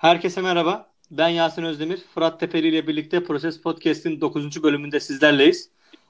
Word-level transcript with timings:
Herkese 0.00 0.40
merhaba. 0.40 0.86
Ben 1.10 1.28
Yasin 1.28 1.62
Özdemir. 1.62 2.00
Fırat 2.14 2.40
Tepeli 2.40 2.68
ile 2.68 2.86
birlikte 2.86 3.24
Proses 3.24 3.60
Podcast'in 3.60 4.20
9. 4.20 4.62
bölümünde 4.62 5.00
sizlerleyiz. 5.00 5.68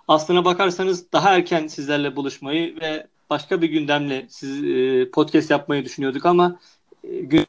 Aslına 0.08 0.44
bakarsanız 0.44 1.12
daha 1.12 1.36
erken 1.36 1.66
sizlerle 1.66 2.16
buluşmayı 2.16 2.80
ve 2.80 3.06
başka 3.30 3.62
bir 3.62 3.68
gündemle 3.68 4.26
siz, 4.28 4.64
e, 4.64 5.10
podcast 5.10 5.50
yapmayı 5.50 5.84
düşünüyorduk 5.84 6.26
ama 6.26 6.60
e, 7.04 7.20
gün, 7.20 7.46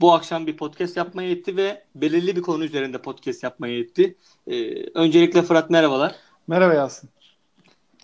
bu 0.00 0.12
akşam 0.12 0.46
bir 0.46 0.56
podcast 0.56 0.96
yapmaya 0.96 1.28
yetti 1.28 1.56
ve 1.56 1.84
belirli 1.94 2.36
bir 2.36 2.42
konu 2.42 2.64
üzerinde 2.64 3.02
podcast 3.02 3.42
yapmaya 3.42 3.76
yetti. 3.76 4.16
E, 4.46 4.82
öncelikle 4.94 5.42
Fırat 5.42 5.70
merhabalar. 5.70 6.14
Merhaba 6.46 6.74
Yasin. 6.74 7.10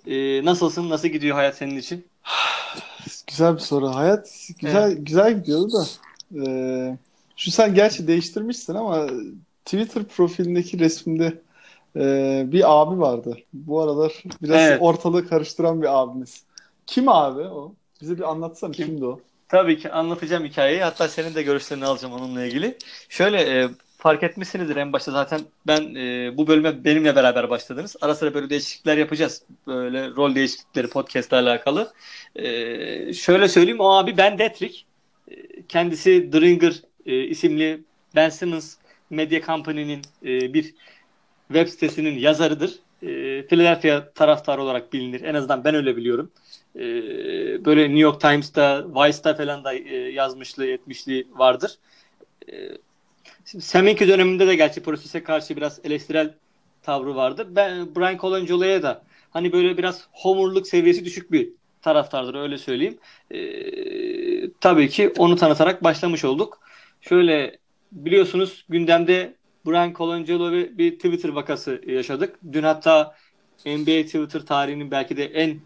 E, 0.07 0.45
nasılsın? 0.45 0.91
Nasıl 0.91 1.09
gidiyor 1.09 1.37
hayat 1.37 1.57
senin 1.57 1.77
için? 1.77 2.07
Güzel 3.27 3.55
bir 3.55 3.61
soru. 3.61 3.89
Hayat 3.89 4.49
güzel 4.61 4.93
evet. 4.93 5.07
güzel 5.07 5.39
gidiyordu 5.39 5.73
da. 5.73 5.87
Ee, 6.47 6.97
şu 7.37 7.51
sen 7.51 7.75
gerçi 7.75 8.07
değiştirmişsin 8.07 8.75
ama 8.75 9.07
Twitter 9.65 10.05
profilindeki 10.05 10.79
resminde 10.79 11.43
e, 11.97 12.43
bir 12.47 12.83
abi 12.83 13.01
vardı. 13.01 13.37
Bu 13.53 13.81
aralar 13.81 14.23
biraz 14.43 14.61
evet. 14.61 14.79
ortalığı 14.83 15.29
karıştıran 15.29 15.83
bir 15.83 16.03
abimiz. 16.03 16.45
Kim 16.87 17.09
abi 17.09 17.41
o? 17.43 17.75
Bize 18.01 18.19
bir 18.19 18.31
anlatsana 18.31 18.73
Kim? 18.73 18.87
kimdi 18.87 19.05
o? 19.05 19.21
Tabii 19.49 19.79
ki 19.79 19.91
anlatacağım 19.91 20.45
hikayeyi. 20.45 20.83
Hatta 20.83 21.09
senin 21.09 21.35
de 21.35 21.43
görüşlerini 21.43 21.87
alacağım 21.87 22.15
onunla 22.15 22.45
ilgili. 22.45 22.79
Şöyle 23.09 23.41
e, 23.41 23.69
fark 23.99 24.23
etmişsinizdir 24.23 24.77
en 24.77 24.93
başta 24.93 25.13
zaten 25.13 25.41
ben 25.67 25.95
e, 25.95 26.37
bu 26.37 26.47
bölüme 26.47 26.85
benimle 26.85 27.17
beraber 27.17 27.51
başladınız. 27.51 27.97
Ara 28.01 28.15
sıra 28.15 28.35
böyle 28.35 28.51
değişiklikler 28.51 28.97
yapacağız. 28.97 29.43
Böyle 29.67 30.11
rol 30.11 30.35
değişiklikleri 30.35 30.89
podcast'la 30.89 31.37
alakalı. 31.37 31.93
E, 32.37 33.13
şöyle 33.13 33.49
söyleyeyim 33.49 33.81
o 33.81 33.91
abi 33.91 34.17
Ben 34.17 34.39
Detrick. 34.39 34.85
Kendisi 35.69 36.33
Dringer 36.33 36.83
e, 37.07 37.25
isimli 37.25 37.85
Ben 38.15 38.29
Simmons 38.29 38.77
Media 39.11 39.41
Company'nin 39.41 40.03
e, 40.25 40.55
bir 40.55 40.75
web 41.49 41.69
sitesinin 41.69 42.19
yazarıdır. 42.19 42.79
E, 43.03 43.07
Philadelphia 43.47 44.13
taraftarı 44.15 44.63
olarak 44.63 44.93
bilinir. 44.93 45.21
En 45.21 45.35
azından 45.35 45.65
ben 45.65 45.75
öyle 45.75 45.97
biliyorum. 45.97 46.31
E, 46.77 46.81
böyle 47.65 47.83
New 47.83 48.01
York 48.01 48.21
Times'ta, 48.21 48.87
Vice'da 48.89 49.35
falan 49.35 49.65
da 49.65 49.75
e, 49.75 49.97
yazmışlığı, 49.97 50.67
etmişliği 50.67 51.29
vardır. 51.37 51.79
E, 52.53 52.55
Şimdi 53.45 53.65
Seminki 53.65 54.09
döneminde 54.09 54.47
de 54.47 54.55
gerçi 54.55 54.83
prosese 54.83 55.23
karşı 55.25 55.57
biraz 55.57 55.81
eleştirel 55.85 56.35
tavrı 56.83 57.15
vardı. 57.17 57.47
Ben 57.51 57.95
Brian 57.95 58.19
Colangio'ya 58.19 58.83
da 58.83 59.03
hani 59.31 59.53
böyle 59.53 59.79
biraz 59.79 60.09
homurluk 60.13 60.67
seviyesi 60.67 61.05
düşük 61.05 61.33
bir 61.33 61.49
taraftardır 61.83 62.35
öyle 62.35 62.59
söyleyeyim. 62.59 62.99
Ee, 63.31 64.51
tabii 64.61 64.89
ki 64.89 65.13
onu 65.19 65.37
tanıtarak 65.37 65.85
başlamış 65.85 66.25
olduk. 66.25 66.61
Şöyle 67.01 67.59
biliyorsunuz 67.93 68.65
gündemde 68.69 69.35
Brian 69.67 69.95
Colangelo 69.95 70.53
ve 70.53 70.79
bir 70.79 70.97
Twitter 70.97 71.29
vakası 71.29 71.83
yaşadık. 71.87 72.39
Dün 72.53 72.63
hatta 72.63 73.15
NBA 73.67 74.03
Twitter 74.03 74.41
tarihinin 74.41 74.91
belki 74.91 75.17
de 75.17 75.25
en 75.25 75.61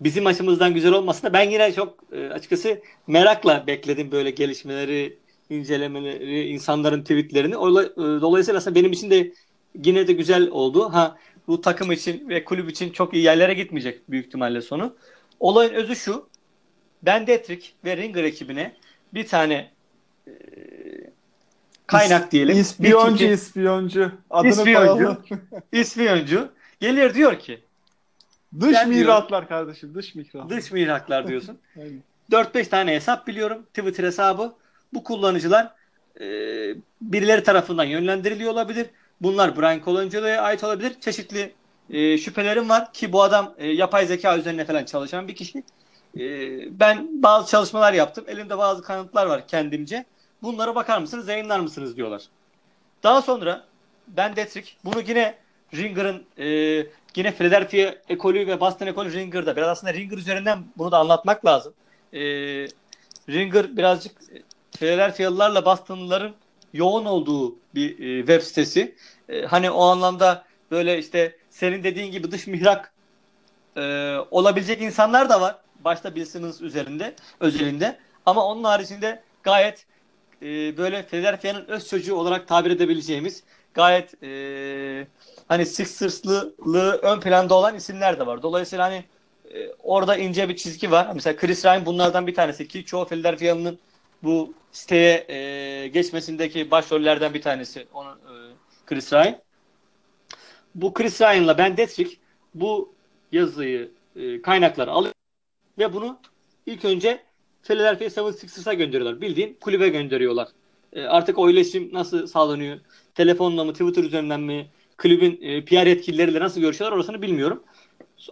bizim 0.00 0.26
açımızdan 0.26 0.74
güzel 0.74 0.92
olmasa 0.92 1.32
ben 1.32 1.50
yine 1.50 1.72
çok 1.72 1.98
e, 2.12 2.26
açıkçası 2.28 2.82
merakla 3.06 3.66
bekledim 3.66 4.12
böyle 4.12 4.30
gelişmeleri 4.30 5.18
incelemeleri, 5.50 6.48
insanların 6.48 7.02
tweetlerini. 7.02 7.54
E, 7.54 7.58
dolayısıyla 8.20 8.58
aslında 8.58 8.74
benim 8.74 8.92
için 8.92 9.10
de 9.10 9.32
yine 9.84 10.08
de 10.08 10.12
güzel 10.12 10.48
oldu. 10.48 10.92
Ha 10.92 11.18
bu 11.48 11.60
takım 11.60 11.92
için 11.92 12.28
ve 12.28 12.44
kulüp 12.44 12.70
için 12.70 12.90
çok 12.90 13.14
iyi 13.14 13.24
yerlere 13.24 13.54
gitmeyecek 13.54 14.10
büyük 14.10 14.26
ihtimalle 14.26 14.60
sonu. 14.62 14.96
Olayın 15.42 15.74
özü 15.74 15.96
şu. 15.96 16.28
Ben 17.02 17.26
Detrick 17.26 17.68
ve 17.84 17.96
Ringer 17.96 18.24
ekibine 18.24 18.76
bir 19.14 19.26
tane 19.26 19.70
e, 20.26 20.32
kaynak 21.86 22.32
diyelim. 22.32 22.58
İspiyoncu, 22.58 23.16
kişi, 23.16 23.30
ispiyoncu. 23.30 24.12
Adını 24.30 24.50
ispiyoncu. 24.50 25.16
ispiyoncu. 25.72 26.52
Gelir 26.80 27.14
diyor 27.14 27.38
ki 27.38 27.60
Dış 28.60 28.86
mihraklar 28.86 29.48
kardeşim. 29.48 29.94
Dış 29.94 30.14
mihraklar. 30.14 30.50
Dış 30.50 30.72
mihraklar 30.72 31.28
diyorsun. 31.28 31.58
4-5 32.30 32.68
tane 32.68 32.94
hesap 32.94 33.26
biliyorum. 33.26 33.66
Twitter 33.74 34.04
hesabı 34.04 34.54
bu 34.92 35.04
kullanıcılar 35.04 35.74
e, 36.20 36.26
birileri 37.00 37.42
tarafından 37.42 37.84
yönlendiriliyor 37.84 38.52
olabilir. 38.52 38.86
Bunlar 39.20 39.56
Brian 39.56 39.80
Colangio'ya 39.84 40.42
ait 40.42 40.64
olabilir. 40.64 40.92
Çeşitli 41.00 41.52
e, 41.92 42.18
şüphelerim 42.18 42.68
var 42.68 42.92
ki 42.92 43.12
bu 43.12 43.22
adam 43.22 43.54
e, 43.58 43.66
yapay 43.68 44.06
zeka 44.06 44.38
üzerine 44.38 44.64
falan 44.64 44.84
çalışan 44.84 45.28
bir 45.28 45.34
kişi. 45.34 45.62
E, 46.18 46.22
ben 46.80 47.22
bazı 47.22 47.50
çalışmalar 47.50 47.92
yaptım. 47.92 48.24
Elimde 48.28 48.58
bazı 48.58 48.82
kanıtlar 48.82 49.26
var 49.26 49.48
kendimce. 49.48 50.04
Bunlara 50.42 50.74
bakar 50.74 50.98
mısınız, 50.98 51.28
yayınlar 51.28 51.60
mısınız 51.60 51.96
diyorlar. 51.96 52.22
Daha 53.02 53.22
sonra 53.22 53.64
Ben 54.08 54.36
Detrick 54.36 54.70
bunu 54.84 55.00
yine 55.00 55.34
Ringer'ın 55.74 56.24
e, 56.38 56.46
yine 57.16 57.32
Philadelphia 57.32 57.94
ekolü 58.08 58.46
ve 58.46 58.60
Boston 58.60 58.86
ekolü 58.86 59.12
Ringer'da 59.12 59.56
biraz 59.56 59.68
aslında 59.68 59.94
Ringer 59.94 60.18
üzerinden 60.18 60.58
bunu 60.76 60.92
da 60.92 60.98
anlatmak 60.98 61.46
lazım. 61.46 61.74
E, 62.12 62.20
Ringer 63.28 63.76
birazcık 63.76 64.12
Philadelphia'lılarla 64.78 65.64
Boston'lıların 65.64 66.32
yoğun 66.72 67.04
olduğu 67.04 67.56
bir 67.74 67.98
e, 67.98 68.18
web 68.18 68.42
sitesi. 68.42 68.94
E, 69.28 69.42
hani 69.42 69.70
o 69.70 69.82
anlamda 69.82 70.44
böyle 70.70 70.98
işte 70.98 71.36
senin 71.52 71.84
dediğin 71.84 72.12
gibi 72.12 72.30
dış 72.30 72.46
mihrak 72.46 72.92
e, 73.76 74.16
olabilecek 74.30 74.82
insanlar 74.82 75.28
da 75.28 75.40
var. 75.40 75.56
Başta 75.84 76.14
Bill 76.14 76.24
Simmons 76.24 76.60
üzerinde, 76.60 77.14
özelinde. 77.40 77.98
Ama 78.26 78.46
onun 78.46 78.64
haricinde 78.64 79.22
gayet 79.42 79.86
e, 80.42 80.76
böyle 80.76 81.02
Philadelphia'nın 81.02 81.66
öz 81.66 81.88
çocuğu 81.88 82.14
olarak 82.14 82.48
tabir 82.48 82.70
edebileceğimiz 82.70 83.42
gayet 83.74 84.22
e, 84.22 85.06
hani 85.48 85.66
Sixers'lı 85.66 86.54
ön 87.02 87.20
planda 87.20 87.54
olan 87.54 87.76
isimler 87.76 88.18
de 88.18 88.26
var. 88.26 88.42
Dolayısıyla 88.42 88.84
hani 88.84 89.04
e, 89.54 89.72
orada 89.82 90.16
ince 90.16 90.48
bir 90.48 90.56
çizgi 90.56 90.90
var. 90.90 91.10
Mesela 91.14 91.36
Chris 91.36 91.64
Ryan 91.64 91.86
bunlardan 91.86 92.26
bir 92.26 92.34
tanesi 92.34 92.68
ki 92.68 92.84
çoğu 92.84 93.04
Philadelphia'nın 93.04 93.78
bu 94.22 94.54
siteye 94.72 95.26
e, 95.28 95.88
geçmesindeki 95.88 96.70
başrollerden 96.70 97.34
bir 97.34 97.42
tanesi 97.42 97.86
onu 97.92 98.10
e, 98.10 98.34
Chris 98.86 99.12
Ryan. 99.12 99.38
Bu 100.74 100.94
Chris 100.94 101.20
Ryan'la 101.20 101.58
Ben 101.58 101.76
Detrick 101.76 102.16
bu 102.54 102.94
yazıyı 103.32 103.90
e, 104.16 104.42
kaynakları 104.42 104.90
alıyor 104.90 105.14
ve 105.78 105.92
bunu 105.92 106.18
ilk 106.66 106.84
önce 106.84 107.22
Philadelphia 107.62 108.04
76ers'a 108.04 108.74
gönderiyorlar. 108.74 109.20
Bildiğin 109.20 109.56
kulübe 109.60 109.88
gönderiyorlar. 109.88 110.48
E, 110.92 111.02
artık 111.02 111.38
o 111.38 111.50
iletişim 111.50 111.90
nasıl 111.92 112.26
sağlanıyor? 112.26 112.78
Telefonla 113.14 113.64
mı, 113.64 113.72
Twitter 113.72 114.04
üzerinden 114.04 114.40
mi, 114.40 114.66
kulübün 114.98 115.38
e, 115.42 115.64
PR 115.64 115.86
yetkilileriyle 115.86 116.40
nasıl 116.40 116.60
görüşüyorlar 116.60 116.96
orasını 116.96 117.22
bilmiyorum. 117.22 117.64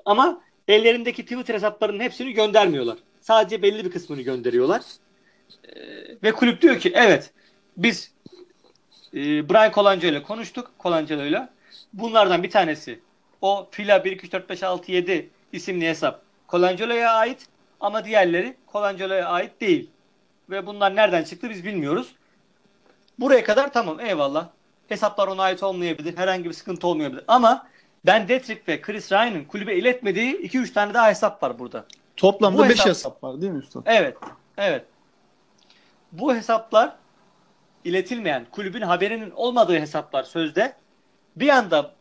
Ama 0.05 0.41
ellerindeki 0.69 1.23
Twitter 1.23 1.55
hesaplarının 1.55 2.01
hepsini 2.01 2.33
göndermiyorlar. 2.33 2.99
Sadece 3.21 3.63
belli 3.63 3.85
bir 3.85 3.91
kısmını 3.91 4.23
gönderiyorlar. 4.23 4.83
Ee, 5.65 5.81
ve 6.23 6.33
kulüp 6.33 6.63
diyor 6.63 6.79
ki 6.79 6.93
evet 6.95 7.31
biz 7.77 8.13
e, 9.15 9.49
Brian 9.49 9.73
Colangelo 9.73 10.13
ile 10.13 10.23
konuştuk. 10.23 10.71
Colangelo 10.81 11.25
ile. 11.25 11.49
Bunlardan 11.93 12.43
bir 12.43 12.51
tanesi 12.51 13.01
o 13.41 13.69
Fila 13.71 14.05
1 14.05 14.13
2 14.13 14.27
3 14.27 14.33
4 14.33 14.51
5 14.51 14.63
6 14.63 14.93
7 14.93 15.31
isimli 15.53 15.89
hesap 15.89 16.23
Colangelo'ya 16.49 17.13
ait 17.13 17.47
ama 17.81 18.05
diğerleri 18.05 18.57
Colangelo'ya 18.73 19.29
ait 19.29 19.61
değil. 19.61 19.91
Ve 20.51 20.67
bunlar 20.67 20.97
nereden 20.97 21.25
çıktı 21.25 21.51
biz 21.51 21.65
bilmiyoruz. 21.65 22.15
Buraya 23.19 23.45
kadar 23.45 23.73
tamam 23.73 24.01
eyvallah. 24.01 24.49
Hesaplar 24.89 25.29
ona 25.29 25.43
ait 25.43 25.63
olmayabilir. 25.63 26.17
Herhangi 26.17 26.45
bir 26.45 26.55
sıkıntı 26.55 26.87
olmayabilir. 26.87 27.25
Ama 27.29 27.67
ben 28.07 28.29
Detrick 28.29 28.63
ve 28.69 28.81
Chris 28.81 29.13
Ryan'ın 29.13 29.45
kulübe 29.45 29.75
iletmediği 29.75 30.49
2-3 30.49 30.73
tane 30.73 30.95
daha 30.95 31.09
hesap 31.09 31.43
var 31.43 31.59
burada. 31.59 31.85
Toplamda 32.17 32.63
5 32.63 32.71
hesap, 32.71 32.87
hesap 32.87 33.25
var 33.25 33.41
değil 33.41 33.53
mi 33.53 33.59
üstad? 33.59 33.83
Evet. 33.87 34.17
Evet 34.57 34.85
bu 36.13 36.35
hesaplar 36.35 36.93
iletilmeyen, 37.85 38.47
kulübün 38.53 38.81
haberinin 38.81 39.31
olmadığı 39.31 39.79
hesaplar 39.79 40.23
sözde 40.23 40.73
bir 41.41 41.49
anda 41.49 41.93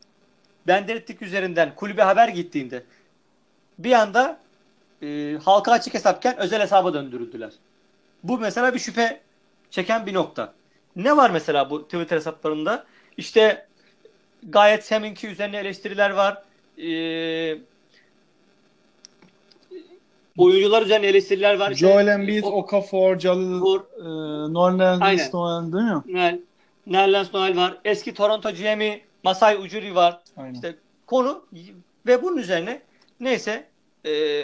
benderitlik 0.67 1.21
üzerinden 1.21 1.75
kulübe 1.75 2.01
haber 2.01 2.27
gittiğinde 2.27 2.83
bir 3.79 3.91
anda 3.91 4.39
e, 5.01 5.37
halka 5.43 5.71
açık 5.71 5.93
hesapken 5.93 6.37
özel 6.37 6.61
hesaba 6.61 6.93
döndürüldüler. 6.93 7.51
Bu 8.23 8.37
mesela 8.37 8.73
bir 8.73 8.79
şüphe 8.79 9.21
çeken 9.71 10.05
bir 10.05 10.13
nokta. 10.13 10.53
Ne 10.95 11.17
var 11.17 11.29
mesela 11.29 11.69
bu 11.69 11.83
Twitter 11.83 12.15
hesaplarında? 12.15 12.85
İşte 13.17 13.67
gayet 14.43 14.85
seminki 14.85 15.27
üzerine 15.27 15.57
eleştiriler 15.57 16.09
var. 16.09 16.43
Ee, 16.77 17.57
oyuncular 20.37 20.81
üzerine 20.81 21.07
eleştiriler 21.07 21.59
var. 21.59 21.73
Joel 21.73 22.07
Embiid, 22.07 22.43
o, 22.43 22.47
Okafor, 22.47 23.19
Jalil, 23.19 23.61
Or, 23.61 23.79
e, 23.79 24.03
Norland 24.53 25.01
Noel 25.33 25.73
değil 25.73 26.15
mi? 26.15 26.39
Nerlens 26.87 27.33
Noel 27.33 27.57
var. 27.57 27.77
Eski 27.85 28.13
Toronto 28.13 28.51
GM'i 28.51 29.08
Masai 29.23 29.57
Ujiri 29.57 29.95
var. 29.95 30.21
Aynen. 30.37 30.53
İşte 30.53 30.75
konu 31.07 31.45
ve 32.07 32.23
bunun 32.23 32.37
üzerine 32.37 32.81
neyse 33.19 33.67
e, 34.05 34.43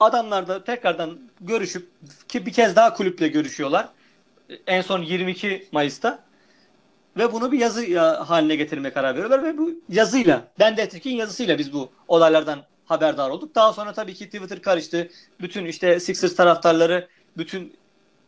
adamlar 0.00 0.48
da 0.48 0.64
tekrardan 0.64 1.18
görüşüp 1.40 1.88
ki 2.28 2.46
bir 2.46 2.52
kez 2.52 2.76
daha 2.76 2.94
kulüple 2.94 3.28
görüşüyorlar. 3.28 3.88
En 4.66 4.80
son 4.80 5.02
22 5.02 5.68
Mayıs'ta. 5.72 6.26
Ve 7.16 7.32
bunu 7.32 7.52
bir 7.52 7.58
yazı 7.58 7.98
haline 7.98 8.56
getirmeye 8.56 8.92
karar 8.92 9.14
veriyorlar 9.14 9.44
ve 9.44 9.58
bu 9.58 9.70
yazıyla, 9.88 10.48
Ben 10.58 10.76
Detrik'in 10.76 11.16
yazısıyla 11.16 11.58
biz 11.58 11.72
bu 11.72 11.90
olaylardan 12.08 12.62
haberdar 12.84 13.30
olduk. 13.30 13.54
Daha 13.54 13.72
sonra 13.72 13.92
tabii 13.92 14.14
ki 14.14 14.26
Twitter 14.26 14.62
karıştı. 14.62 15.08
Bütün 15.40 15.64
işte 15.64 16.00
Sixers 16.00 16.36
taraftarları, 16.36 17.08
bütün 17.36 17.76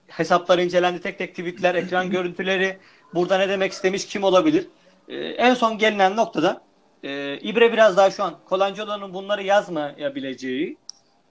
hesaplar 0.06 0.58
incelendi. 0.58 1.00
Tek 1.00 1.18
tek 1.18 1.30
tweetler, 1.30 1.74
ekran 1.74 2.10
görüntüleri, 2.10 2.78
burada 3.14 3.38
ne 3.38 3.48
demek 3.48 3.72
istemiş, 3.72 4.06
kim 4.06 4.24
olabilir? 4.24 4.66
Ee, 5.08 5.16
en 5.16 5.54
son 5.54 5.78
gelinen 5.78 6.16
noktada 6.16 6.60
e, 7.02 7.38
İbre 7.38 7.72
biraz 7.72 7.96
daha 7.96 8.10
şu 8.10 8.24
an 8.24 8.34
Colangelo 8.48 9.14
bunları 9.14 9.42
yazmayabileceği 9.42 10.76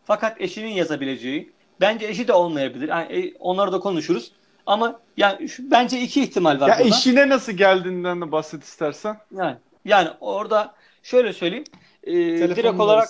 fakat 0.05 0.41
eşinin 0.41 0.71
yazabileceği 0.71 1.51
bence 1.81 2.07
eşi 2.07 2.27
de 2.27 2.33
olmayabilir. 2.33 2.89
Yani, 2.89 3.13
e, 3.13 3.33
onları 3.39 3.71
da 3.71 3.79
konuşuruz. 3.79 4.31
Ama 4.65 4.99
yani 5.17 5.49
şu, 5.49 5.71
bence 5.71 6.01
iki 6.01 6.23
ihtimal 6.23 6.59
var 6.59 6.69
ya 6.69 6.75
burada. 6.79 6.89
eşine 6.89 7.29
nasıl 7.29 7.51
geldiğinden 7.51 8.21
de 8.21 8.31
bahset 8.31 8.63
istersen. 8.63 9.17
Yani, 9.37 9.55
yani 9.85 10.09
orada 10.19 10.75
şöyle 11.03 11.33
söyleyeyim. 11.33 11.63
E, 12.03 12.13
direkt 12.55 12.79
olarak 12.79 13.09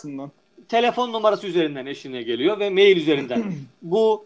telefon 0.69 1.13
numarası 1.13 1.47
üzerinden 1.47 1.85
eşine 1.85 2.21
geliyor 2.21 2.59
ve 2.59 2.69
mail 2.69 2.97
üzerinden. 2.97 3.53
Bu 3.81 4.25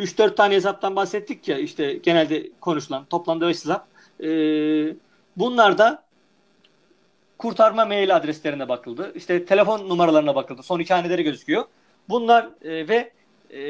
3-4 0.00 0.34
tane 0.34 0.54
hesaptan 0.54 0.96
bahsettik 0.96 1.48
ya 1.48 1.58
işte 1.58 1.94
genelde 1.94 2.50
konuşulan 2.60 3.04
toplamda 3.04 3.48
5 3.48 3.56
hesap. 3.56 3.86
E, 4.20 4.26
bunlar 5.36 5.78
da 5.78 6.02
kurtarma 7.38 7.84
mail 7.84 8.16
adreslerine 8.16 8.68
bakıldı. 8.68 9.12
İşte 9.14 9.44
telefon 9.44 9.88
numaralarına 9.88 10.34
bakıldı. 10.34 10.62
Son 10.62 10.80
iki 10.80 11.22
gözüküyor. 11.22 11.64
Bunlar 12.08 12.48
e, 12.62 12.88
ve 12.88 13.12
e, 13.50 13.60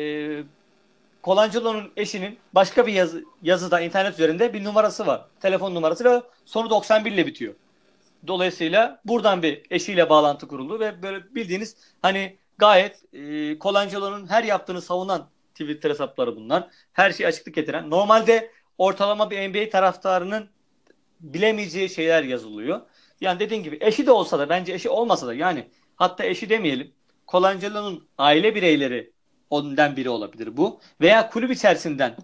Colangelo'nun 1.24 1.92
eşinin 1.96 2.38
başka 2.52 2.86
bir 2.86 2.92
yazı, 2.92 3.24
yazıda 3.42 3.80
internet 3.80 4.14
üzerinde 4.14 4.52
bir 4.52 4.64
numarası 4.64 5.06
var. 5.06 5.24
Telefon 5.40 5.74
numarası 5.74 6.04
ve 6.04 6.22
sonu 6.44 6.70
91 6.70 7.12
ile 7.12 7.26
bitiyor. 7.26 7.54
Dolayısıyla 8.26 9.00
buradan 9.04 9.42
bir 9.42 9.62
eşiyle 9.70 10.10
bağlantı 10.10 10.48
kuruldu 10.48 10.80
ve 10.80 11.02
böyle 11.02 11.34
bildiğiniz 11.34 11.76
hani 12.02 12.36
gayet 12.58 13.14
e, 13.14 13.58
Colangelo'nun 13.58 14.30
her 14.30 14.44
yaptığını 14.44 14.80
savunan 14.82 15.28
Twitter 15.54 15.90
hesapları 15.90 16.36
bunlar. 16.36 16.68
Her 16.92 17.12
şeyi 17.12 17.26
açıklık 17.26 17.54
getiren. 17.54 17.90
Normalde 17.90 18.50
ortalama 18.78 19.30
bir 19.30 19.48
NBA 19.48 19.70
taraftarının 19.70 20.48
bilemeyeceği 21.20 21.88
şeyler 21.88 22.22
yazılıyor. 22.22 22.80
Yani 23.20 23.40
dediğin 23.40 23.62
gibi 23.62 23.78
eşi 23.80 24.06
de 24.06 24.10
olsa 24.10 24.38
da 24.38 24.48
bence 24.48 24.72
eşi 24.72 24.88
olmasa 24.88 25.26
da 25.26 25.34
yani 25.34 25.68
hatta 25.96 26.24
eşi 26.24 26.48
demeyelim. 26.48 26.92
Colangelo'nun 27.28 28.08
aile 28.18 28.54
bireyleri 28.54 29.12
ondan 29.50 29.96
biri 29.96 30.08
olabilir 30.08 30.56
bu. 30.56 30.80
Veya 31.00 31.30
kulüp 31.30 31.50
içerisinden 31.50 32.16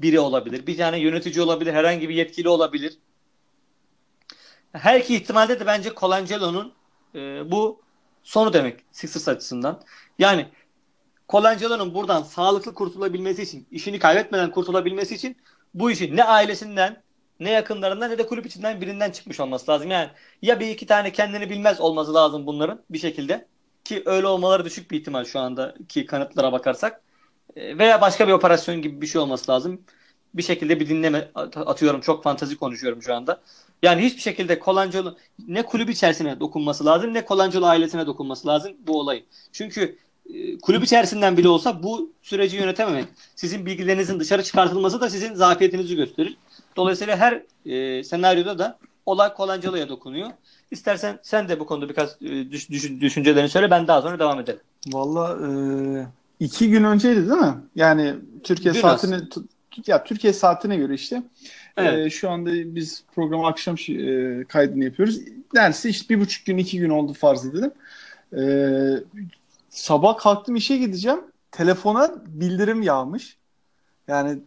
biri 0.00 0.20
olabilir. 0.20 0.66
Bir 0.66 0.76
tane 0.76 0.98
yönetici 0.98 1.42
olabilir. 1.42 1.72
Herhangi 1.72 2.08
bir 2.08 2.14
yetkili 2.14 2.48
olabilir. 2.48 2.98
Her 4.72 5.00
iki 5.00 5.16
ihtimalde 5.16 5.60
de 5.60 5.66
bence 5.66 5.90
Colangelo'nun 5.96 6.72
e, 7.14 7.50
bu 7.50 7.80
sonu 8.22 8.52
demek 8.52 8.80
Sixers 8.92 9.28
açısından. 9.28 9.82
Yani 10.18 10.46
Colangelo'nun 11.28 11.94
buradan 11.94 12.22
sağlıklı 12.22 12.74
kurtulabilmesi 12.74 13.42
için, 13.42 13.66
işini 13.70 13.98
kaybetmeden 13.98 14.50
kurtulabilmesi 14.50 15.14
için 15.14 15.36
bu 15.74 15.90
işin 15.90 16.16
ne 16.16 16.24
ailesinden 16.24 17.02
ne 17.40 17.50
yakınlarından 17.50 18.10
ne 18.10 18.18
de 18.18 18.26
kulüp 18.26 18.46
içinden 18.46 18.80
birinden 18.80 19.10
çıkmış 19.10 19.40
olması 19.40 19.70
lazım. 19.70 19.90
Yani 19.90 20.10
ya 20.42 20.60
bir 20.60 20.68
iki 20.68 20.86
tane 20.86 21.12
kendini 21.12 21.50
bilmez 21.50 21.80
olması 21.80 22.14
lazım 22.14 22.46
bunların 22.46 22.82
bir 22.90 22.98
şekilde 22.98 23.46
ki 23.84 24.02
öyle 24.06 24.26
olmaları 24.26 24.64
düşük 24.64 24.90
bir 24.90 25.00
ihtimal 25.00 25.24
şu 25.24 25.40
anda 25.40 25.74
ki 25.88 26.06
kanıtlara 26.06 26.52
bakarsak 26.52 27.02
e, 27.56 27.78
veya 27.78 28.00
başka 28.00 28.28
bir 28.28 28.32
operasyon 28.32 28.82
gibi 28.82 29.00
bir 29.00 29.06
şey 29.06 29.20
olması 29.20 29.52
lazım. 29.52 29.82
Bir 30.34 30.42
şekilde 30.42 30.80
bir 30.80 30.88
dinleme 30.88 31.30
atıyorum. 31.34 32.00
Çok 32.00 32.24
fantazi 32.24 32.56
konuşuyorum 32.56 33.02
şu 33.02 33.14
anda. 33.14 33.40
Yani 33.82 34.02
hiçbir 34.02 34.20
şekilde 34.20 34.60
Colangelo 34.64 35.16
ne 35.48 35.62
kulüp 35.62 35.90
içerisine 35.90 36.40
dokunması 36.40 36.84
lazım 36.84 37.14
ne 37.14 37.24
Colangelo 37.26 37.66
ailesine 37.66 38.06
dokunması 38.06 38.48
lazım 38.48 38.72
bu 38.86 38.98
olay. 39.00 39.24
Çünkü 39.52 39.98
e, 40.34 40.58
kulüp 40.58 40.84
içerisinden 40.84 41.36
bile 41.36 41.48
olsa 41.48 41.82
bu 41.82 42.12
süreci 42.22 42.56
yönetememek, 42.56 43.08
sizin 43.36 43.66
bilgilerinizin 43.66 44.20
dışarı 44.20 44.42
çıkartılması 44.42 45.00
da 45.00 45.10
sizin 45.10 45.34
zafiyetinizi 45.34 45.96
gösterir. 45.96 46.36
Dolayısıyla 46.80 47.16
her 47.16 47.42
e, 47.66 48.04
senaryoda 48.04 48.58
da 48.58 48.78
olay 49.06 49.30
Colangelo'ya 49.36 49.88
dokunuyor. 49.88 50.30
İstersen 50.70 51.18
sen 51.22 51.48
de 51.48 51.60
bu 51.60 51.66
konuda 51.66 51.88
birkaç 51.88 52.10
e, 52.22 52.50
düş, 52.50 52.70
düş, 52.70 52.90
düşüncelerini 53.00 53.48
söyle 53.48 53.70
ben 53.70 53.86
daha 53.86 54.02
sonra 54.02 54.18
devam 54.18 54.40
edelim. 54.40 54.60
Valla 54.86 55.38
e, 55.46 55.50
iki 56.44 56.70
gün 56.70 56.84
önceydi 56.84 57.28
değil 57.28 57.40
mi? 57.40 57.54
Yani 57.76 58.14
Türkiye 58.42 58.74
Dün 58.74 58.80
saatine 58.80 59.20
ya 59.86 60.04
Türkiye 60.04 60.32
saatine 60.32 60.76
göre 60.76 60.94
işte 60.94 61.16
e, 61.16 61.22
evet. 61.76 62.06
e, 62.06 62.10
şu 62.10 62.30
anda 62.30 62.50
biz 62.52 63.04
programı 63.14 63.46
akşam 63.46 63.76
e, 63.88 64.44
kaydını 64.44 64.84
yapıyoruz. 64.84 65.20
Neredeyse 65.54 65.88
işte 65.88 66.14
bir 66.14 66.20
buçuk 66.20 66.46
gün 66.46 66.58
iki 66.58 66.78
gün 66.78 66.90
oldu 66.90 67.12
farz 67.12 67.46
edelim. 67.46 67.72
E, 68.36 68.42
sabah 69.70 70.18
kalktım 70.18 70.56
işe 70.56 70.76
gideceğim. 70.76 71.20
Telefona 71.50 72.10
bildirim 72.26 72.82
yağmış. 72.82 73.36
Yani 74.08 74.38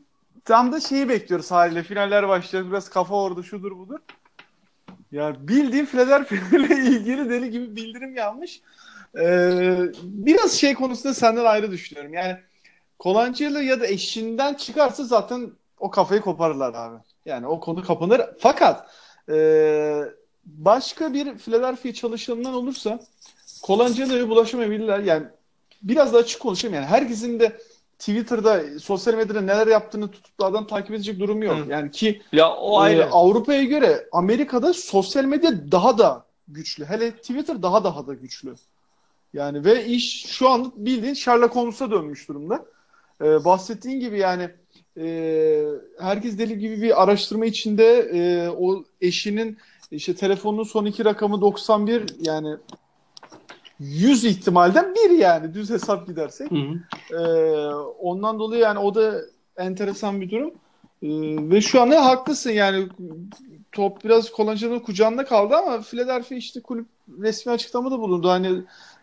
tam 0.45 0.72
da 0.72 0.80
şeyi 0.80 1.10
bekliyoruz 1.10 1.51
haliyle. 1.51 1.84
Finaller 1.84 2.28
başlayacak. 2.28 2.72
Biraz 2.72 2.90
kafa 2.90 3.16
orada 3.16 3.44
şudur 3.44 3.78
budur. 3.78 4.00
Ya 5.12 5.48
bildiğim 5.48 5.86
Philadelphia 5.86 6.57
ile 6.57 6.75
ilgili 6.90 7.30
deli 7.30 7.51
gibi 7.51 7.75
bildirim 7.75 8.16
yanmış. 8.16 8.62
Ee, 9.19 9.78
biraz 10.04 10.51
şey 10.51 10.74
konusunda 10.74 11.13
senden 11.13 11.45
ayrı 11.45 11.72
düşünüyorum. 11.72 12.13
Yani 12.13 12.38
Colangelo 13.00 13.60
ya 13.60 13.81
da 13.81 13.88
eşinden 13.88 14.54
çıkarsa 14.54 15.04
zaten 15.04 15.51
o 15.80 15.90
kafayı 15.92 16.22
koparırlar 16.22 16.74
abi. 16.74 16.98
Yani 17.25 17.48
o 17.48 17.60
konu 17.60 17.84
kapanır. 17.84 18.22
Fakat 18.40 18.90
e, 19.30 19.36
başka 20.45 21.13
bir 21.13 21.38
Philadelphia 21.38 21.94
çalışanından 21.94 22.54
olursa 22.54 23.00
Colangelo'ya 23.63 24.30
bulaşamayabilirler. 24.30 25.00
Yani 25.00 25.28
biraz 25.81 26.13
daha 26.13 26.22
açık 26.22 26.42
konuşayım 26.42 26.75
yani. 26.75 26.86
Herkesin 26.86 27.40
de 27.40 27.57
Twitter'da, 28.06 28.80
sosyal 28.80 29.14
medyada 29.14 29.42
neler 29.42 29.68
yaptığını 29.68 30.12
tutup 30.12 30.40
da 30.40 30.46
adam 30.46 30.68
takip 30.68 30.92
edecek 30.92 31.20
durumu 31.20 31.46
yok. 31.46 31.66
Hı. 31.66 31.72
Yani 31.72 31.92
ki 31.92 32.22
ya 32.32 32.54
o 32.54 32.80
ayrı. 32.80 33.02
E, 33.02 33.06
Avrupa'ya 33.06 33.64
göre 33.64 34.08
Amerika'da 34.12 34.74
sosyal 34.74 35.24
medya 35.24 35.72
daha 35.72 35.98
da 35.98 36.26
güçlü. 36.48 36.86
Hele 36.86 37.12
Twitter 37.12 37.62
daha 37.62 37.84
daha 37.84 38.08
da 38.08 38.14
güçlü. 38.14 38.56
Yani 39.34 39.66
ve 39.66 39.86
iş 39.86 40.26
şu 40.26 40.50
an 40.50 40.74
bildiğin 40.76 41.14
Sherlock 41.14 41.56
Holmes'a 41.56 41.92
dönmüş 41.92 42.30
durumda. 42.30 42.66
Ee, 43.22 43.46
bahsettiğin 43.46 44.00
gibi 44.00 44.20
yani 44.20 44.50
e, 44.98 45.66
herkes 46.00 46.38
deli 46.38 46.60
gibi 46.60 46.81
bir 46.81 47.04
araştırma 47.04 47.45
içinde 47.45 48.10
e, 48.14 48.50
o 48.50 48.83
eşinin 49.02 49.57
işte 49.92 50.16
telefonun 50.16 50.64
son 50.64 50.86
iki 50.86 51.06
rakamı 51.06 51.42
91 51.42 52.04
yani 52.19 52.56
100 53.83 54.25
ihtimalden 54.25 54.95
bir 54.95 55.09
yani 55.09 55.54
düz 55.54 55.69
hesap 55.69 56.07
gidersek. 56.07 56.52
Hı 56.52 56.56
hı. 56.56 56.80
Ee, 57.16 57.75
ondan 57.99 58.40
dolayı 58.40 58.61
yani 58.61 58.80
o 58.80 58.95
da 58.95 59.21
enteresan 59.57 60.21
bir 60.21 60.30
durum. 60.30 60.52
Ee, 61.04 61.07
ve 61.52 61.61
şu 61.61 61.81
an 61.81 61.90
ne 61.90 61.97
haklısın 61.97 62.52
yani 62.52 62.87
top 63.71 64.04
biraz 64.04 64.31
Kolanca'nın 64.31 64.80
kucağında 64.80 65.25
kaldı 65.25 65.56
ama 65.56 65.81
Philadelphia 65.81 66.35
işte 66.35 66.61
kulüp 66.61 66.87
resmi 67.19 67.52
açıklamada 67.52 67.99
bulundu. 67.99 68.30
Hani 68.30 68.47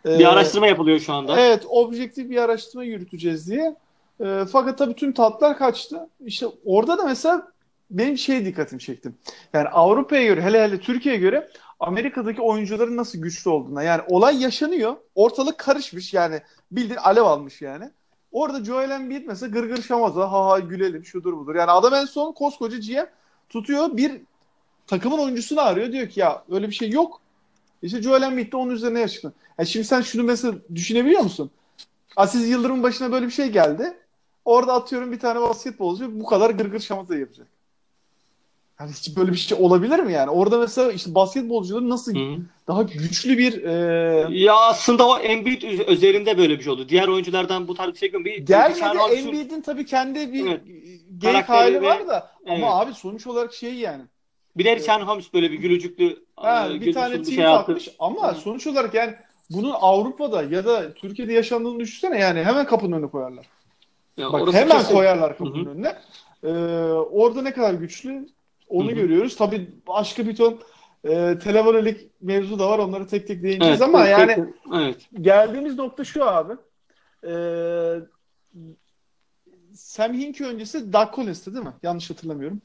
e, 0.07 0.19
bir 0.19 0.33
araştırma 0.33 0.67
yapılıyor 0.67 0.99
şu 0.99 1.13
anda. 1.13 1.41
Evet, 1.41 1.65
objektif 1.69 2.31
bir 2.31 2.37
araştırma 2.37 2.85
yürüteceğiz 2.85 3.51
diye. 3.51 3.77
E, 4.21 4.45
fakat 4.53 4.79
tabii 4.79 4.95
tüm 4.95 5.13
tatlar 5.13 5.59
kaçtı. 5.59 6.09
İşte 6.25 6.47
orada 6.65 6.99
da 6.99 7.05
mesela 7.05 7.49
benim 7.91 8.19
şey 8.19 8.45
dikkatimi 8.45 8.81
çektim. 8.81 9.15
Yani 9.53 9.69
Avrupa'ya 9.69 10.25
göre 10.25 10.43
hele 10.43 10.63
hele 10.63 10.81
Türkiye'ye 10.81 11.21
göre 11.21 11.49
Amerika'daki 11.81 12.43
oyuncuların 12.43 12.97
nasıl 12.97 13.19
güçlü 13.19 13.51
olduğuna. 13.51 13.83
Yani 13.83 14.03
olay 14.09 14.43
yaşanıyor. 14.43 14.97
Ortalık 15.15 15.59
karışmış 15.59 16.15
yani. 16.15 16.41
Bildiğin 16.73 16.99
alev 16.99 17.23
almış 17.23 17.63
yani. 17.63 17.91
Orada 18.33 18.65
Joel 18.65 18.91
Embiid 18.91 19.27
mesela 19.27 19.51
gırgır 19.51 19.83
şamaza 19.83 20.33
ha 20.33 20.47
ha 20.47 20.59
gülelim 20.59 21.05
şudur 21.05 21.37
budur. 21.37 21.55
Yani 21.55 21.71
adam 21.71 21.95
en 21.95 22.05
son 22.05 22.33
koskoca 22.33 22.79
GM 22.79 23.07
tutuyor 23.49 23.97
bir 23.97 24.21
takımın 24.87 25.19
oyuncusunu 25.19 25.61
arıyor. 25.61 25.93
Diyor 25.93 26.09
ki 26.09 26.21
ya 26.21 26.45
öyle 26.51 26.69
bir 26.69 26.75
şey 26.75 26.91
yok. 26.91 27.21
İşte 27.83 28.03
Joel 28.03 28.23
Embiid 28.23 28.53
de 28.53 28.57
onun 28.57 28.71
üzerine 28.71 29.01
yaşlı. 29.01 29.33
Yani 29.59 29.69
şimdi 29.69 29.87
sen 29.87 30.01
şunu 30.01 30.23
mesela 30.23 30.55
düşünebiliyor 30.75 31.23
musun? 31.23 31.51
Aziz 32.17 32.49
Yıldırım'ın 32.49 32.83
başına 32.83 33.13
böyle 33.13 33.27
bir 33.27 33.33
şey 33.33 33.49
geldi. 33.49 33.97
Orada 34.45 34.73
atıyorum 34.73 35.13
bir 35.13 35.19
tane 35.19 35.41
basketbolcu 35.41 36.21
bu 36.21 36.27
kadar 36.27 36.51
gırgır 36.51 36.81
şamata 36.81 37.17
yapacak. 37.17 37.47
Yani 38.81 38.93
hiç 38.93 39.17
böyle 39.17 39.33
bir 39.33 39.37
şey 39.37 39.59
olabilir 39.61 39.99
mi 39.99 40.13
yani? 40.13 40.31
Orada 40.31 40.59
mesela 40.59 40.93
işte 40.93 41.15
basketbolcuların 41.15 41.91
nasıl 41.91 42.15
Hı. 42.15 42.41
daha 42.69 42.83
güçlü 42.83 43.39
bir 43.39 43.65
e... 43.65 44.39
ya 44.39 44.55
aslında 44.55 45.09
o 45.09 45.19
Embiid 45.19 45.63
üzerinde 45.89 46.39
böyle 46.39 46.59
bir 46.59 46.65
şey 46.65 46.73
oldu. 46.73 46.89
Diğer 46.89 47.09
oyunculardan 47.09 47.69
bu 47.69 47.75
tarz 47.75 47.93
bir 47.93 47.99
şey 47.99 48.13
bir 48.13 48.39
Gelmedi 48.39 48.99
Embiid'in 49.15 49.61
tabii 49.61 49.87
kendi 49.87 50.33
bir 50.33 50.47
evet. 50.47 50.61
geyik 51.19 51.49
hali 51.49 51.83
var 51.83 52.09
da 52.09 52.31
evet. 52.47 52.59
ama 52.59 52.81
abi 52.81 52.95
sonuç 52.95 53.27
olarak 53.27 53.55
şey 53.55 53.75
yani. 53.75 54.03
Bir 54.57 54.65
de 54.65 54.77
Richard 54.77 55.03
Holmes 55.03 55.35
böyle 55.35 55.53
bir 55.53 55.59
gülücüklü 55.59 56.25
ha, 56.37 56.69
e, 56.69 56.81
bir 56.81 56.93
tane 56.93 57.21
bir 57.21 57.33
şey 57.33 57.47
atmış 57.47 57.89
ama 57.99 58.33
Hı. 58.33 58.41
sonuç 58.41 58.67
olarak 58.67 58.95
yani 58.95 59.15
bunun 59.51 59.71
Avrupa'da 59.71 60.43
ya 60.43 60.65
da 60.65 60.95
Türkiye'de 60.95 61.33
yaşandığını 61.33 61.81
düşünsene 61.81 62.19
yani 62.19 62.45
hemen 62.45 62.67
kapının 62.67 62.97
önüne 62.97 63.11
koyarlar. 63.11 63.47
Ya 64.17 64.33
Bak 64.33 64.53
hemen 64.53 64.79
kesin. 64.79 64.95
koyarlar 64.95 65.39
kapının 65.39 65.65
Hı 65.65 65.71
hı. 65.71 65.73
önüne. 65.73 65.97
Ee, 66.45 66.49
orada 66.93 67.43
ne 67.43 67.53
kadar 67.53 67.75
güçlü 67.75 68.27
onu 68.71 68.89
Hı 68.89 68.93
hı. 68.93 68.95
görüyoruz. 68.95 69.37
Tabii 69.37 69.71
başka 69.87 70.27
bir 70.27 70.37
ton 70.37 70.61
e, 71.05 71.39
televolelik 71.39 72.11
mevzu 72.21 72.59
da 72.59 72.71
var. 72.71 72.79
Onları 72.79 73.07
tek 73.07 73.27
tek 73.27 73.43
değineceğiz 73.43 73.81
Evet, 73.81 73.95
ama 73.95 74.05
tek- 74.05 74.11
yani 74.19 74.47
evet. 74.75 74.97
geldiğimiz 75.21 75.79
nokta 75.79 76.05
şu 76.05 76.25
abi. 76.25 76.53
Ee, 77.27 77.95
Sam 79.75 80.13
Hinkie 80.15 80.47
öncesi 80.47 80.93
Doug 80.93 81.15
Collins'ti 81.15 81.55
değil 81.55 81.65
mi? 81.65 81.73
Yanlış 81.83 82.11
hatırlamıyorum. 82.11 82.61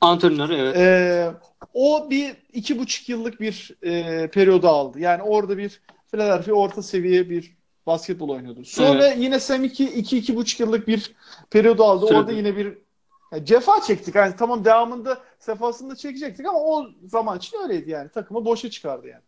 Antrenör 0.00 0.50
evet. 0.50 0.76
Ee, 0.76 1.30
o 1.74 2.10
bir 2.10 2.32
iki 2.52 2.78
buçuk 2.78 3.08
yıllık 3.08 3.40
bir 3.40 3.76
e, 3.82 4.26
periyodu 4.30 4.68
aldı. 4.68 5.00
Yani 5.00 5.22
orada 5.22 5.58
bir 5.58 5.80
Philadelphia 6.10 6.52
orta 6.52 6.82
seviye 6.82 7.30
bir 7.30 7.56
basketbol 7.86 8.28
oynuyordu. 8.28 8.64
Sonra 8.64 9.06
yine 9.06 9.40
Sam 9.40 9.64
iki, 9.64 9.84
iki, 9.84 10.18
iki 10.18 10.36
buçuk 10.36 10.60
yıllık 10.60 10.88
bir 10.88 11.14
periyodu 11.50 11.84
aldı. 11.84 12.06
Sürdü. 12.06 12.18
Orada 12.18 12.32
yine 12.32 12.56
bir 12.56 12.78
yani 13.32 13.44
cefa 13.44 13.80
çektik. 13.80 14.14
Yani 14.14 14.34
tamam 14.38 14.64
devamında 14.64 15.18
sefasında 15.38 15.96
çekecektik 15.96 16.46
ama 16.46 16.58
o 16.58 16.86
zaman 17.04 17.38
için 17.38 17.58
öyleydi 17.62 17.90
yani. 17.90 18.08
Takımı 18.08 18.44
boşa 18.44 18.70
çıkardı 18.70 19.08
yani. 19.08 19.22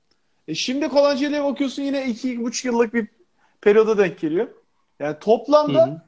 E 0.48 0.54
şimdi 0.54 0.88
Colangeli'ye 0.88 1.44
bakıyorsun 1.44 1.82
yine 1.82 2.06
iki, 2.06 2.32
iki 2.32 2.42
buçuk 2.44 2.64
yıllık 2.64 2.94
bir 2.94 3.06
periyoda 3.60 3.98
denk 3.98 4.20
geliyor. 4.20 4.48
Yani 5.00 5.16
toplamda 5.20 5.86
Hı 5.86 5.90
hı. 5.90 6.00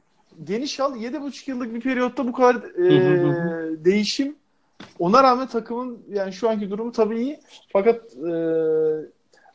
geniş 0.43 0.79
al 0.79 0.95
yedi 0.95 1.21
buçuk 1.21 1.47
yıllık 1.47 1.73
bir 1.73 1.81
periyotta 1.81 2.27
bu 2.27 2.31
kadar 2.31 2.55
e, 2.55 2.99
Hı 2.99 3.27
hı 3.27 3.85
değişim 3.85 4.35
ona 4.99 5.23
rağmen 5.23 5.47
takımın 5.47 6.03
yani 6.09 6.33
şu 6.33 6.49
anki 6.49 6.69
durumu 6.71 6.91
tabii 6.91 7.19
iyi. 7.21 7.39
Fakat 7.73 8.15
e, 8.15 8.31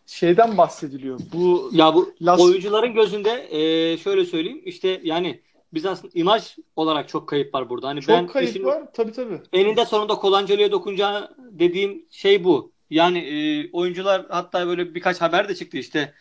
şeyden 0.06 0.56
bahsediliyor. 0.58 1.20
Bu 1.32 1.70
Ya 1.72 1.94
bu 1.94 2.12
Las- 2.22 2.40
oyuncuların 2.40 2.94
gözünde 2.94 3.48
e, 3.50 3.96
şöyle 3.98 4.24
söyleyeyim 4.24 4.62
işte 4.64 5.00
yani 5.02 5.40
biz 5.74 5.86
aslında 5.86 6.12
imaj 6.14 6.56
olarak 6.76 7.08
çok 7.08 7.28
kayıp 7.28 7.54
var 7.54 7.68
burada. 7.68 7.88
Hani 7.88 8.00
ben 8.08 8.20
çok 8.20 8.30
kayıp 8.30 8.50
işin 8.50 8.64
var. 8.64 8.82
Tabii 8.92 9.12
tabii. 9.12 9.40
eninde 9.52 9.84
sonunda 9.84 10.14
Kolanceli'ye 10.14 10.72
dokunacağı 10.72 11.36
dediğim 11.38 12.06
şey 12.10 12.44
bu. 12.44 12.72
Yani 12.90 13.18
e, 13.18 13.70
oyuncular 13.72 14.26
hatta 14.28 14.66
böyle 14.66 14.94
birkaç 14.94 15.20
haber 15.20 15.48
de 15.48 15.54
çıktı 15.54 15.76
işte 15.76 16.14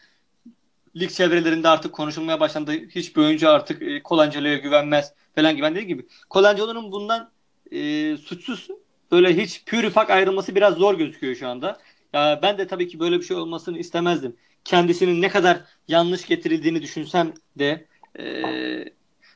lig 0.96 1.12
çevrelerinde 1.12 1.68
artık 1.68 1.94
konuşulmaya 1.94 2.39
başlandı. 2.39 2.72
Hiçbir 2.72 3.22
oyuncu 3.22 3.50
artık 3.50 3.82
e, 3.82 4.03
Kolanceli'ye 4.03 4.58
güvenmez 4.58 5.13
falan 5.36 5.51
gibi. 5.53 5.63
Ben 5.63 5.72
dediğim 5.72 5.88
gibi 5.88 6.08
Kolanceli'nin 6.29 6.91
bundan 6.91 7.32
e, 7.72 8.18
suçsuz 8.18 8.68
böyle 9.12 9.38
hiç 9.38 9.65
pür 9.65 9.84
ufak 9.84 10.10
ayrılması 10.10 10.56
biraz 10.56 10.74
zor 10.74 10.98
gözüküyor 10.98 11.36
şu 11.36 11.48
anda. 11.48 11.79
Ya 12.13 12.39
ben 12.44 12.58
de 12.58 12.68
tabii 12.68 12.88
ki 12.88 13.00
böyle 13.00 13.20
bir 13.20 13.24
şey 13.25 13.38
olmasını 13.38 13.77
istemezdim. 13.77 14.36
Kendisinin 14.65 15.22
ne 15.22 15.29
kadar 15.29 15.62
yanlış 15.88 16.25
getirildiğini 16.25 16.82
düşünsem 16.82 17.34
de 17.60 17.86
e, 18.20 18.24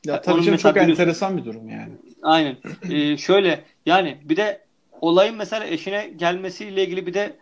Ya 0.04 0.20
tabii 0.20 0.42
canım 0.42 0.58
çok 0.58 0.74
biliyorsun- 0.74 0.92
enteresan 0.92 1.36
bir 1.36 1.44
durum 1.44 1.68
yani. 1.68 1.92
Aynen. 2.22 2.56
Ee, 2.90 3.16
şöyle 3.16 3.64
yani 3.86 4.18
bir 4.24 4.36
de 4.36 4.60
olayın 5.00 5.36
mesela 5.36 5.66
eşine 5.66 6.10
gelmesiyle 6.16 6.84
ilgili 6.84 7.06
bir 7.06 7.14
de 7.14 7.36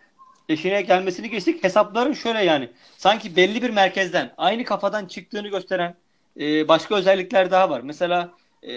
eşine 0.49 0.83
gelmesini 0.83 1.31
geçtik. 1.31 1.65
Hesapların 1.65 2.13
şöyle 2.13 2.45
yani. 2.45 2.69
Sanki 2.99 3.37
belli 3.37 3.63
bir 3.63 3.71
merkezden 3.71 4.33
aynı 4.37 4.65
kafadan 4.65 5.07
çıktığını 5.07 5.49
gösteren 5.49 5.95
e, 6.41 6.69
başka 6.69 6.95
özellikler 6.95 7.51
daha 7.51 7.71
var. 7.71 7.81
Mesela 7.81 8.31
e, 8.69 8.73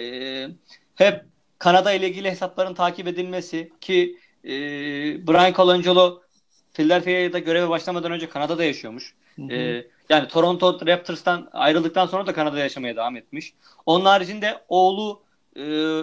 hep 0.94 1.24
Kanada 1.58 1.92
ile 1.92 2.08
ilgili 2.08 2.30
hesapların 2.30 2.74
takip 2.74 3.06
edilmesi 3.08 3.72
ki 3.80 4.16
e, 4.44 4.50
Brian 5.26 5.52
Colangelo 5.52 6.22
Philadelphia'da 6.74 7.38
göreve 7.38 7.68
başlamadan 7.68 8.12
önce 8.12 8.28
Kanada'da 8.28 8.64
yaşıyormuş. 8.64 9.14
Hı 9.36 9.42
hı. 9.42 9.52
Ee, 9.52 9.86
yani 10.08 10.28
Toronto 10.28 10.86
Raptors'tan 10.86 11.48
ayrıldıktan 11.52 12.06
sonra 12.06 12.26
da 12.26 12.32
Kanada'da 12.32 12.58
yaşamaya 12.60 12.96
devam 12.96 13.16
etmiş. 13.16 13.54
Onun 13.86 14.04
haricinde 14.04 14.60
oğlu 14.68 15.20
e, 15.56 15.62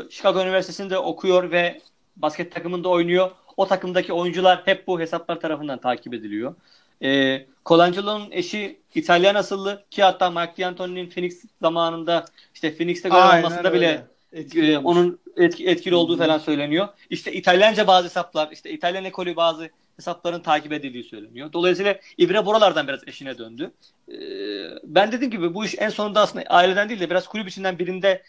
Chicago 0.10 0.41
Üniversitesi'nde 0.41 0.98
okuyor 0.98 1.51
ve 1.51 1.81
basket 2.15 2.51
takımında 2.51 2.89
oynuyor. 2.89 3.31
O 3.57 3.67
takımdaki 3.67 4.13
oyuncular 4.13 4.62
hep 4.65 4.88
bu 4.88 5.00
hesaplar 5.00 5.39
tarafından 5.39 5.79
takip 5.79 6.13
ediliyor. 6.13 6.55
E, 7.03 7.41
Colangelo'nun 7.65 8.31
eşi 8.31 8.79
İtalyan 8.95 9.36
asıllı 9.36 9.83
ki 9.91 10.03
hatta 10.03 10.29
Mike 10.29 10.63
D'Antoni'nin 10.63 11.10
Phoenix 11.10 11.43
zamanında 11.62 12.25
işte 12.53 12.75
Phoenix'te 12.75 13.10
Aynen 13.10 13.43
almasında 13.43 13.74
bile. 13.74 14.07
Etkili 14.33 14.72
e, 14.72 14.77
onun 14.77 15.19
etki, 15.38 15.67
etkili 15.67 15.95
olduğu 15.95 16.17
falan 16.17 16.38
söyleniyor. 16.38 16.88
İşte 17.10 17.33
İtalyanca 17.33 17.88
bazı 17.88 18.07
hesaplar, 18.07 18.50
işte 18.51 18.72
İtalyan 18.72 19.05
ekolü 19.05 19.36
bazı 19.36 19.69
hesapların 19.97 20.39
takip 20.39 20.73
edildiği 20.73 21.03
söyleniyor. 21.03 21.53
Dolayısıyla 21.53 22.00
İbre 22.17 22.45
buralardan 22.45 22.88
biraz 22.88 23.07
eşine 23.07 23.38
döndü. 23.38 23.71
Ee, 24.09 24.13
ben 24.83 25.12
dediğim 25.12 25.31
gibi 25.31 25.53
bu 25.53 25.65
iş 25.65 25.75
en 25.77 25.89
sonunda 25.89 26.21
aslında 26.21 26.45
aileden 26.45 26.89
değil 26.89 27.00
de 27.00 27.09
biraz 27.09 27.27
kulüp 27.27 27.47
içinden 27.47 27.79
birinde 27.79 28.23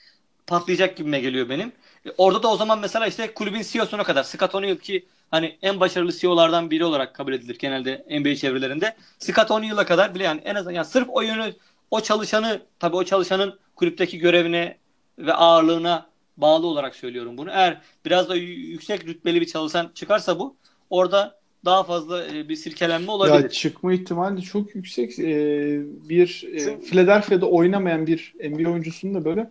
patlayacak 0.47 0.97
gibime 0.97 1.21
geliyor 1.21 1.49
benim. 1.49 1.73
E, 2.06 2.11
Orada 2.18 2.42
da 2.42 2.49
o 2.49 2.56
zaman 2.56 2.78
mesela 2.78 3.06
işte 3.06 3.35
kulübün 3.35 3.62
CEO'suna 3.62 4.02
kadar 4.02 4.23
Scott 4.23 4.54
O'Neil 4.54 4.76
ki 4.76 5.06
hani 5.30 5.59
en 5.62 5.80
başarılı 5.80 6.12
CEO'lardan 6.12 6.71
biri 6.71 6.85
olarak 6.85 7.14
kabul 7.14 7.33
edilir 7.33 7.59
genelde 7.59 8.06
NBA 8.11 8.35
çevrelerinde. 8.37 8.97
Scott 9.18 9.50
O'Neil'a 9.50 9.87
kadar 9.87 10.14
bile 10.14 10.25
yani 10.25 10.40
en 10.44 10.54
azından 10.54 10.75
yani 10.75 10.87
sırf 10.87 11.09
o 11.11 11.21
yönü 11.23 11.54
o 11.90 12.00
çalışanı 12.00 12.62
tabii 12.78 12.97
o 12.97 13.04
çalışanın 13.04 13.59
kulüpteki 13.76 14.18
görevine 14.18 14.78
ve 15.18 15.35
ağırlığına 15.35 16.06
bağlı 16.37 16.66
olarak 16.66 16.97
söylüyorum 16.97 17.38
bunu. 17.38 17.50
Eğer 17.50 17.80
biraz 18.04 18.28
da 18.28 18.37
yüksek 18.37 19.06
rütbeli 19.06 19.40
bir 19.40 19.47
çalışan 19.47 19.90
çıkarsa 19.94 20.38
bu 20.38 20.56
orada 20.90 21.38
daha 21.64 21.85
fazla 21.85 22.26
e, 22.26 22.49
bir 22.49 22.56
silkelenme 22.56 23.11
olabilir. 23.11 23.42
Ya 23.42 23.49
çıkma 23.49 23.92
ihtimali 23.92 24.42
çok 24.42 24.75
yüksek. 24.75 25.18
Ee, 25.18 25.80
bir 26.09 26.47
e, 26.52 26.59
Çünkü- 26.59 26.87
Philadelphia'da 26.87 27.47
oynamayan 27.47 28.06
bir 28.06 28.35
NBA 28.40 28.71
oyuncusunun 28.71 29.14
da 29.14 29.25
böyle 29.25 29.50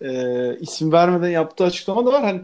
e, 0.00 0.58
isim 0.58 0.92
vermeden 0.92 1.28
yaptığı 1.30 1.64
açıklama 1.64 2.06
da 2.06 2.12
var. 2.12 2.22
Hani 2.24 2.40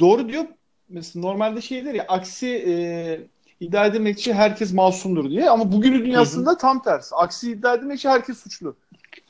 doğru 0.00 0.28
diyor. 0.28 0.44
Mesela 0.88 1.26
normalde 1.26 1.60
şeydir 1.60 1.94
ya 1.94 2.04
aksi 2.08 2.48
e, 2.48 2.74
iddia 3.60 3.86
edilmek 3.86 4.18
için 4.18 4.32
herkes 4.32 4.72
masumdur 4.72 5.30
diye 5.30 5.50
ama 5.50 5.72
bugünün 5.72 6.04
dünyasında 6.04 6.56
tam 6.56 6.82
tersi. 6.82 7.14
Aksi 7.14 7.50
iddia 7.52 7.74
edilmek 7.74 7.98
için 7.98 8.08
herkes 8.08 8.38
suçlu. 8.38 8.76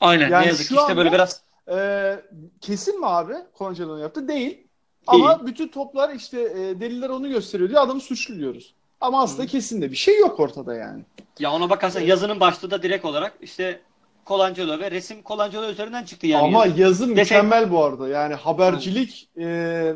Aynen 0.00 0.28
Yani 0.30 0.42
ne 0.42 0.48
yazık 0.48 0.68
ki 0.68 0.74
şu 0.74 0.80
işte 0.80 0.96
böyle 0.96 1.12
biraz 1.12 1.42
Ee, 1.72 2.20
kesin 2.60 3.00
mi 3.00 3.06
abi 3.06 3.34
Congelo'nun 3.58 4.00
yaptı? 4.00 4.28
Değil. 4.28 4.58
Ama 5.06 5.46
bütün 5.46 5.68
toplar 5.68 6.14
işte 6.14 6.40
e, 6.40 6.80
deliller 6.80 7.08
onu 7.08 7.28
gösteriyor 7.28 7.68
diye 7.70 7.78
adamı 7.78 8.00
suçlu 8.00 8.36
diyoruz. 8.36 8.74
Ama 9.00 9.22
aslında 9.22 9.42
Hı. 9.42 9.46
kesin 9.46 9.82
de 9.82 9.90
bir 9.90 9.96
şey 9.96 10.18
yok 10.18 10.40
ortada 10.40 10.74
yani. 10.74 11.02
ya 11.38 11.52
ona 11.52 11.70
bakarsan 11.70 12.00
yazının 12.00 12.40
başlığı 12.40 12.70
da 12.70 12.82
direkt 12.82 13.04
olarak 13.04 13.34
işte 13.40 13.80
Colangelo 14.26 14.78
ve 14.78 14.90
resim 14.90 15.22
Colangelo 15.26 15.70
üzerinden 15.70 16.04
çıktı 16.04 16.26
yani. 16.26 16.42
Ama 16.42 16.66
yazı. 16.66 16.80
yazı 16.80 17.04
Desen- 17.04 17.14
mükemmel 17.14 17.70
bu 17.70 17.84
arada. 17.84 18.08
Yani 18.08 18.34
habercilik 18.34 19.28
e, 19.36 19.46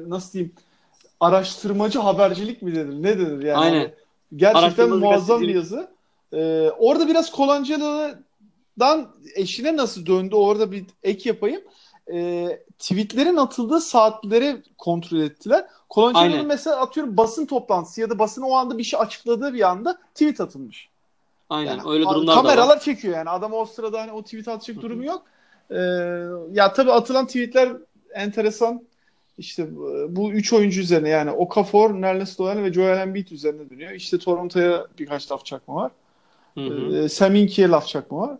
nasıl 0.06 0.32
diyeyim 0.32 0.52
araştırmacı 1.20 1.98
habercilik 1.98 2.62
mi 2.62 2.74
denir? 2.74 3.02
Ne 3.02 3.18
denir 3.18 3.42
yani? 3.42 3.58
Aynen. 3.58 3.94
Gerçekten 4.36 4.88
muazzam 4.90 5.40
bir 5.40 5.54
yazı. 5.54 5.94
Ee, 6.32 6.70
orada 6.78 7.08
biraz 7.08 7.32
Colangelo'dan 7.32 9.08
eşine 9.34 9.76
nasıl 9.76 10.06
döndü 10.06 10.34
orada 10.34 10.72
bir 10.72 10.84
ek 11.02 11.28
yapayım. 11.28 11.60
Ee, 12.12 12.62
tweetlerin 12.78 13.36
atıldığı 13.36 13.80
saatleri 13.80 14.62
kontrol 14.78 15.18
ettiler. 15.20 15.66
Aynen. 16.14 16.46
mesela 16.46 16.76
atıyorum 16.80 17.16
basın 17.16 17.46
toplantısı 17.46 18.00
ya 18.00 18.10
da 18.10 18.18
basın 18.18 18.42
o 18.42 18.52
anda 18.54 18.78
bir 18.78 18.84
şey 18.84 19.00
açıkladığı 19.00 19.54
bir 19.54 19.68
anda 19.70 19.98
tweet 20.14 20.40
atılmış. 20.40 20.88
Aynen 21.50 21.70
Yani 21.70 21.82
öyle 21.90 22.04
durumlar 22.04 22.36
da 22.36 22.40
kameralar 22.40 22.76
var. 22.76 22.80
çekiyor 22.80 23.16
yani. 23.16 23.30
Adam 23.30 23.52
o 23.52 23.64
sırada 23.64 24.00
hani 24.00 24.12
o 24.12 24.22
tweet 24.22 24.48
atacak 24.48 24.76
Hı 24.76 24.80
hı. 24.80 24.82
durumu 24.82 25.04
yok. 25.04 25.22
Ee, 25.70 25.76
ya 26.52 26.72
tabii 26.72 26.92
atılan 26.92 27.26
tweetler 27.26 27.72
enteresan. 28.14 28.82
İşte 29.38 29.76
bu- 29.76 30.06
bu 30.08 30.32
üç 30.32 30.52
oyuncu 30.52 30.80
üzerine 30.80 31.08
yani 31.08 31.30
Okafor, 31.30 31.90
Nerlens 32.00 32.40
Noel 32.40 32.62
ve 32.62 32.72
Joel 32.72 32.98
Embiid 32.98 33.28
üzerine 33.28 33.70
dönüyor. 33.70 33.90
İşte 33.90 34.18
Toronto'ya 34.18 34.86
birkaç 34.98 35.32
laf 35.32 35.44
çakma 35.44 35.74
var. 35.74 35.90
Hı 36.54 36.60
hı. 36.60 36.96
Ee, 36.96 37.08
Sam 37.08 37.34
laf 37.58 37.88
çakma 37.88 38.18
var. 38.18 38.38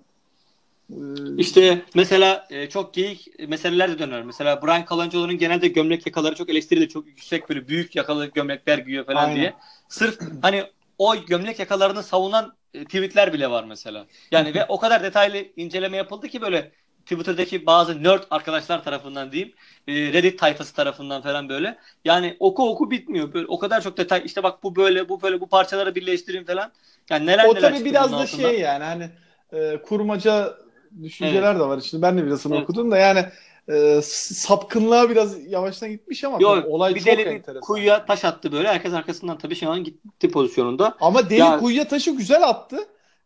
Ee, 0.91 0.95
İşte 1.39 1.83
mesela 1.95 2.47
e, 2.51 2.69
çok 2.69 2.95
geyik 2.95 3.39
meseleler 3.49 3.91
de 3.93 3.99
döner. 3.99 4.23
Mesela 4.23 4.63
Brian 4.63 4.85
Colangelo'nun 4.89 5.39
genelde 5.39 5.69
gömlek 5.69 6.07
yakaları 6.07 6.35
çok 6.35 6.51
eleştirilir. 6.51 6.89
Çok 6.89 7.07
yüksek 7.07 7.49
böyle 7.49 7.69
büyük 7.69 7.97
yakalı 7.97 8.27
gömlekler 8.27 8.79
giyiyor 8.79 9.07
falan 9.07 9.25
Aynen. 9.25 9.37
diye. 9.37 9.55
Sırf 9.89 10.19
hani 10.43 10.65
o 10.99 11.17
gömlek 11.17 11.59
yakalarını 11.59 12.03
savunan 12.03 12.57
e, 12.75 12.85
tweetler 12.85 13.33
bile 13.33 13.51
var 13.51 13.65
mesela. 13.65 14.07
Yani 14.31 14.55
ve 14.55 14.65
o 14.69 14.79
kadar 14.79 15.03
detaylı 15.03 15.45
inceleme 15.57 15.97
yapıldı 15.97 16.29
ki 16.29 16.41
böyle 16.41 16.73
Twitter'daki 17.07 17.67
bazı 17.67 18.03
nerd 18.03 18.23
arkadaşlar 18.31 18.85
tarafından 18.85 19.33
diyeyim. 19.33 19.55
e, 19.89 19.93
Reddit 19.93 20.39
tayfası 20.39 20.75
tarafından 20.75 21.23
falan 21.23 21.49
böyle. 21.49 21.79
Yani 22.05 22.37
oku 22.41 22.71
oku 22.71 22.91
bitmiyor. 22.91 23.33
Böyle 23.33 23.47
o 23.47 23.59
kadar 23.59 23.81
çok 23.81 23.97
detay. 23.97 24.23
İşte 24.25 24.43
bak 24.43 24.63
bu 24.63 24.77
böyle, 24.77 25.09
bu 25.09 25.23
böyle, 25.23 25.41
bu 25.41 25.49
parçaları 25.49 25.95
birleştirin 25.95 26.45
falan. 26.45 26.73
Yani 27.11 27.27
neler 27.27 27.45
o 27.45 27.55
neler 27.55 27.61
tabii 27.61 27.75
çıktı 27.75 27.91
biraz 27.91 28.13
da 28.13 28.27
şey 28.27 28.61
yani 28.61 28.85
hani 28.85 29.11
e, 29.53 29.83
kurmaca 29.83 30.64
düşünceler 31.03 31.57
de 31.57 31.61
var 31.61 31.79
içinde. 31.79 32.03
Ben 32.03 32.19
de 32.19 32.27
birazını 32.27 32.55
Evet. 32.55 32.65
okudum 32.65 32.91
da 32.91 32.97
yani 32.99 33.25
e, 33.69 34.01
sapkınlığa 34.03 35.11
biraz 35.11 35.47
yavaştan 35.47 35.91
gitmiş 35.91 36.25
ama 36.25 36.39
Yok, 36.41 36.65
olay 36.69 36.95
bir 36.95 37.01
çok 37.01 37.07
deli 37.07 37.23
enteresan. 37.23 37.61
kuyuya 37.61 38.07
taş 38.07 38.25
attı 38.25 38.53
böyle. 38.53 38.69
Herkes 38.69 38.93
arkasından 38.93 39.39
tabii 39.39 39.55
şu 39.55 39.71
an 39.71 39.85
gitti 39.85 40.31
pozisyonunda. 40.31 40.97
Ama 41.01 41.31
deli 41.31 41.41
Ya- 41.41 41.59
kuyuya 41.59 41.89
taşı 41.89 42.11
güzel 42.11 42.49
attı 42.49 42.77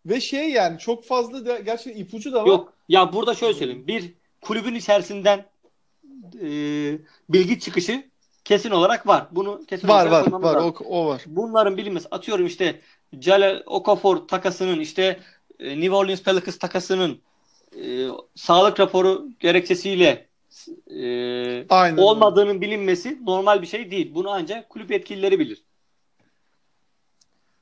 ve 0.07 0.21
şey 0.21 0.51
yani 0.51 0.79
çok 0.79 1.05
fazla 1.05 1.47
da 1.47 1.59
gerçekten 1.59 2.01
ipucu 2.03 2.33
da 2.33 2.43
var. 2.43 2.47
Yok 2.47 2.73
ya 2.89 3.13
burada 3.13 3.35
şöyle 3.35 3.55
söyleyeyim. 3.55 3.87
Bir 3.87 4.15
kulübün 4.41 4.75
içerisinden 4.75 5.45
e, 6.43 6.49
bilgi 7.29 7.61
çıkışı 7.61 8.05
kesin 8.45 8.71
olarak 8.71 9.07
var. 9.07 9.27
Bunu 9.31 9.65
kesin 9.67 9.89
Var 9.89 10.07
olarak 10.07 10.33
var 10.33 10.41
var 10.43 10.55
o, 10.57 10.75
o 10.85 11.07
var. 11.07 11.23
Bunların 11.27 11.77
bilinmesi 11.77 12.09
atıyorum 12.11 12.47
işte 12.47 12.81
Jalal 13.21 13.63
Okafor 13.67 14.17
takasının 14.17 14.81
işte 14.81 15.21
e, 15.61 15.81
New 15.81 15.95
Orleans 15.95 16.23
Pelicans 16.23 16.59
takasının 16.59 17.21
e, 17.77 18.09
sağlık 18.35 18.81
raporu 18.81 19.29
gerekçesiyle 19.41 20.29
e, 20.91 21.67
Aynen. 21.69 21.97
olmadığının 21.97 22.61
bilinmesi 22.61 23.19
normal 23.27 23.63
bir 23.63 23.67
şey 23.67 23.91
değil. 23.91 24.15
Bunu 24.15 24.31
ancak 24.31 24.69
kulüp 24.69 24.91
yetkilileri 24.91 25.39
bilir. 25.39 25.63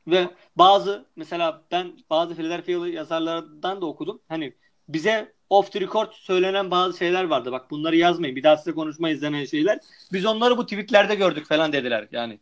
Ve 0.07 0.29
bazı 0.57 1.05
mesela 1.17 1.63
ben 1.71 1.93
bazı 2.11 2.35
Philadelphia'lı 2.35 2.89
yazarlardan 2.89 3.81
da 3.81 3.87
okudum. 3.87 4.21
Hani 4.29 4.53
bize 4.89 5.33
off 5.51 5.73
the 5.73 5.81
record 5.81 6.13
söylenen 6.13 6.71
bazı 6.71 6.99
şeyler 6.99 7.25
vardı. 7.25 7.53
Bak 7.53 7.71
bunları 7.71 7.97
yazmayın. 7.97 8.37
Bir 8.37 8.43
daha 8.43 8.57
size 8.57 8.73
konuşmayız 8.73 9.23
denen 9.23 9.45
şeyler. 9.45 9.79
Biz 10.13 10.27
onları 10.27 10.59
bu 10.59 10.67
tweetlerde 10.67 11.15
gördük 11.15 11.47
falan 11.47 11.73
dediler. 11.73 12.09
Yani 12.13 12.39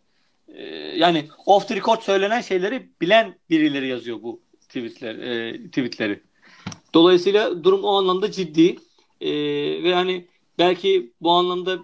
e, 0.48 0.64
yani 0.96 1.28
off 1.46 1.68
the 1.68 1.76
record 1.76 2.00
söylenen 2.00 2.40
şeyleri 2.40 2.88
bilen 3.00 3.38
birileri 3.50 3.88
yazıyor 3.88 4.22
bu 4.22 4.40
tweetler 4.60 5.14
e, 5.14 5.52
tweetleri. 5.66 6.22
Dolayısıyla 6.94 7.64
durum 7.64 7.84
o 7.84 7.88
anlamda 7.96 8.30
ciddi. 8.30 8.76
E, 9.20 9.30
ve 9.82 9.94
hani 9.94 10.28
belki 10.58 11.12
bu 11.20 11.30
anlamda 11.30 11.78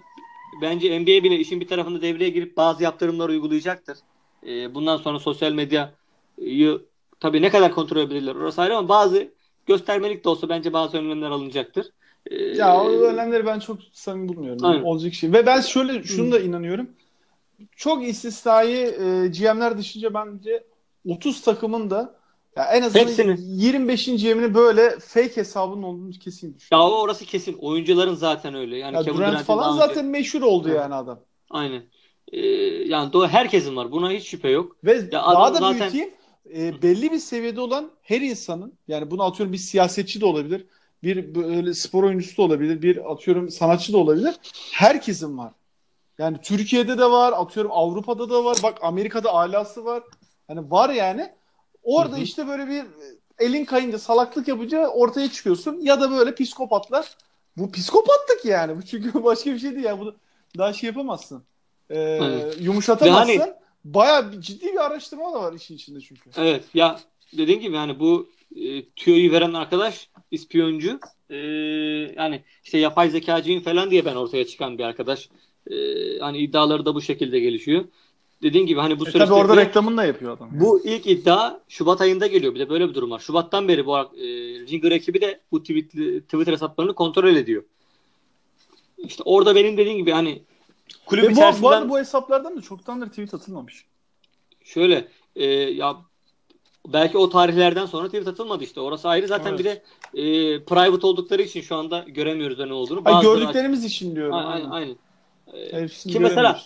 bence 0.62 1.00
NBA 1.00 1.24
bile 1.24 1.36
işin 1.38 1.60
bir 1.60 1.68
tarafında 1.68 2.02
devreye 2.02 2.30
girip 2.30 2.56
bazı 2.56 2.82
yaptırımlar 2.82 3.28
uygulayacaktır. 3.28 3.98
E, 4.46 4.74
bundan 4.74 4.96
sonra 4.96 5.18
sosyal 5.18 5.52
medyayı 5.52 6.80
tabii 7.20 7.42
ne 7.42 7.50
kadar 7.50 7.72
kontrol 7.72 8.00
edebilirler 8.00 8.34
orası 8.34 8.62
ayrı 8.62 8.76
ama 8.76 8.88
bazı 8.88 9.28
göstermelik 9.66 10.24
de 10.24 10.28
olsa 10.28 10.48
bence 10.48 10.72
bazı 10.72 10.98
önlemler 10.98 11.30
alınacaktır. 11.30 11.86
E, 12.26 12.36
Ya 12.36 12.80
o 12.82 12.90
önlemleri 12.90 13.46
ben 13.46 13.58
çok 13.58 13.78
samimi 13.92 14.28
bulmuyorum. 14.28 14.64
Aynen. 14.64 14.82
Olacak 14.82 15.14
şey. 15.14 15.32
Ve 15.32 15.46
ben 15.46 15.60
şöyle 15.60 16.02
şunu 16.02 16.32
da 16.32 16.40
inanıyorum. 16.40 16.90
Çok 17.76 18.08
istisnai 18.08 18.72
e, 18.72 19.28
GM'ler 19.28 19.78
dışınca 19.78 20.14
bence 20.14 20.64
30 21.08 21.42
takımın 21.42 21.90
da 21.90 22.19
ya 22.56 22.64
en 22.64 22.82
azından 22.82 23.00
Hepsinin. 23.06 23.36
25. 23.36 24.06
GM'inin 24.06 24.54
böyle 24.54 24.90
fake 24.98 25.36
hesabının 25.36 25.82
olduğunu 25.82 26.10
kesin 26.10 26.48
ya 26.48 26.54
düşünüyorum. 26.58 26.92
o 26.92 27.00
orası 27.00 27.24
kesin. 27.24 27.56
Oyuncuların 27.60 28.14
zaten 28.14 28.54
öyle. 28.54 28.76
Yani 28.76 28.96
Ya 28.96 29.02
Kevin 29.02 29.16
Durant 29.16 29.44
falan 29.44 29.74
önce- 29.74 29.86
zaten 29.86 30.04
meşhur 30.04 30.42
oldu 30.42 30.68
Evet. 30.68 30.80
yani 30.80 30.94
adam. 30.94 31.20
Aynen. 31.50 31.82
E, 32.32 32.40
yani 32.86 33.12
do 33.12 33.26
herkesin 33.28 33.76
var. 33.76 33.92
Buna 33.92 34.10
hiç 34.10 34.24
şüphe 34.28 34.48
yok. 34.48 34.76
Ve 34.84 34.92
Ya 34.92 35.12
daha 35.12 35.26
adam 35.44 35.54
da 35.54 35.58
zaten- 35.72 35.80
büyüteyim 35.92 36.10
e, 36.54 36.82
belli 36.82 37.12
bir 37.12 37.18
seviyede 37.18 37.60
olan 37.60 37.90
her 38.02 38.20
insanın 38.20 38.72
yani 38.88 39.10
bunu 39.10 39.22
atıyorum 39.24 39.52
bir 39.52 39.58
siyasetçi 39.58 40.20
de 40.20 40.26
olabilir, 40.26 40.66
bir 41.02 41.34
böyle 41.34 41.74
spor 41.74 42.04
oyuncusu 42.04 42.36
da 42.36 42.42
olabilir, 42.42 42.82
bir 42.82 43.12
atıyorum 43.12 43.48
sanatçı 43.50 43.92
da 43.92 43.98
olabilir. 43.98 44.34
Herkesin 44.72 45.38
var. 45.38 45.52
Yani 46.18 46.36
Türkiye'de 46.42 46.98
de 46.98 47.04
var, 47.10 47.32
atıyorum 47.36 47.72
Avrupa'da 47.74 48.30
da 48.30 48.44
var. 48.44 48.56
Bak 48.62 48.78
Amerika'da 48.82 49.30
alası 49.34 49.84
var. 49.84 50.02
Hani 50.46 50.70
var 50.70 50.90
yani. 50.90 51.30
Orada 51.90 52.16
Hı 52.16 52.20
hı. 52.20 52.22
işte 52.22 52.48
böyle 52.48 52.68
bir 52.68 52.84
elin 53.38 53.64
kayınca 53.64 53.98
salaklık 53.98 54.48
yapınca 54.48 54.88
ortaya 54.88 55.30
çıkıyorsun. 55.30 55.80
Ya 55.80 56.00
da 56.00 56.10
böyle 56.10 56.34
psikopatlar. 56.34 57.16
Bu 57.56 57.72
psikopatlık 57.72 58.44
yani. 58.44 58.76
Bu 58.76 58.82
çünkü 58.82 59.24
başka 59.24 59.52
bir 59.52 59.58
şey 59.58 59.72
değil 59.74 59.84
yani. 59.84 60.00
Bunu 60.00 60.14
daha 60.58 60.72
şey 60.72 60.86
yapamazsın. 60.86 61.42
Ee, 61.90 61.98
Aynen. 61.98 62.52
yumuşatamazsın. 62.60 63.32
Ve 63.32 63.38
hani- 63.38 63.52
Bayağı 63.84 64.40
ciddi 64.40 64.66
bir 64.66 64.84
araştırma 64.86 65.32
da 65.32 65.42
var 65.42 65.52
işin 65.52 65.74
içinde 65.74 66.00
çünkü. 66.00 66.30
Evet 66.36 66.64
ya 66.74 67.00
dediğim 67.32 67.60
gibi 67.60 67.76
yani 67.76 68.00
bu 68.00 68.28
e, 68.56 68.84
tüyoyu 68.84 69.32
veren 69.32 69.52
arkadaş 69.52 70.08
ispiyoncu 70.30 71.00
E, 71.30 71.36
yani 72.16 72.42
işte 72.64 72.78
yapay 72.78 73.10
zekacıyım 73.10 73.62
falan 73.62 73.90
diye 73.90 74.04
ben 74.04 74.14
ortaya 74.16 74.46
çıkan 74.46 74.78
bir 74.78 74.84
arkadaş. 74.84 75.28
E, 75.70 75.74
hani 76.18 76.38
iddiaları 76.38 76.84
da 76.84 76.94
bu 76.94 77.00
şekilde 77.00 77.40
gelişiyor. 77.40 77.84
Dediğim 78.42 78.66
gibi 78.66 78.80
hani 78.80 79.00
bu 79.00 79.08
E, 79.08 79.10
süreçte 79.10 79.18
tabii 79.18 79.34
orada 79.34 79.56
reklamını 79.56 79.96
da 79.96 80.04
yapıyor 80.04 80.36
adam. 80.36 80.48
bu 80.52 80.80
ilk 80.84 81.06
iddia 81.06 81.60
Şubat 81.68 82.00
ayında 82.00 82.26
geliyor. 82.26 82.54
Bir 82.54 82.60
de 82.60 82.68
böyle 82.70 82.88
bir 82.88 82.94
durum 82.94 83.10
var. 83.10 83.18
Şubattan 83.18 83.68
beri 83.68 83.86
bu 83.86 83.98
e, 83.98 84.02
Ringer 84.66 84.92
ekibi 84.92 85.20
de 85.20 85.40
bu 85.52 85.62
tweet, 85.62 85.90
Twitter 86.24 86.52
hesaplarını 86.52 86.94
kontrol 86.94 87.36
ediyor. 87.36 87.62
İşte 88.98 89.22
orada 89.26 89.54
benim 89.54 89.76
dediğim 89.76 89.98
gibi 89.98 90.10
hani 90.12 90.42
kulüp 91.06 91.24
Ve 91.24 91.26
bu, 91.26 91.30
bu 91.30 91.34
içerisinden 91.34 91.68
arada 91.68 91.88
bu 91.88 91.98
hesaplardan 91.98 92.56
da 92.56 92.60
çoktandır 92.60 93.06
tweet 93.06 93.34
atılmamış. 93.34 93.84
Şöyle 94.64 95.08
e, 95.36 95.46
ya 95.46 95.96
belki 96.88 97.18
o 97.18 97.30
tarihlerden 97.30 97.86
sonra 97.86 98.06
tweet 98.06 98.28
atılmadı 98.28 98.64
işte. 98.64 98.80
Orası 98.80 99.08
ayrı. 99.08 99.26
Zaten 99.28 99.50
Evet. 99.50 99.58
bir 99.58 99.64
de 99.64 99.82
e, 100.14 100.24
private 100.64 101.06
oldukları 101.06 101.42
için 101.42 101.60
şu 101.60 101.76
anda 101.76 102.04
göremiyoruz 102.08 102.58
da 102.58 102.66
ne 102.66 102.72
olduğunu. 102.72 103.02
Ay, 103.04 103.22
gördüklerimiz 103.22 103.84
için 103.84 104.16
diyorum. 104.16 104.34
Aynen. 104.34 104.50
aynen. 104.50 104.70
aynen. 104.70 104.96
E, 105.72 105.82
Hepsini 105.82 106.12
Ki 106.12 106.20
mesela-. 106.20 106.60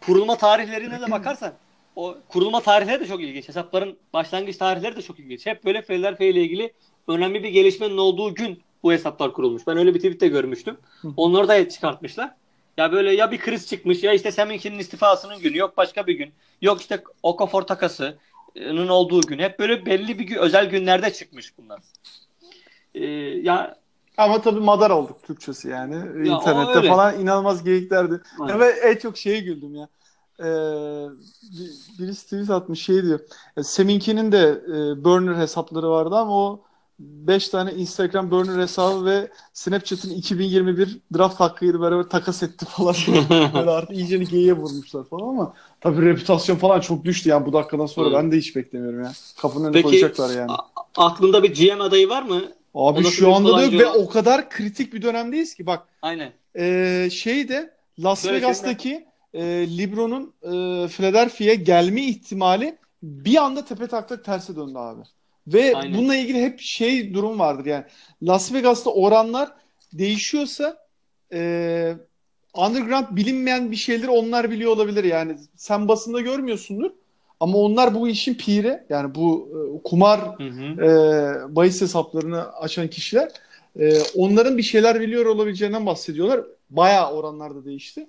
Kurulma 0.00 0.36
tarihlerine 0.36 1.00
de 1.00 1.10
bakarsan 1.10 1.52
o 1.96 2.16
kurulma 2.28 2.60
tarihleri 2.60 3.00
de 3.00 3.06
çok 3.06 3.20
ilginç. 3.22 3.48
Hesapların 3.48 3.98
başlangıç 4.12 4.56
tarihleri 4.56 4.96
de 4.96 5.02
çok 5.02 5.18
ilginç. 5.18 5.46
Hep 5.46 5.64
böyle 5.64 5.82
Philadelphia 5.82 6.24
ile 6.24 6.40
ilgili 6.40 6.72
önemli 7.08 7.42
bir 7.42 7.48
gelişmenin 7.48 7.96
olduğu 7.96 8.34
gün 8.34 8.62
bu 8.82 8.92
hesaplar 8.92 9.32
kurulmuş. 9.32 9.66
Ben 9.66 9.76
öyle 9.76 9.94
bir 9.94 9.98
tweet 9.98 10.20
de 10.20 10.28
görmüştüm. 10.28 10.76
Onları 11.16 11.48
da 11.48 11.68
çıkartmışlar. 11.68 12.34
Ya 12.76 12.92
böyle 12.92 13.14
ya 13.14 13.30
bir 13.30 13.38
kriz 13.38 13.68
çıkmış 13.68 14.02
ya 14.02 14.12
işte 14.12 14.32
Seminki'nin 14.32 14.78
istifasının 14.78 15.38
günü 15.40 15.56
yok 15.56 15.76
başka 15.76 16.06
bir 16.06 16.14
gün. 16.14 16.32
Yok 16.62 16.80
işte 16.80 17.02
Okafor 17.22 17.62
takasının 17.62 18.88
olduğu 18.88 19.20
gün. 19.26 19.38
Hep 19.38 19.58
böyle 19.58 19.86
belli 19.86 20.18
bir 20.18 20.24
gün, 20.24 20.36
özel 20.36 20.66
günlerde 20.70 21.12
çıkmış 21.12 21.58
bunlar. 21.58 21.80
Ee, 22.94 23.04
ya 23.42 23.79
Ama 24.20 24.40
tabii 24.42 24.60
madar 24.60 24.90
olduk 24.90 25.22
Türkçesi 25.22 25.68
yani. 25.68 25.94
Ya, 26.28 26.34
İnternette 26.36 26.88
falan 26.88 27.20
inanılmaz 27.20 27.64
geyiklerdi. 27.64 28.20
Aynen. 28.40 28.60
Ve 28.60 28.66
en 28.66 28.96
çok 28.96 29.16
şeye 29.16 29.40
güldüm 29.40 29.74
ya. 29.74 29.88
Ee, 30.40 30.44
bir- 31.58 31.98
birisi 31.98 32.24
tweet 32.24 32.50
atmış 32.50 32.82
şey 32.82 33.02
diyor. 33.02 33.20
E, 33.56 33.62
Seminki'nin 33.62 34.32
de 34.32 34.62
e, 34.68 35.04
burner 35.04 35.34
hesapları 35.34 35.90
vardı 35.90 36.14
ama 36.14 36.36
o 36.36 36.60
5 36.98 37.48
tane 37.48 37.72
Instagram 37.72 38.30
burner 38.30 38.62
hesabı 38.62 39.04
ve 39.04 39.30
Snapchat'in 39.52 40.10
2021 40.10 41.00
draft 41.16 41.40
hakkıyla 41.40 41.80
beraber 41.80 42.02
takas 42.02 42.42
etti 42.42 42.64
falan. 42.66 42.94
Böyle 43.54 43.70
artık 43.70 43.96
iyice 43.96 44.18
geyiğe 44.18 44.52
vurmuşlar 44.52 45.04
falan 45.04 45.28
ama 45.28 45.54
tabii 45.80 46.06
reputasyon 46.06 46.56
falan 46.56 46.80
çok 46.80 47.04
düştü 47.04 47.28
yani 47.28 47.46
bu 47.46 47.52
dakikadan 47.52 47.86
sonra 47.86 48.08
Evet. 48.08 48.18
ben 48.18 48.32
de 48.32 48.36
hiç 48.36 48.56
beklemiyorum 48.56 49.04
ya. 49.04 49.12
Kapının 49.42 49.64
önüne 49.64 49.72
Peki, 49.72 49.88
koyacaklar 49.88 50.30
yani. 50.36 50.50
aklında 50.96 51.42
bir 51.42 51.54
GM 51.54 51.80
adayı 51.82 52.08
var 52.08 52.22
mı? 52.22 52.40
Abi 52.74 53.04
şu 53.04 53.34
anda 53.34 53.56
da 53.56 53.72
ve 53.72 53.86
o 53.86 54.08
kadar 54.08 54.50
kritik 54.50 54.92
bir 54.92 55.02
dönemdeyiz 55.02 55.54
ki 55.54 55.66
bak 55.66 55.88
Aynen. 56.02 56.32
ee, 56.58 57.08
şeyde 57.12 57.74
Las 57.98 58.22
Şöyle 58.22 58.36
Vegas'taki 58.36 59.06
e, 59.34 59.42
LeBron'un 59.78 60.34
e, 60.42 60.88
Philadelphia'ya 60.88 61.54
gelme 61.54 62.02
ihtimali 62.02 62.78
bir 63.02 63.36
anda 63.36 63.64
tepe 63.64 63.86
taklak 63.86 64.24
terse 64.24 64.56
döndü 64.56 64.78
abi. 64.78 65.02
Ve 65.46 65.76
Aynen. 65.76 65.98
bununla 65.98 66.16
ilgili 66.16 66.42
hep 66.42 66.60
şey 66.60 67.14
durum 67.14 67.38
vardır 67.38 67.66
yani. 67.66 67.84
Las 68.22 68.52
Vegas'ta 68.52 68.90
oranlar 68.90 69.52
değişiyorsa 69.92 70.86
e, 71.32 71.94
underground 72.54 73.06
bilinmeyen 73.10 73.70
bir 73.70 73.76
şeyleri 73.76 74.10
onlar 74.10 74.50
biliyor 74.50 74.72
olabilir 74.72 75.04
yani. 75.04 75.36
Sen 75.56 75.88
basında 75.88 76.20
görmüyorsundur 76.20 76.90
ama 77.40 77.58
onlar 77.58 77.94
bu 77.94 78.08
işin 78.08 78.34
piri 78.34 78.80
yani 78.88 79.14
bu 79.14 79.48
e, 79.52 79.82
kumar 79.88 80.20
Hı 80.20 80.44
hı. 80.44 80.84
e, 80.84 81.56
bahis 81.56 81.80
hesaplarını 81.80 82.52
açan 82.52 82.88
kişiler 82.88 83.28
e, 83.80 84.00
onların 84.16 84.58
bir 84.58 84.62
şeyler 84.62 85.00
biliyor 85.00 85.26
olabileceğinden 85.26 85.86
bahsediyorlar. 85.86 86.40
Bayağı 86.70 87.12
oranlarda 87.12 87.64
değişti. 87.64 88.06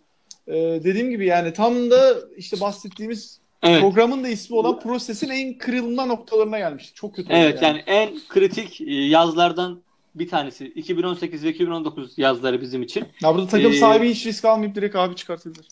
E, 0.48 0.54
dediğim 0.84 1.10
gibi 1.10 1.26
yani 1.26 1.54
tam 1.54 1.92
da 1.92 2.16
işte 2.38 2.60
bahsettiğimiz 2.62 3.42
Evet. 3.64 3.82
programın 3.82 4.24
da 4.24 4.28
ismi 4.28 4.56
olan 4.56 4.80
prosesin 4.80 5.30
en 5.30 5.58
kırılma 5.58 6.06
noktalarına 6.06 6.58
gelmişti. 6.60 6.94
Çok 6.94 7.16
kötü 7.16 7.34
Evet 7.34 7.62
yani 7.62 7.84
en 7.88 8.10
kritik 8.30 8.82
e, 8.82 8.94
yazlardan 8.94 9.82
bir 10.16 10.30
tanesi. 10.30 10.66
2018 10.66 11.44
ve 11.44 11.50
2019 11.50 12.18
yazları 12.18 12.62
bizim 12.62 12.84
için. 12.84 13.06
Ya 13.22 13.34
burada 13.36 13.48
takım 13.48 13.72
Ee, 13.72 13.76
sahibi 13.76 14.10
hiç 14.10 14.26
risk 14.26 14.46
almayıp 14.46 14.76
direkt 14.76 14.96
abi 14.96 15.16
çıkartabilir. 15.16 15.68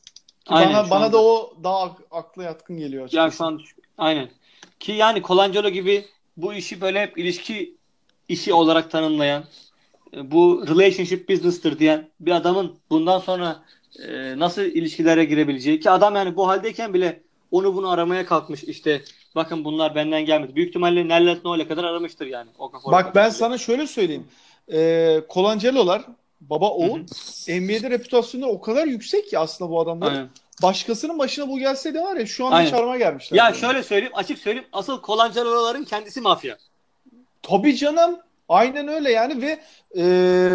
Aynen, 0.50 0.74
bana 0.74 0.90
bana 0.90 1.06
anda. 1.06 1.14
da 1.14 1.24
o 1.24 1.54
daha 1.64 1.82
ak- 1.82 2.02
akla 2.12 2.44
yatkın 2.44 2.78
geliyor 2.78 3.04
açıkçası. 3.04 3.26
Ya 3.26 3.32
şu 3.32 3.46
an 3.46 3.62
aynen. 3.98 4.30
Ki 4.80 4.92
yani 4.92 5.22
Colangelo 5.24 5.70
gibi 5.70 6.06
bu 6.38 6.54
işi 6.54 6.82
böyle 6.82 7.02
hep 7.02 7.18
ilişki 7.18 7.76
işi 8.28 8.54
olarak 8.54 8.92
tanımlayan, 8.92 9.44
e, 10.16 10.32
bu 10.32 10.66
relationship 10.68 11.30
business'tır 11.30 11.80
diyen 11.80 12.10
bir 12.20 12.32
adamın 12.32 12.76
bundan 12.90 13.20
sonra 13.20 13.64
e, 14.08 14.40
nasıl 14.40 14.62
ilişkilere 14.62 15.26
girebileceği 15.26 15.80
ki 15.80 15.90
adam 15.90 16.16
yani 16.16 16.36
bu 16.36 16.48
haldeyken 16.48 16.94
bile 16.94 17.22
onu 17.52 17.76
bunu 17.76 17.90
aramaya 17.90 18.26
kalkmış 18.26 18.64
işte 18.64 19.02
bakın 19.36 19.66
bunlar 19.66 19.96
benden 19.96 20.26
gelmedi. 20.26 20.56
Büyük 20.56 20.70
ihtimalle 20.70 21.08
Nellet 21.08 21.46
Noel'e 21.46 21.68
kadar 21.68 21.84
aramıştır 21.84 22.28
yani. 22.28 22.50
Okafor 22.58 22.92
Bak 22.92 23.16
ben 23.16 23.30
sana 23.30 23.58
şöyle 23.58 23.88
söyleyeyim. 23.88 24.28
Ee, 24.74 25.22
Colangelo'lar 25.30 26.06
baba 26.42 26.70
oğul 26.70 27.00
NBA'de 27.48 27.90
reputasyonu 27.90 28.46
o 28.46 28.62
kadar 28.62 28.88
yüksek 28.88 29.30
ki 29.30 29.40
aslında 29.40 29.72
bu 29.72 29.82
adamlar. 29.82 30.12
Aynen. 30.12 30.30
Başkasının 30.64 31.20
başına 31.20 31.48
bu 31.48 31.60
gelseydi 31.60 32.02
var 32.02 32.16
ya 32.16 32.26
şu 32.26 32.46
anda 32.46 32.68
çarmıha 32.68 32.98
gelmişler. 32.98 33.38
Ya 33.38 33.46
Yani. 33.46 33.56
şöyle 33.58 33.84
söyleyeyim, 33.84 34.14
açık 34.16 34.40
söyleyeyim. 34.40 34.68
Asıl 34.74 35.02
Colangelo'ların 35.02 35.84
kendisi 35.84 36.22
mafya. 36.22 36.58
Tabii 37.42 37.76
canım. 37.76 38.20
Aynen 38.50 38.88
öyle 38.88 39.12
yani 39.12 39.42
ve 39.42 39.60
e, 39.98 40.50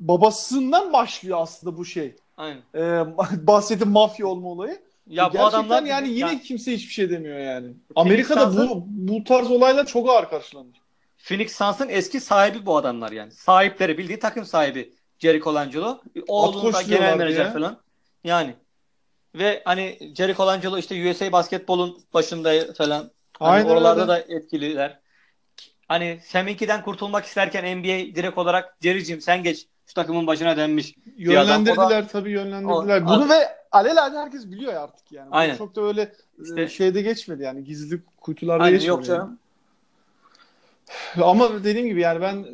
babasından 0.00 0.92
başlıyor 0.92 1.38
aslında 1.40 1.76
bu 1.76 1.84
şey. 1.84 2.16
Aynen. 2.36 2.62
Ee, 2.74 3.16
bahsettiğim 3.46 3.92
mafya 3.92 4.26
olma 4.26 4.48
olayı. 4.48 4.78
Ya 5.06 5.28
bu 5.28 5.32
Gerçekten 5.32 5.58
adamlar 5.58 5.82
yani 5.82 6.08
yine 6.08 6.32
ya, 6.32 6.40
kimse 6.40 6.72
hiçbir 6.72 6.92
şey 6.92 7.10
demiyor 7.10 7.38
yani. 7.38 7.68
Amerika'da 7.96 8.68
bu 8.68 8.84
bu 8.86 9.24
tarz 9.24 9.50
olaylar 9.50 9.86
çok 9.86 10.10
ağır 10.10 10.28
karşılanır. 10.28 10.80
Phoenix 11.28 11.52
Suns'ın 11.56 11.88
eski 11.88 12.20
sahibi 12.20 12.66
bu 12.66 12.76
adamlar 12.76 13.12
yani. 13.12 13.32
Sahipleri 13.32 13.98
bildiği 13.98 14.18
takım 14.18 14.44
sahibi 14.44 14.92
Jerry 15.18 15.40
Colangelo. 15.40 16.00
Oğlunda 16.28 16.82
genel 16.82 17.16
menajer 17.16 17.44
ya. 17.44 17.52
falan. 17.52 17.78
Yani 18.24 18.54
ve 19.34 19.62
hani 19.64 19.98
Jerry 20.16 20.34
Colangelo 20.34 20.78
işte 20.78 21.10
USA 21.10 21.32
basketbolun 21.32 21.98
başında 22.14 22.72
falan. 22.72 23.10
Hani 23.38 23.50
Aynen 23.50 23.68
oralarda 23.68 24.00
öyle. 24.00 24.08
da 24.08 24.18
etkililer. 24.18 24.98
Hani 25.88 26.20
Seminki'den 26.24 26.82
kurtulmak 26.82 27.24
isterken 27.24 27.78
NBA 27.78 28.14
direkt 28.16 28.38
olarak 28.38 28.76
Jerry'cim 28.82 29.20
sen 29.20 29.42
geç 29.42 29.66
şu 29.86 29.94
takımın 29.94 30.26
başına 30.26 30.56
denmiş. 30.56 30.94
Yönlendirdiler 31.16 32.08
tabii 32.08 32.30
yönlendirdiler. 32.30 33.02
O- 33.02 33.06
Bunu 33.06 33.28
ve 33.28 33.48
alelade 33.72 34.18
herkes 34.18 34.50
biliyor 34.50 34.74
artık 34.74 35.12
yani. 35.12 35.28
Aynen. 35.30 35.56
Çok 35.56 35.76
da 35.76 35.82
öyle 35.82 36.12
İşte- 36.42 36.62
e, 36.62 36.68
şeyde 36.68 37.02
geçmedi 37.02 37.42
yani 37.42 37.64
gizli 37.64 38.00
kuytularda 38.20 38.64
Aynen, 38.64 38.78
geçmedi. 38.78 38.88
yok 38.90 39.04
canım. 39.04 39.28
yani. 39.28 39.38
Ama 41.22 41.64
dediğim 41.64 41.88
gibi 41.88 42.00
yani 42.00 42.20
ben 42.20 42.46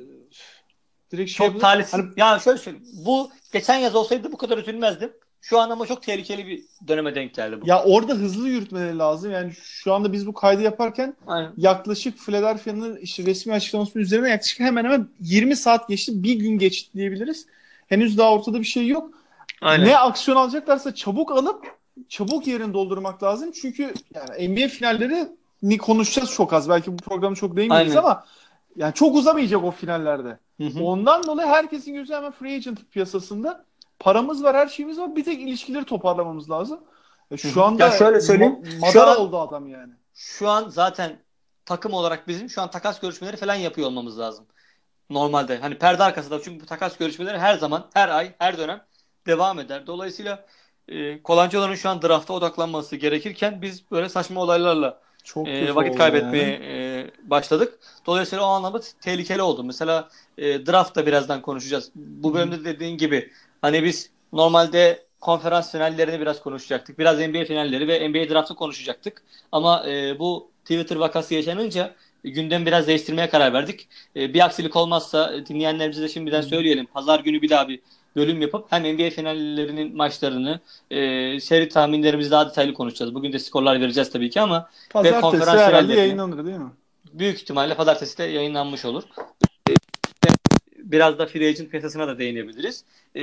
direkt 1.13 1.31
şey 1.31 1.47
Çok 1.47 1.61
talihsiz. 1.61 1.95
Hani 1.95 2.07
Ya 2.17 2.39
şöyle 2.39 2.59
söyleyeyim. 2.59 2.87
Bu 3.07 3.31
geçen 3.53 3.77
yaz 3.77 3.95
olsaydı 3.95 4.33
bu 4.33 4.37
kadar 4.37 4.59
üzülmezdim. 4.59 5.13
Şu 5.41 5.59
an 5.61 5.71
ama 5.71 5.87
çok 5.87 6.03
tehlikeli 6.03 6.47
bir 6.47 6.63
döneme 6.89 7.15
denk 7.15 7.35
geldi 7.35 7.61
bu. 7.61 7.69
ya 7.69 7.85
orada 7.85 8.13
hızlı 8.15 8.49
yürütmeleri 8.49 8.99
lazım. 8.99 9.31
Yani 9.31 9.53
şu 9.63 9.95
anda 9.95 10.13
biz 10.13 10.27
bu 10.27 10.33
kaydı 10.33 10.63
yaparken 10.63 11.17
Aynen. 11.27 11.53
yaklaşık 11.57 12.19
Philadelphia'nın 12.19 12.97
işte 12.97 13.27
resmi 13.27 13.53
açıklamasının 13.53 14.03
üzerine 14.03 14.29
yaklaşık 14.31 14.61
hemen 14.61 14.85
hemen 14.85 15.09
20 15.21 15.57
saat 15.57 15.89
geçti. 15.89 16.23
Bir 16.23 16.35
gün 16.35 16.59
geçti 16.59 16.91
diyebiliriz. 16.95 17.47
Henüz 17.87 18.19
daha 18.19 18.33
ortada 18.35 18.61
bir 18.61 18.65
şey 18.65 18.89
yok. 18.89 19.11
Aynen. 19.61 19.87
Ne 19.87 19.99
aksiyon 19.99 20.37
alacaklarsa 20.37 20.95
çabuk 20.95 21.33
alıp 21.33 21.65
çabuk 22.09 22.47
yerini 22.47 22.75
doldurmak 22.75 23.23
lazım. 23.23 23.53
Çünkü 23.53 23.95
yani 24.15 24.49
NBA 24.49 24.69
finalleri 24.69 25.29
ni 25.63 25.79
konuşacağız 25.79 26.31
çok 26.31 26.53
az. 26.53 26.69
Belki 26.69 26.93
bu 26.93 26.97
programı 26.97 27.37
çok 27.37 27.57
değinmeyiz 27.57 27.97
ama 27.97 28.25
yani 28.77 28.95
çok 28.95 29.17
uzamayacak 29.17 29.65
o 29.65 29.71
finallerde. 29.71 30.39
Hı 30.61 30.65
hı. 30.65 30.85
Ondan 30.85 31.27
dolayı 31.27 31.49
herkesin 31.49 31.95
gözü 31.95 32.15
hemen 32.15 32.33
free 32.33 32.55
agent 32.55 32.91
piyasasında. 32.91 33.65
Paramız 33.99 34.45
var, 34.45 34.57
her 34.57 34.67
şeyimiz 34.67 34.99
var. 34.99 35.17
Bir 35.17 35.25
tek 35.25 35.41
ilişkileri 35.41 35.85
toparlamamız 35.85 36.51
lazım. 36.51 36.81
E, 37.31 37.37
Şu 37.37 37.61
hı. 37.61 37.65
anda 37.65 37.85
Ya 37.85 37.91
şöyle 37.91 38.21
söyleyeyim, 38.21 38.59
ma- 38.81 38.93
şu 38.93 39.03
an- 39.03 39.19
oldu 39.19 39.39
adam 39.39 39.67
yani. 39.67 39.93
Şu 40.15 40.49
an 40.49 40.69
zaten 40.69 41.23
takım 41.65 41.93
olarak 41.93 42.29
bizim 42.29 42.51
şu 42.51 42.63
an 42.63 42.71
takas 42.71 43.01
görüşmeleri 43.01 43.37
falan 43.37 43.55
yapıyor 43.55 43.89
olmamız 43.89 44.19
lazım. 44.19 44.47
Normalde 45.11 45.59
hani 45.59 45.79
perde 45.79 46.03
arkasında 46.03 46.43
çünkü 46.43 46.65
bu 46.65 46.67
takas 46.67 46.97
görüşmeleri 46.97 47.39
her 47.39 47.59
zaman 47.59 47.87
her 47.95 48.09
ay 48.09 48.35
her 48.39 48.59
dönem 48.59 48.85
devam 49.27 49.59
eder. 49.59 49.87
Dolayısıyla 49.87 50.47
e, 50.89 51.23
Kolancıların 51.23 51.75
şu 51.75 51.89
an 51.89 52.03
drafta 52.03 52.33
odaklanması 52.33 52.97
gerekirken 52.97 53.63
biz 53.63 53.91
böyle 53.91 54.09
saçma 54.09 54.41
olaylarla 54.41 55.01
Çok 55.25 55.49
e, 55.49 55.75
vakit 55.75 55.97
kaybetmeye 55.97 56.53
yani. 56.53 56.65
e, 56.65 57.11
başladık. 57.31 57.79
Dolayısıyla 58.07 58.45
o 58.45 58.49
anlamda 58.49 58.81
tehlikeli 59.01 59.43
oldu. 59.43 59.65
Mesela 59.65 60.09
e, 60.39 60.67
draft 60.67 60.97
da 60.97 61.07
birazdan 61.07 61.43
konuşacağız. 61.43 61.91
Bu 61.95 62.35
bölümde 62.35 62.65
dediğin 62.65 62.99
gibi 62.99 63.31
hani 63.63 63.85
biz 63.85 64.11
normalde 64.33 65.05
konferans 65.21 65.73
finallerini 65.73 66.21
biraz 66.21 66.43
konuşacaktık. 66.43 66.99
Biraz 66.99 67.19
NBA 67.19 67.45
finalleri 67.45 67.89
ve 67.89 68.09
NBA 68.09 68.35
draftı 68.35 68.55
konuşacaktık. 68.55 69.23
Ama 69.53 69.89
e, 69.89 70.19
bu 70.19 70.51
Twitter 70.65 70.97
vakası 70.97 71.35
yaşanınca 71.35 71.95
e, 72.25 72.31
gündemi 72.31 72.67
biraz 72.67 72.87
değiştirmeye 72.87 73.29
karar 73.29 73.53
verdik. 73.53 73.89
E, 74.17 74.35
bir 74.35 74.45
aksilik 74.45 74.77
olmazsa 74.77 75.35
e, 75.35 75.47
dinleyenlerimize 75.47 76.03
de 76.03 76.09
şimdiden 76.09 76.41
söyleyelim. 76.41 76.87
Pazar 76.87 77.21
günü 77.21 77.43
bir 77.43 77.51
daha 77.51 77.69
bir 77.69 77.81
bölüm 78.17 78.41
yapıp 78.43 78.67
hem 78.71 78.83
NBA 78.83 79.11
finallerinin 79.11 79.97
maçlarını, 79.97 80.61
e, 80.91 81.41
seri 81.41 81.69
tahminlerimizi 81.69 82.31
daha 82.31 82.49
detaylı 82.49 82.75
konuşacağız. 82.75 83.15
Bugün 83.15 83.33
de 83.33 83.39
skorlar 83.39 83.81
vereceğiz 83.81 84.11
tabii 84.11 84.31
ki 84.31 84.41
ama 84.41 84.71
Pazartesi 84.91 85.21
konferans 85.21 85.61
herhalde 85.61 85.95
yayınlanır 85.95 86.47
değil 86.47 86.59
mi? 86.59 86.71
büyük 87.15 87.37
ihtimalle 87.37 87.75
pazartesi 87.75 88.19
de 88.19 88.25
yayınlanmış 88.25 88.85
olur. 88.85 89.03
Biraz 90.79 91.19
da 91.19 91.27
free 91.27 91.49
agent 91.49 91.71
piyasasına 91.71 92.09
da 92.09 92.19
değinebiliriz. 92.19 92.85
Ee, 93.15 93.23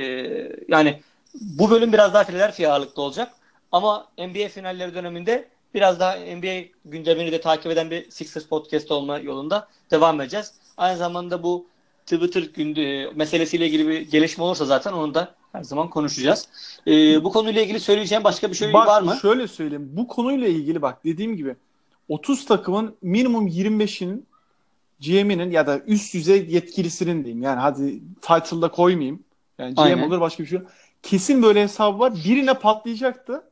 yani 0.68 1.00
bu 1.34 1.70
bölüm 1.70 1.92
biraz 1.92 2.14
daha 2.14 2.24
Philadelphia 2.24 2.72
ağırlıklı 2.72 3.02
olacak. 3.02 3.32
Ama 3.72 4.06
NBA 4.18 4.48
finalleri 4.48 4.94
döneminde 4.94 5.48
biraz 5.74 6.00
daha 6.00 6.16
NBA 6.16 6.64
gündemini 6.84 7.32
de 7.32 7.40
takip 7.40 7.72
eden 7.72 7.90
bir 7.90 8.10
Sixers 8.10 8.44
podcast 8.44 8.90
olma 8.90 9.18
yolunda 9.18 9.68
devam 9.90 10.20
edeceğiz. 10.20 10.54
Aynı 10.76 10.98
zamanda 10.98 11.42
bu 11.42 11.66
Twitter 12.06 12.42
günde, 12.42 13.10
meselesiyle 13.14 13.66
ilgili 13.66 13.88
bir 13.88 14.00
gelişme 14.00 14.44
olursa 14.44 14.64
zaten 14.64 14.92
onu 14.92 15.14
da 15.14 15.34
her 15.52 15.62
zaman 15.62 15.90
konuşacağız. 15.90 16.48
Ee, 16.86 17.24
bu 17.24 17.32
konuyla 17.32 17.62
ilgili 17.62 17.80
söyleyeceğim 17.80 18.24
başka 18.24 18.50
bir 18.50 18.54
şey 18.54 18.72
Bak 18.72 18.86
var 18.86 19.02
mı? 19.02 19.18
şöyle 19.22 19.48
söyleyeyim. 19.48 19.88
Bu 19.92 20.08
konuyla 20.08 20.48
ilgili 20.48 20.82
bak 20.82 21.04
dediğim 21.04 21.36
gibi 21.36 21.56
30 22.08 22.44
takımın 22.44 22.96
minimum 23.02 23.48
25'inin 23.48 24.26
GM'inin 25.00 25.50
ya 25.50 25.66
da 25.66 25.78
üst 25.78 26.14
düzey 26.14 26.46
yetkilisinin 26.50 27.24
diyeyim. 27.24 27.42
Yani 27.42 27.60
hadi 27.60 28.00
title'da 28.20 28.70
koymayayım. 28.70 29.22
Yani 29.58 29.74
GM 29.74 29.80
Aynen. 29.80 30.02
olur 30.02 30.20
başka 30.20 30.42
bir 30.42 30.48
şey. 30.48 30.60
Kesin 31.02 31.42
böyle 31.42 31.62
hesabı 31.62 31.98
var. 31.98 32.12
Birine 32.24 32.54
patlayacaktı. 32.54 33.42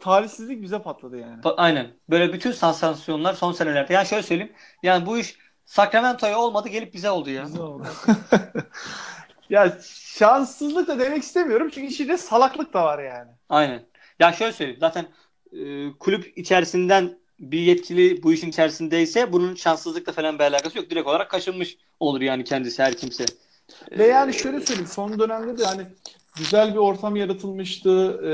Talihsizlik 0.00 0.62
bize 0.62 0.82
patladı 0.82 1.18
yani. 1.18 1.40
Aynen. 1.56 1.86
Böyle 2.10 2.32
bütün 2.32 2.52
sansasyonlar 2.52 3.34
son 3.34 3.52
senelerde. 3.52 3.92
Yani 3.92 4.06
şöyle 4.06 4.22
söyleyeyim. 4.22 4.52
Yani 4.82 5.06
bu 5.06 5.18
iş 5.18 5.36
Sacramento'ya 5.68 6.38
olmadı 6.38 6.68
gelip 6.68 6.94
bize 6.94 7.10
oldu 7.10 7.30
ya. 7.30 7.44
Bize 7.44 7.60
oldu. 7.60 7.86
ya 9.50 9.78
şanssızlık 10.18 10.88
da 10.88 10.98
demek 10.98 11.22
istemiyorum 11.22 11.70
çünkü 11.74 11.86
içinde 11.86 12.16
salaklık 12.16 12.74
da 12.74 12.84
var 12.84 12.98
yani. 12.98 13.30
Aynen. 13.48 13.82
Ya 14.18 14.32
şöyle 14.32 14.52
söyleyeyim. 14.52 14.80
Zaten 14.80 15.06
e, 15.52 15.92
kulüp 15.92 16.38
içerisinden 16.38 17.18
bir 17.40 17.58
yetkili 17.58 18.22
bu 18.22 18.32
işin 18.32 18.48
içerisindeyse 18.48 19.32
bunun 19.32 19.54
şanssızlıkla 19.54 20.12
falan 20.12 20.38
bir 20.38 20.44
alakası 20.44 20.78
yok. 20.78 20.90
Direkt 20.90 21.06
olarak 21.06 21.30
kaşınmış 21.30 21.76
olur 22.00 22.20
yani 22.20 22.44
kendisi 22.44 22.82
her 22.82 22.96
kimse. 22.96 23.24
Ve 23.90 24.06
yani 24.06 24.34
şöyle 24.34 24.60
söyleyeyim 24.60 24.90
son 24.90 25.18
dönemde 25.18 25.58
de 25.58 25.64
hani 25.64 25.82
güzel 26.36 26.72
bir 26.72 26.78
ortam 26.78 27.16
yaratılmıştı 27.16 28.20
Ee, 28.24 28.30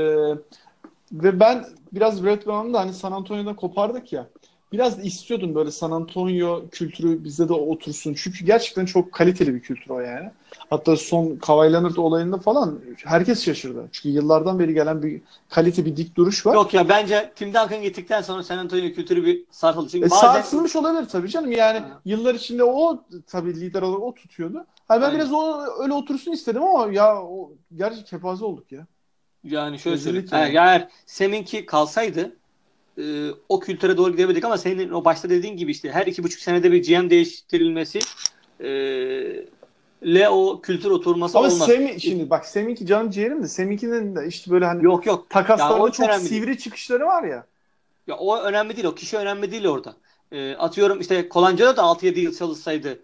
ve 1.11 1.39
ben 1.39 1.65
biraz 1.91 2.23
Brett 2.23 2.47
Brown'u 2.47 2.73
da 2.73 2.79
hani 2.79 2.93
San 2.93 3.11
Antonio'dan 3.11 3.55
kopardık 3.55 4.13
ya 4.13 4.29
biraz 4.71 4.97
da 4.97 5.01
istiyordum 5.01 5.55
böyle 5.55 5.71
San 5.71 5.91
Antonio 5.91 6.63
kültürü 6.71 7.23
bizde 7.23 7.49
de 7.49 7.53
otursun. 7.53 8.13
Çünkü 8.13 8.45
gerçekten 8.45 8.85
çok 8.85 9.11
kaliteli 9.11 9.53
bir 9.55 9.59
kültür 9.59 9.89
o 9.89 9.99
yani. 9.99 10.31
Hatta 10.69 10.95
son 10.97 11.35
Kawhi 11.35 11.73
Leonard 11.73 11.95
olayında 11.95 12.37
falan 12.37 12.79
herkes 13.03 13.45
şaşırdı. 13.45 13.89
Çünkü 13.91 14.09
yıllardan 14.09 14.59
beri 14.59 14.73
gelen 14.73 15.03
bir 15.03 15.21
kalite 15.49 15.85
bir 15.85 15.97
dik 15.97 16.15
duruş 16.15 16.45
var. 16.45 16.53
Yok 16.53 16.73
ya 16.73 16.89
bence 16.89 17.31
Tim 17.35 17.47
Duncan 17.53 17.81
gittikten 17.81 18.21
sonra 18.21 18.43
San 18.43 18.57
Antonio 18.57 18.93
kültürü 18.93 19.25
bir 19.25 19.43
sarsıldı. 19.51 19.89
Çünkü 19.89 20.05
E, 20.07 20.09
bazen 20.09 20.27
sarsılmış 20.33 20.75
olabilir 20.75 21.09
tabii 21.09 21.29
canım. 21.29 21.51
Yani 21.51 21.79
Ha. 21.79 22.01
yıllar 22.05 22.35
içinde 22.35 22.63
o 22.63 23.03
tabii 23.27 23.59
lider 23.61 23.81
olarak 23.81 24.03
o 24.03 24.13
tutuyordu. 24.13 24.65
Hani 24.87 25.01
ben 25.01 25.05
Aynen. 25.05 25.19
biraz 25.19 25.33
o 25.33 25.61
öyle 25.83 25.93
otursun 25.93 26.31
istedim 26.31 26.63
ama 26.63 26.93
ya 26.93 27.21
o 27.23 27.51
gerçi 27.75 28.03
kepaze 28.03 28.45
olduk 28.45 28.71
ya. 28.71 28.87
yani 29.43 29.79
şöyle 29.79 29.97
söyleyeyim. 29.97 30.27
yani. 30.31 30.49
Eğer 30.55 30.89
Seminki 31.05 31.65
kalsaydı 31.65 32.35
e, 32.97 33.29
o 33.49 33.59
kültüre 33.59 33.97
doğru 33.97 34.11
gidemedik 34.11 34.45
ama 34.45 34.57
senin 34.57 34.91
o 34.91 35.05
başta 35.05 35.29
dediğin 35.29 35.57
gibi 35.57 35.71
işte 35.71 35.91
her 35.91 36.07
iki 36.07 36.23
buçuk 36.23 36.41
senede 36.41 36.71
bir 36.71 36.83
GM 36.83 37.09
değiştirilmesi 37.09 37.99
e, 38.59 38.69
le 40.05 40.29
o 40.29 40.61
kültür 40.61 40.91
oturması 40.91 41.37
Ama 41.37 41.47
olmaz. 41.47 41.67
Semi 41.67 42.01
şimdi 42.01 42.29
bak 42.29 42.45
Seminki 42.45 42.85
canım 42.85 43.09
ciğerim 43.09 43.43
de 43.43 43.47
Seminkinin 43.47 44.15
de 44.15 44.27
işte 44.27 44.51
böyle 44.51 44.65
hani 44.65 44.85
Yok 44.85 45.05
yok. 45.05 45.29
Takaslarda 45.29 45.91
çok 45.91 46.05
önemli 46.07 46.29
değil. 46.29 46.41
sivri 46.41 46.57
çıkışları 46.57 47.05
var 47.05 47.23
ya. 47.23 47.45
Ya 48.07 48.17
o 48.17 48.37
önemli 48.37 48.75
değil. 48.75 48.87
O 48.87 48.95
kişi 48.95 49.17
önemli 49.17 49.51
değil 49.51 49.65
orada. 49.67 49.95
E, 50.31 50.55
atıyorum 50.55 50.99
işte 51.01 51.29
Kolanca'da 51.29 51.77
da 51.77 51.81
6-7 51.81 52.19
yıl 52.19 52.33
çalışsaydı 52.35 52.99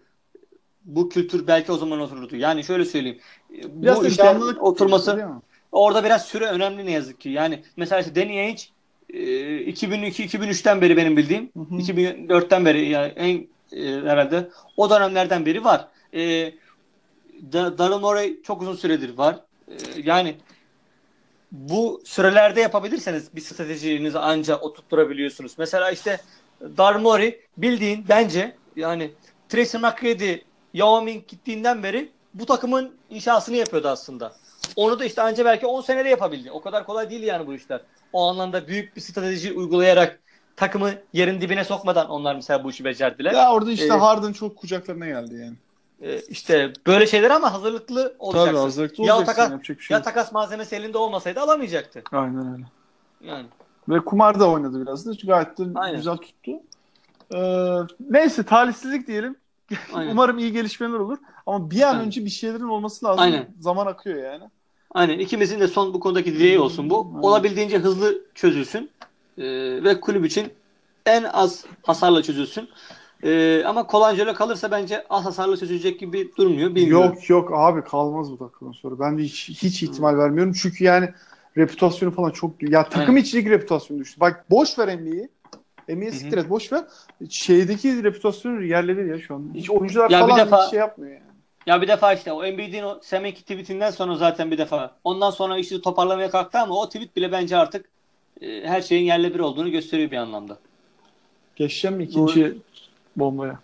bu 0.84 1.08
kültür 1.08 1.46
belki 1.46 1.72
o 1.72 1.76
zaman 1.76 2.00
otururdu. 2.00 2.36
Yani 2.36 2.64
şöyle 2.64 2.84
söyleyeyim. 2.84 3.18
E, 3.50 3.82
Biraz 3.82 4.00
bu 4.00 4.18
devamlılık 4.18 4.62
oturması 4.62 5.24
orada 5.72 6.04
biraz 6.04 6.24
süre 6.24 6.46
önemli 6.46 6.86
ne 6.86 6.90
yazık 6.90 7.20
ki. 7.20 7.28
Yani 7.28 7.62
mesela 7.76 8.00
işte 8.00 8.14
Danny 8.14 8.40
Ainge 8.40 8.62
2002-2003'ten 9.12 10.80
beri 10.80 10.96
benim 10.96 11.16
bildiğim 11.16 11.50
Hı 11.56 11.60
hı. 11.60 11.74
2004'ten 11.74 12.64
beri 12.64 12.88
yani 12.88 13.12
en 13.16 13.48
e, 13.72 14.00
herhalde 14.10 14.50
o 14.76 14.90
dönemlerden 14.90 15.46
beri 15.46 15.64
var. 15.64 15.88
E, 16.14 16.52
Da- 17.52 17.78
Daryl 17.78 17.98
Morey 18.00 18.42
çok 18.42 18.62
uzun 18.62 18.74
süredir 18.76 19.18
var. 19.18 19.40
E, 19.68 19.74
yani 20.04 20.36
bu 21.52 22.02
sürelerde 22.04 22.60
yapabilirseniz 22.60 23.36
bir 23.36 23.40
stratejinizi 23.40 24.18
anca 24.18 24.56
oturtturabiliyorsunuz. 24.58 25.52
Mesela 25.58 25.90
işte 25.90 26.20
Daryl 26.60 27.00
Morey 27.00 27.40
bildiğin 27.56 28.04
bence 28.08 28.56
yani 28.76 29.10
Tracy 29.48 29.76
McGrady 29.76 30.34
Yao 30.74 31.02
Ming 31.02 31.28
gittiğinden 31.28 31.82
beri 31.82 32.08
bu 32.34 32.46
takımın 32.46 32.94
inşasını 33.10 33.56
yapıyordu 33.56 33.88
aslında. 33.88 34.36
Onu 34.76 34.98
da 34.98 35.04
işte 35.04 35.22
anca 35.22 35.44
belki 35.44 35.66
10 35.66 35.80
senede 35.80 36.08
yapabildi. 36.08 36.50
O 36.50 36.60
kadar 36.60 36.86
kolay 36.86 37.10
değil 37.10 37.22
yani 37.22 37.46
bu 37.46 37.54
işler. 37.54 37.80
O 38.12 38.28
anlamda 38.28 38.68
büyük 38.68 38.96
bir 38.96 39.00
strateji 39.00 39.52
uygulayarak 39.52 40.20
takımı 40.56 40.90
yerin 41.12 41.40
dibine 41.40 41.64
sokmadan 41.64 42.08
onlar 42.10 42.34
mesela 42.34 42.64
bu 42.64 42.70
işi 42.70 42.84
becerdiler. 42.84 43.32
Ya 43.32 43.52
orada 43.52 43.70
işte 43.72 43.86
Ee, 43.86 43.98
Harden 43.98 44.32
çok 44.32 44.56
kucaklarına 44.56 45.06
geldi 45.06 45.34
yani. 45.34 45.54
e, 46.12 46.20
işte 46.20 46.72
böyle 46.86 47.06
şeyler 47.06 47.30
ama 47.30 47.52
hazırlıklı 47.52 48.14
olacaksın. 48.18 48.50
Tabii 48.50 48.58
hazırlıklı 48.60 49.04
ya 49.04 49.16
olacaksın. 49.16 49.34
takas, 49.42 49.50
yapacak 49.52 49.78
bir 49.78 49.84
şey 49.84 49.94
ya 49.94 50.02
takas 50.02 50.32
malzemesi 50.32 50.76
elinde 50.76 50.98
olmasaydı 50.98 51.40
alamayacaktı. 51.40 52.02
Aynen 52.12 52.52
öyle. 52.52 52.64
Yani. 53.20 53.46
Ve 53.88 54.00
kumar 54.00 54.40
da 54.40 54.50
oynadı 54.50 54.82
biraz 54.82 55.06
da. 55.06 55.12
Gayet 55.26 55.58
de 55.58 55.62
Aynen. 55.74 55.96
güzel 55.96 56.16
tuttu. 56.16 56.52
Ee, 57.34 57.76
neyse 58.10 58.42
talihsizlik 58.42 59.06
diyelim. 59.06 59.36
Aynen. 59.92 60.10
Umarım 60.12 60.38
iyi 60.38 60.52
gelişmeler 60.52 60.98
olur. 60.98 61.18
Ama 61.46 61.70
bir 61.70 61.82
an 61.82 61.94
Aynen. 61.94 62.06
önce 62.06 62.24
bir 62.24 62.30
şeylerin 62.30 62.68
olması 62.68 63.06
lazım. 63.06 63.22
Aynen. 63.22 63.48
Zaman 63.60 63.86
akıyor 63.86 64.24
yani. 64.24 64.44
Aynen. 64.90 65.18
ikimizin 65.18 65.60
de 65.60 65.68
son 65.68 65.94
bu 65.94 66.00
konudaki 66.00 66.34
dileği 66.34 66.58
olsun 66.58 66.90
bu. 66.90 67.06
Aynen. 67.08 67.22
Olabildiğince 67.22 67.78
hızlı 67.78 68.22
çözülsün. 68.34 68.90
Ee, 69.38 69.44
ve 69.84 70.00
kulüp 70.00 70.26
için 70.26 70.52
en 71.06 71.24
az 71.24 71.64
hasarla 71.82 72.22
çözülsün. 72.22 72.68
Ee, 73.24 73.62
ama 73.66 73.86
Colangelo 73.90 74.34
kalırsa 74.34 74.70
bence 74.70 75.04
az 75.10 75.24
hasarla 75.24 75.56
çözülecek 75.56 76.00
gibi 76.00 76.30
durmuyor. 76.36 76.74
Bilmiyorum. 76.74 77.06
Yok 77.06 77.30
yok 77.30 77.50
abi 77.54 77.84
kalmaz 77.84 78.32
bu 78.32 78.38
dakikadan 78.40 78.72
sonra. 78.72 78.98
Ben 78.98 79.18
de 79.18 79.22
hiç, 79.22 79.48
hiç 79.48 79.82
ihtimal 79.82 80.18
vermiyorum. 80.18 80.52
Çünkü 80.52 80.84
yani 80.84 81.08
reputasyonu 81.56 82.14
falan 82.14 82.30
çok 82.30 82.62
ya 82.62 82.88
takım 82.88 83.14
Aynen. 83.14 83.22
içindeki 83.22 83.50
reputasyonu 83.50 84.00
düştü. 84.00 84.20
Bak 84.20 84.44
boş 84.50 84.78
ver 84.78 84.98
NBA'yi. 84.98 85.28
Hı. 85.88 86.12
siktir 86.12 86.38
et 86.38 86.50
boş 86.50 86.72
ver. 86.72 86.84
Şeydeki 87.30 88.04
reputasyonu 88.04 88.62
yerledi 88.64 89.08
ya 89.10 89.18
şu 89.18 89.34
an. 89.34 89.50
Hiç 89.54 89.70
oyuncular 89.70 90.10
Ya 90.10 90.24
bir 90.24 90.30
falan 90.30 90.46
defa- 90.48 90.64
hiç 90.64 90.70
şey 90.70 90.78
yapmıyor 90.78 91.12
yani. 91.12 91.22
Ya 91.66 91.82
bir 91.82 91.88
defa 91.88 92.12
işte 92.12 92.32
o 92.32 92.44
Embiid'in 92.44 92.82
o 92.82 93.00
Semenki 93.02 93.40
tweetinden 93.42 93.90
sonra 93.90 94.16
zaten 94.16 94.50
bir 94.50 94.58
defa 94.58 94.96
ondan 95.04 95.30
sonra 95.30 95.58
işi 95.58 95.80
toparlamaya 95.82 96.30
kalktı 96.30 96.58
ama 96.58 96.74
o 96.80 96.86
tweet 96.86 97.16
bile 97.16 97.32
bence 97.32 97.56
artık 97.56 97.88
e, 98.40 98.66
her 98.66 98.80
şeyin 98.82 99.04
yerle 99.04 99.34
bir 99.34 99.40
olduğunu 99.40 99.70
gösteriyor 99.70 100.10
bir 100.10 100.16
anlamda. 100.16 100.58
Geçeceğim 101.56 101.96
mi 101.96 102.04
ikinci 102.04 102.56
bombaya? 103.16 103.58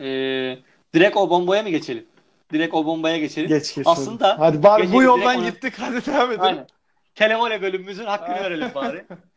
Ee, 0.00 0.58
direkt 0.94 1.16
o 1.16 1.30
bombaya 1.30 1.62
mı 1.62 1.68
geçelim? 1.68 2.06
Direkt 2.52 2.74
o 2.74 2.86
bombaya 2.86 3.18
geçelim. 3.18 3.48
Geç 3.48 3.74
geç. 3.74 3.86
Aslında- 3.86 4.38
hadi. 4.38 4.62
Bari 4.62 4.92
bu 4.92 5.02
yoldan 5.02 5.36
ona- 5.38 5.48
gittik. 5.48 5.74
Hadi 5.78 6.06
devam 6.06 6.28
edelim. 6.30 6.40
Aynen. 6.44 6.66
Televole 7.14 7.62
bölümümüzün 7.62 8.04
hakkını 8.04 8.34
Aynen. 8.34 8.44
verelim 8.44 8.68
bari. 8.74 9.04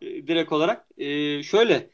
Ee, 0.00 0.06
direkt 0.26 0.52
olarak. 0.52 0.86
Ee, 0.98 1.42
şöyle. 1.42 1.90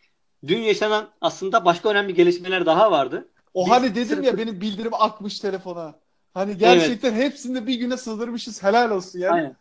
Dün 0.47 0.59
yaşanan 0.59 1.11
aslında 1.21 1.65
başka 1.65 1.89
önemli 1.89 2.15
gelişmeler 2.15 2.67
daha 2.67 2.91
vardı. 2.91 3.29
O 3.55 3.65
Biz 3.65 3.73
hani 3.73 3.95
dedim 3.95 4.23
ya 4.23 4.39
benim 4.39 4.61
bildirim 4.61 4.95
akmış 4.95 5.41
telefona. 5.41 5.95
Hani 6.35 6.59
gerçekten 6.59 7.15
hepsini 7.15 7.55
de 7.55 7.67
bir 7.67 7.75
güne 7.75 7.97
sığdırmışız. 7.97 8.63
Helal 8.63 8.91
olsun 8.91 9.19
yani. 9.19 9.35
Aynen. 9.35 9.57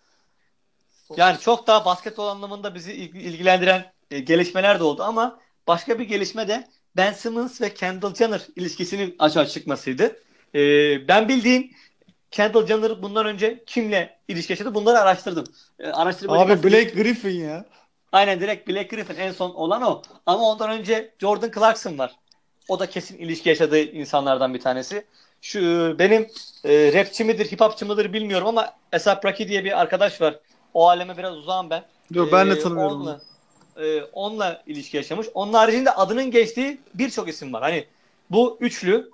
Yani 1.17 1.39
çok 1.39 1.67
daha 1.67 1.85
basketbol 1.85 2.27
anlamında 2.27 2.75
bizi 2.75 2.91
ilg- 2.91 3.17
ilgilendiren 3.17 3.93
e, 4.11 4.19
gelişmeler 4.19 4.79
de 4.79 4.83
oldu 4.83 5.03
ama 5.03 5.39
başka 5.67 5.99
bir 5.99 6.03
gelişme 6.03 6.47
de 6.47 6.67
Ben 6.95 7.13
Simmons 7.13 7.61
ve 7.61 7.73
Kendall 7.73 8.15
Jenner 8.15 8.41
ilişkisinin 8.55 9.15
açığa 9.19 9.45
çıkmasıydı. 9.45 10.19
E, 10.55 10.59
ben 11.07 11.29
bildiğim 11.29 11.71
Kendall 12.31 12.67
Jenner 12.67 13.01
bundan 13.01 13.25
önce 13.25 13.63
kimle 13.65 14.19
ilişki 14.27 14.53
yaşadı 14.53 14.75
bunları 14.75 14.99
araştırdım. 14.99 15.45
E, 15.79 15.87
Abi 16.31 16.63
Blake 16.63 16.83
Griffin 16.83 17.39
ya. 17.39 17.65
Aynen 18.15 18.39
direkt 18.39 18.67
Blake 18.67 18.95
Griffin 18.95 19.15
en 19.15 19.31
son 19.31 19.53
olan 19.53 19.81
o. 19.81 20.01
Ama 20.25 20.43
ondan 20.43 20.69
önce 20.69 21.11
Jordan 21.19 21.51
Clarkson 21.51 21.97
var. 21.97 22.15
O 22.67 22.79
da 22.79 22.89
kesin 22.89 23.17
ilişki 23.17 23.49
yaşadığı 23.49 23.79
insanlardan 23.79 24.53
bir 24.53 24.59
tanesi. 24.59 25.05
Şu 25.41 25.59
benim 25.99 26.27
e, 26.65 26.93
rapçi 26.93 27.23
midir, 27.23 27.51
hip 27.51 27.61
hopçı 27.61 27.85
mıdır 27.85 28.13
bilmiyorum 28.13 28.47
ama 28.47 28.61
A$AP 28.93 29.25
Rocky 29.25 29.49
diye 29.49 29.63
bir 29.63 29.81
arkadaş 29.81 30.21
var. 30.21 30.39
O 30.73 30.87
aleme 30.89 31.17
biraz 31.17 31.37
uzağım 31.37 31.69
ben. 31.69 31.83
Yok 32.11 32.31
ben 32.31 32.49
de 32.49 32.53
Ee, 32.53 32.59
tanımıyorum. 32.59 32.95
Onunla, 32.95 33.21
e, 33.77 34.01
onunla 34.03 34.63
ilişki 34.67 34.97
yaşamış. 34.97 35.27
Onun 35.33 35.53
haricinde 35.53 35.91
adının 35.91 36.31
geçtiği 36.31 36.81
birçok 36.93 37.29
isim 37.29 37.53
var. 37.53 37.61
Hani 37.61 37.85
bu 38.29 38.57
üçlü 38.61 39.11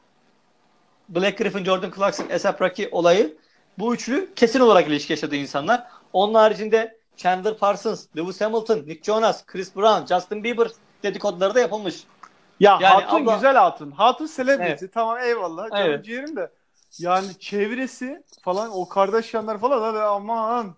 Black 1.10 1.38
Griffin, 1.38 1.64
Jordan 1.64 1.92
Clarkson, 1.96 2.26
A$AP 2.30 2.62
Rocky 2.62 2.90
olayı 2.92 3.38
bu 3.80 3.94
üçlü 3.94 4.34
kesin 4.36 4.60
olarak 4.60 4.88
ilişki 4.88 5.14
yaşadığı 5.14 5.36
insanlar. 5.36 5.84
Onun 6.14 6.34
haricinde 6.34 7.01
Chandler 7.22 7.58
Parsons, 7.58 8.06
Lewis 8.18 8.42
Hamilton, 8.42 8.78
Nick 8.78 9.04
Jonas, 9.04 9.46
Chris 9.46 9.76
Brown, 9.76 10.06
Justin 10.16 10.44
Bieber 10.44 10.68
dedikoduları 11.04 11.56
da 11.56 11.60
yapılmış. 11.60 12.04
Ya 12.60 12.80
Yani 12.82 13.02
Hatun 13.04 13.26
abla- 13.26 13.34
güzel 13.36 13.56
Hatun. 13.56 13.92
Hatun 13.92 14.30
celebrity. 14.36 14.86
Evet. 14.86 14.94
Tamam 14.94 15.18
eyvallah. 15.20 15.70
Canım 15.70 15.84
Evet. 15.88 16.06
ciğerim 16.06 16.36
de. 16.36 16.52
Yani 17.00 17.40
çevresi 17.40 18.24
falan 18.42 18.72
o 18.74 18.90
kardeşyanlar 18.90 19.60
falan 19.60 19.82
hadi 19.82 20.00
aman. 20.00 20.76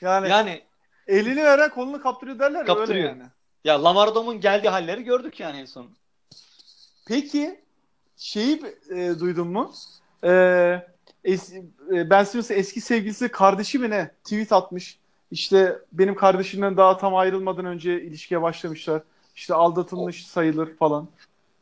Yani, 0.00 0.28
Yani 0.28 0.62
elini 1.06 1.44
veren 1.44 1.70
kolunu 1.70 2.02
kaptırıyor 2.02 2.38
derler 2.38 2.66
Kaptırıyor. 2.66 3.08
öyle 3.10 3.18
yani. 3.18 3.22
ya 3.64 3.84
Lamar 3.84 4.08
Odom'un 4.08 4.40
geldiği 4.40 4.68
halleri 4.68 5.02
gördük 5.02 5.40
yani 5.40 5.60
en 5.60 5.64
son. 5.64 5.86
Peki 7.06 7.60
şeyi 8.16 8.62
e, 8.90 9.20
duydun 9.20 9.48
mu? 9.48 9.72
E, 10.24 10.28
es- 11.24 11.64
e, 11.94 12.10
Ben 12.10 12.24
Simmons'ın 12.24 12.54
eski 12.54 12.80
sevgilisi 12.80 13.28
kardeşi 13.28 13.78
mi 13.78 13.90
ne? 13.90 14.10
Tweet 14.24 14.52
atmış. 14.52 14.98
İşte 15.34 15.78
benim 15.92 16.14
kardeşimden 16.14 16.76
daha 16.76 16.96
tam 16.96 17.14
ayrılmadan 17.14 17.64
önce 17.64 18.02
ilişkiye 18.02 18.42
başlamışlar. 18.42 19.02
İşte 19.36 19.54
aldatılmış 19.54 20.26
sayılır 20.26 20.76
falan. 20.76 21.08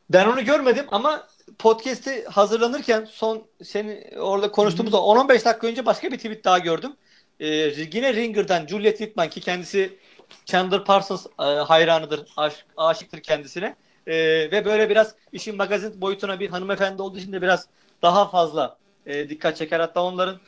Ben 0.09 0.27
onu 0.27 0.45
görmedim 0.45 0.85
ama 0.91 1.27
podcast'i 1.59 2.25
hazırlanırken 2.25 3.05
son 3.05 3.43
seni 3.63 4.09
orada 4.19 4.51
konuştuğumuz 4.51 4.93
o 4.93 4.97
10-15 4.97 5.45
dakika 5.45 5.67
önce 5.67 5.85
başka 5.85 6.11
bir 6.11 6.17
tweet 6.17 6.43
daha 6.43 6.59
gördüm. 6.59 6.93
Ee, 7.39 7.47
yine 7.93 8.13
Ringer'dan 8.13 8.67
Juliet 8.67 8.97
Whitman 8.97 9.29
ki 9.29 9.41
kendisi 9.41 9.97
Chandler 10.45 10.85
Parsons 10.85 11.25
e, 11.39 11.43
hayranıdır, 11.43 12.27
aş- 12.37 12.65
aşıktır 12.77 13.19
kendisine. 13.19 13.75
Ee, 14.07 14.15
ve 14.51 14.65
böyle 14.65 14.89
biraz 14.89 15.15
işin 15.31 15.55
magazin 15.57 16.01
boyutuna 16.01 16.39
bir 16.39 16.49
hanımefendi 16.49 17.01
olduğu 17.01 17.17
için 17.17 17.33
de 17.33 17.41
biraz 17.41 17.67
daha 18.01 18.29
fazla 18.29 18.77
e, 19.05 19.29
dikkat 19.29 19.57
çeker. 19.57 19.79
Hatta 19.79 20.03
onların 20.03 20.39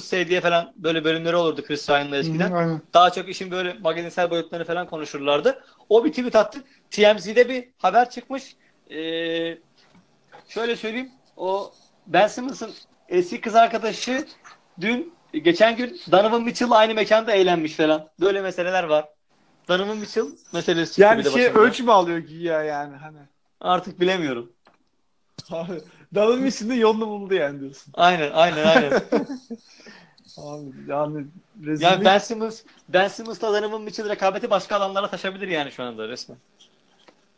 Say 0.00 0.28
diye 0.28 0.40
falan 0.40 0.72
böyle 0.76 1.04
bölümleri 1.04 1.36
olurdu 1.36 1.62
Chris 1.62 1.90
Ryan'la 1.90 2.16
eskiden. 2.16 2.50
Hı, 2.50 2.56
aynen. 2.56 2.82
Daha 2.94 3.10
çok 3.10 3.28
işin 3.28 3.50
böyle 3.50 3.74
magazinsel 3.74 4.30
boyutlarını 4.30 4.66
falan 4.66 4.86
konuşurlardı. 4.86 5.64
O 5.88 6.04
bir 6.04 6.10
tweet 6.10 6.36
attı. 6.36 6.58
TMZ'de 6.90 7.48
bir 7.48 7.68
haber 7.78 8.10
çıkmış. 8.10 8.56
Ee, 8.90 9.58
şöyle 10.48 10.76
söyleyeyim. 10.76 11.10
O 11.36 11.72
Ben 12.06 12.26
Simmons'ın 12.26 12.70
eski 13.08 13.40
kız 13.40 13.54
arkadaşı 13.54 14.26
dün 14.80 15.14
geçen 15.32 15.76
gün 15.76 16.00
Donovan 16.12 16.42
Mitchell 16.42 16.70
aynı 16.70 16.94
mekanda 16.94 17.32
eğlenmiş 17.32 17.74
falan. 17.74 18.08
Böyle 18.20 18.40
meseleler 18.40 18.84
var. 18.84 19.08
Donovan 19.68 19.96
Mitchell 19.98 20.26
meselesi 20.52 21.02
Yani 21.02 21.24
bir 21.24 21.30
şey 21.30 21.46
ölçü 21.46 21.82
mü 21.82 21.92
alıyor 21.92 22.18
güya 22.18 22.62
yani 22.62 22.96
hani. 22.96 23.18
Artık 23.60 24.00
bilemiyorum. 24.00 24.52
Abi 25.50 25.72
Dalın 26.14 26.46
içinde 26.46 26.74
yolunu 26.74 27.06
buldu 27.06 27.34
yani 27.34 27.60
diyorsun. 27.60 27.92
Aynen 27.96 28.32
aynen 28.32 28.64
aynen. 28.66 28.90
Abi 30.36 30.64
yani 30.88 31.26
rezillik. 31.64 31.82
yani 31.82 32.04
Ben 32.04 32.18
Simmons 32.18 32.62
Ben 32.88 33.08
Simmons'la 33.08 33.62
Donovan 33.62 33.82
Mitchell 33.82 34.08
rekabeti 34.08 34.50
başka 34.50 34.76
alanlara 34.76 35.10
taşabilir 35.10 35.48
yani 35.48 35.72
şu 35.72 35.82
anda 35.82 36.08
resmen. 36.08 36.38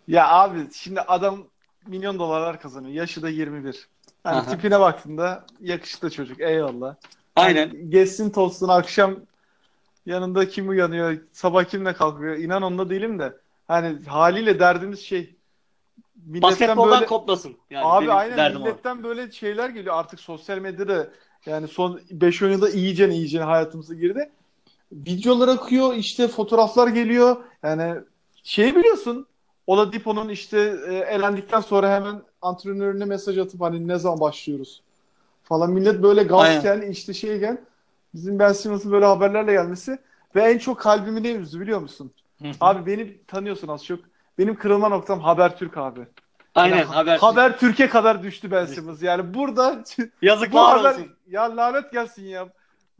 Ya 0.08 0.28
abi 0.28 0.58
şimdi 0.72 1.00
adam 1.00 1.44
milyon 1.86 2.18
dolarlar 2.18 2.60
kazanıyor. 2.60 2.94
Yaşı 2.94 3.22
da 3.22 3.28
21. 3.28 3.88
Hani 4.24 4.36
Aha. 4.36 4.50
tipine 4.50 4.80
baktığında 4.80 5.44
yakışıklı 5.60 6.10
çocuk. 6.10 6.40
Eyvallah. 6.40 6.94
Aynen. 7.36 7.68
Hani 7.68 7.90
gezsin 7.90 8.30
tozsun 8.30 8.68
akşam 8.68 9.16
yanında 10.06 10.48
kim 10.48 10.68
uyanıyor, 10.68 11.18
sabah 11.32 11.64
kimle 11.64 11.92
kalkıyor. 11.92 12.36
İnan 12.36 12.62
onda 12.62 12.90
değilim 12.90 13.18
de. 13.18 13.36
Hani 13.68 14.04
haliyle 14.04 14.60
derdimiz 14.60 15.00
şey. 15.00 15.37
Milletten 16.26 16.42
Basketboldan 16.42 16.90
böyle 16.90 17.06
koplasın. 17.06 17.56
Yani 17.70 17.86
abi 17.86 18.12
aynen 18.12 18.56
milletten 18.56 19.02
böyle 19.02 19.30
şeyler 19.30 19.68
geliyor 19.68 19.94
artık 19.94 20.20
sosyal 20.20 20.58
medyada. 20.58 21.08
Yani 21.46 21.68
son 21.68 22.00
5 22.10 22.40
yılda 22.40 22.70
iyice 22.70 23.08
iyice 23.08 23.40
hayatımıza 23.40 23.94
girdi. 23.94 24.30
Videolar 24.92 25.48
akıyor, 25.48 25.94
işte 25.94 26.28
fotoğraflar 26.28 26.88
geliyor. 26.88 27.36
Yani 27.62 27.94
şey 28.42 28.76
biliyorsun. 28.76 29.26
Oladipo'nun 29.66 30.28
işte 30.28 30.76
e, 30.88 30.94
elendikten 30.94 31.60
sonra 31.60 31.94
hemen 31.94 32.22
antrenörüne 32.42 33.04
mesaj 33.04 33.38
atıp 33.38 33.60
hani 33.60 33.88
ne 33.88 33.98
zaman 33.98 34.20
başlıyoruz 34.20 34.82
falan. 35.44 35.70
Millet 35.70 36.02
böyle 36.02 36.22
gazken 36.22 36.80
işte 36.80 37.14
şeyken 37.14 37.60
bizim 38.14 38.38
Ben 38.38 38.52
Simmons'ın 38.52 38.92
böyle 38.92 39.04
haberlerle 39.04 39.52
gelmesi 39.52 39.98
ve 40.34 40.42
en 40.42 40.58
çok 40.58 40.80
kalbimi 40.80 41.22
ne 41.22 41.32
üzdü 41.32 41.60
biliyor 41.60 41.80
musun? 41.80 42.10
Abi 42.60 42.86
beni 42.86 43.18
tanıyorsun 43.26 43.68
az 43.68 43.84
çok. 43.84 44.00
Benim 44.38 44.54
kırılma 44.56 44.88
noktam 44.88 45.20
Habertürk 45.20 45.76
abi. 45.76 46.00
Aynen 46.54 46.76
Yani 46.76 46.84
haber. 46.86 47.18
Haber 47.18 47.58
Türkiye 47.58 47.88
kadar 47.88 48.22
düştü 48.22 48.50
Ben 48.50 48.64
Simmons. 48.66 49.02
Yani 49.02 49.34
burada 49.34 49.84
bu 49.98 50.02
Yazıklar 50.22 50.78
haber 50.78 50.90
olsun. 50.90 51.06
ya 51.28 51.56
lanet 51.56 51.92
gelsin 51.92 52.24
ya. 52.26 52.48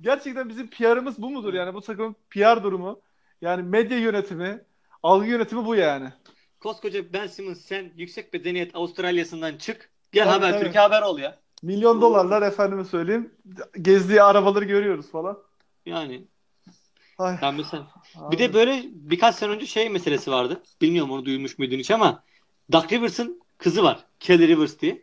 Gerçekten 0.01 0.49
bizim 0.49 0.71
PR'ımız 0.71 1.23
bu 1.23 1.31
mudur 1.31 1.55
yani 1.55 1.75
bu 1.75 1.81
takımın 1.81 2.17
PR 2.31 2.63
durumu? 2.63 3.01
Yani 3.41 3.63
medya 3.63 3.99
yönetimi, 3.99 4.61
algı 5.03 5.27
yönetimi 5.27 5.67
bu 5.67 5.75
yani. 5.75 6.09
Koskoca 6.61 7.13
Ben 7.13 7.27
Simmons 7.27 7.61
sen 7.61 7.91
yüksek 7.97 8.35
bedeniyet 8.35 8.75
Avustralya'sından 8.77 9.57
çık. 9.57 9.91
Gel 10.13 10.25
Tabii, 10.25 10.35
haber 10.35 10.53
tabii. 10.53 10.65
Türkiye 10.65 10.83
haber 10.83 11.03
ol 11.03 11.19
ya. 11.19 11.39
Milyon 11.63 12.01
dolarlar 12.01 12.43
efendime 12.43 12.85
söyleyeyim. 12.85 13.35
Gezdiği 13.83 14.23
arabaları 14.23 14.65
görüyoruz 14.65 15.11
falan. 15.11 15.39
Yani 15.87 16.25
Ay, 17.19 17.39
ben 17.43 17.55
mesela 17.55 17.87
abi. 18.15 18.33
bir 18.33 18.39
de 18.39 18.55
böyle 18.55 18.83
birkaç 18.93 19.35
sene 19.35 19.51
önce 19.51 19.67
şey 19.67 19.89
meselesi 19.89 20.31
vardı. 20.31 20.63
Bilmiyorum 20.81 21.11
onu 21.11 21.25
duymuş 21.25 21.59
muydun 21.59 21.79
hiç 21.79 21.91
ama 21.91 22.23
Doug 22.73 22.93
Rivers'ın 22.93 23.43
kızı 23.59 23.83
var. 23.83 24.05
Kelly 24.21 24.49
Rivers 24.49 24.81
diye. 24.81 25.03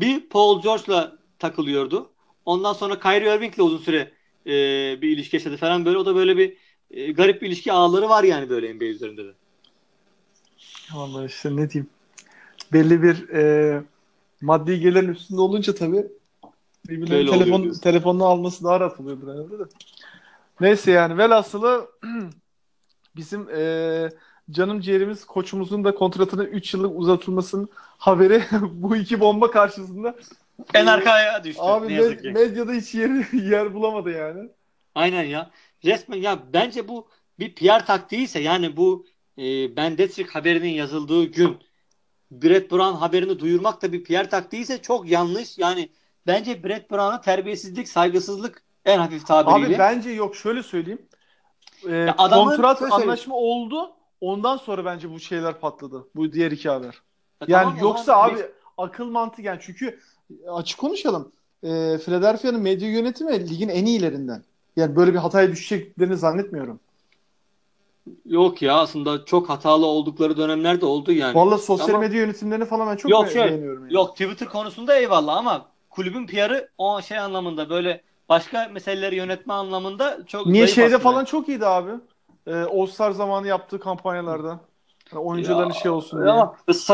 Bir 0.00 0.28
Paul 0.28 0.62
George'la 0.62 1.18
takılıyordu. 1.38 2.10
Ondan 2.44 2.72
sonra 2.72 3.00
Kyrie 3.00 3.36
Irving'le 3.36 3.58
uzun 3.58 3.78
süre 3.78 4.12
e, 4.46 4.52
bir 5.02 5.08
ilişki 5.08 5.36
yaşadı 5.36 5.56
falan 5.56 5.84
böyle. 5.84 5.98
O 5.98 6.06
da 6.06 6.14
böyle 6.14 6.36
bir 6.36 6.56
e, 6.90 7.12
garip 7.12 7.42
bir 7.42 7.46
ilişki 7.46 7.72
ağları 7.72 8.08
var 8.08 8.24
yani 8.24 8.50
böyle 8.50 8.74
NBA 8.74 8.84
üzerinde 8.84 9.24
de. 9.24 9.32
Vallahi 10.94 11.26
işte 11.26 11.56
ne 11.56 11.70
diyeyim. 11.70 11.90
Belli 12.72 13.02
bir 13.02 13.28
e, 13.28 13.82
maddi 14.40 14.80
gelirin 14.80 15.08
üstünde 15.08 15.40
olunca 15.40 15.74
tabii 15.74 16.06
birbirlerinin 16.88 17.30
telefon, 17.30 17.72
telefonunu 17.72 18.24
alması 18.24 18.64
daha 18.64 18.80
rahat 18.80 19.00
oluyordur 19.00 19.28
herhalde 19.34 19.58
de. 19.58 19.62
Neyse 20.60 20.90
yani 20.90 21.18
velhasılı 21.18 21.90
bizim 23.16 23.48
e, 23.50 24.10
canım 24.50 24.80
ciğerimiz 24.80 25.24
koçumuzun 25.24 25.84
da 25.84 25.94
kontratını 25.94 26.44
3 26.44 26.74
yıllık 26.74 26.98
uzatılmasının 26.98 27.68
haberi 27.98 28.42
bu 28.72 28.96
iki 28.96 29.20
bomba 29.20 29.50
karşısında 29.50 30.16
en 30.74 30.86
arkaya 30.86 31.44
düştü. 31.44 31.62
Abi 31.62 31.86
med- 31.86 32.32
medyada 32.32 32.72
hiç 32.72 32.94
yer, 32.94 33.32
yer 33.32 33.74
bulamadı 33.74 34.10
yani. 34.10 34.48
Aynen 34.94 35.24
ya. 35.24 35.50
Resmen 35.84 36.18
ya 36.18 36.42
bence 36.52 36.88
bu 36.88 37.08
bir 37.38 37.54
PR 37.54 37.86
taktiği 37.86 38.22
ise 38.22 38.40
yani 38.40 38.76
bu 38.76 39.06
e, 39.38 39.76
Ben 39.76 39.98
Detrick 39.98 40.30
haberinin 40.30 40.68
yazıldığı 40.68 41.24
gün 41.24 41.58
Brett 42.30 42.70
Brown 42.70 42.96
haberini 42.96 43.38
duyurmak 43.38 43.82
da 43.82 43.92
bir 43.92 44.04
PR 44.04 44.30
taktiği 44.30 44.62
ise 44.62 44.82
çok 44.82 45.10
yanlış. 45.10 45.58
Yani 45.58 45.88
bence 46.26 46.64
Brett 46.64 46.90
Brown'a 46.90 47.20
terbiyesizlik, 47.20 47.88
saygısızlık 47.88 48.65
en 48.86 48.98
hafif 48.98 49.26
tabiriyle. 49.26 49.66
Abi 49.66 49.78
bence 49.78 50.10
yok 50.10 50.36
şöyle 50.36 50.62
söyleyeyim. 50.62 51.02
Ee, 51.88 52.06
kontrat 52.16 52.82
anlaşma 52.82 53.34
oldu. 53.34 53.90
Ondan 54.20 54.56
sonra 54.56 54.84
bence 54.84 55.10
bu 55.10 55.20
şeyler 55.20 55.60
patladı. 55.60 56.06
Bu 56.16 56.32
diğer 56.32 56.50
iki 56.50 56.68
haber. 56.68 57.02
Ya 57.40 57.46
yani 57.48 57.64
tamam, 57.64 57.78
yoksa 57.80 58.22
abi 58.22 58.36
bir... 58.36 58.46
akıl 58.78 59.04
mantık 59.04 59.44
yani 59.44 59.58
çünkü 59.62 60.00
açık 60.48 60.78
konuşalım. 60.78 61.32
E, 61.62 61.98
Philadelphia'nın 61.98 62.60
medya 62.60 62.90
yönetimi 62.90 63.50
ligin 63.50 63.68
en 63.68 63.84
iyilerinden. 63.84 64.42
Yani 64.76 64.96
böyle 64.96 65.12
bir 65.12 65.18
hataya 65.18 65.50
düşeceklerini 65.52 66.16
zannetmiyorum. 66.16 66.80
Yok 68.26 68.62
ya 68.62 68.76
aslında 68.76 69.24
çok 69.24 69.48
hatalı 69.48 69.86
oldukları 69.86 70.36
dönemler 70.36 70.80
de 70.80 70.86
oldu 70.86 71.12
yani. 71.12 71.34
Valla 71.34 71.58
sosyal 71.58 71.88
ama... 71.88 71.98
medya 71.98 72.20
yönetimlerini 72.20 72.64
falan 72.64 72.88
ben 72.88 72.96
çok 72.96 73.10
yok, 73.10 73.28
şey, 73.28 73.44
beğeniyorum. 73.44 73.82
Yani. 73.82 73.94
Yok 73.94 74.10
Twitter 74.10 74.48
konusunda 74.48 74.96
eyvallah 74.96 75.36
ama 75.36 75.66
kulübün 75.90 76.26
PR'ı 76.26 76.68
o 76.78 77.02
şey 77.02 77.18
anlamında 77.18 77.70
böyle 77.70 78.02
başka 78.28 78.68
meseleleri 78.68 79.16
yönetme 79.16 79.54
anlamında 79.54 80.18
çok 80.26 80.46
Niye 80.46 80.66
şeyde 80.66 80.86
aslında. 80.86 80.98
falan 80.98 81.24
çok 81.24 81.48
iyiydi 81.48 81.66
abi. 81.66 81.90
Ee, 82.46 82.54
All 82.54 82.86
Star 82.86 83.10
zamanı 83.10 83.46
yaptığı 83.46 83.80
kampanyalarda. 83.80 84.60
Yani 85.12 85.22
oyuncuların 85.22 85.68
ya, 85.68 85.74
şey 85.74 85.90
olsun 85.90 86.24
diye. 86.24 86.34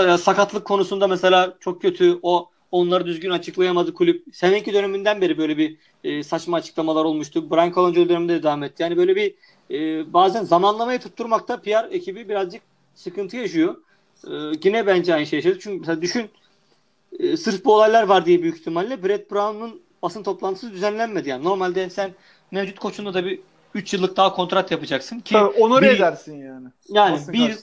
Ya, 0.06 0.18
sakatlık 0.18 0.64
konusunda 0.64 1.06
mesela 1.06 1.56
çok 1.60 1.82
kötü. 1.82 2.18
O 2.22 2.48
onları 2.72 3.06
düzgün 3.06 3.30
açıklayamadı 3.30 3.94
kulüp. 3.94 4.24
Seninki 4.32 4.74
döneminden 4.74 5.20
beri 5.20 5.38
böyle 5.38 5.56
bir 5.58 5.76
e, 6.04 6.22
saçma 6.22 6.56
açıklamalar 6.56 7.04
olmuştu. 7.04 7.50
Brian 7.50 7.72
Colangelo 7.72 8.08
döneminde 8.08 8.34
de 8.34 8.42
devam 8.42 8.62
etti. 8.62 8.82
Yani 8.82 8.96
böyle 8.96 9.16
bir 9.16 9.34
e, 9.70 10.12
bazen 10.12 10.44
zamanlamayı 10.44 10.98
tutturmakta 10.98 11.60
PR 11.60 11.88
ekibi 11.90 12.28
birazcık 12.28 12.62
sıkıntı 12.94 13.36
yaşıyor. 13.36 13.76
E, 14.26 14.32
yine 14.64 14.86
bence 14.86 15.14
aynı 15.14 15.26
şey 15.26 15.38
yaşadı. 15.38 15.58
Çünkü 15.60 15.80
mesela 15.80 16.02
düşün 16.02 16.30
e, 17.18 17.36
sırf 17.36 17.64
bu 17.64 17.74
olaylar 17.74 18.02
var 18.02 18.26
diye 18.26 18.42
büyük 18.42 18.58
ihtimalle 18.58 19.02
Brett 19.02 19.30
Brown'un 19.30 19.81
basın 20.02 20.22
toplantısı 20.22 20.72
düzenlenmedi. 20.72 21.28
Yani 21.28 21.44
normalde 21.44 21.90
sen 21.90 22.10
mevcut 22.50 22.78
koçunla 22.78 23.14
da 23.14 23.24
bir 23.24 23.40
3 23.74 23.94
yıllık 23.94 24.16
daha 24.16 24.32
kontrat 24.34 24.70
yapacaksın 24.70 25.20
ki 25.20 25.32
Tabii, 25.32 25.58
onore 25.58 25.90
bir, 25.90 25.96
edersin 25.96 26.38
yani. 26.38 26.68
Yani 26.88 27.12
basın 27.12 27.32
bir 27.34 27.58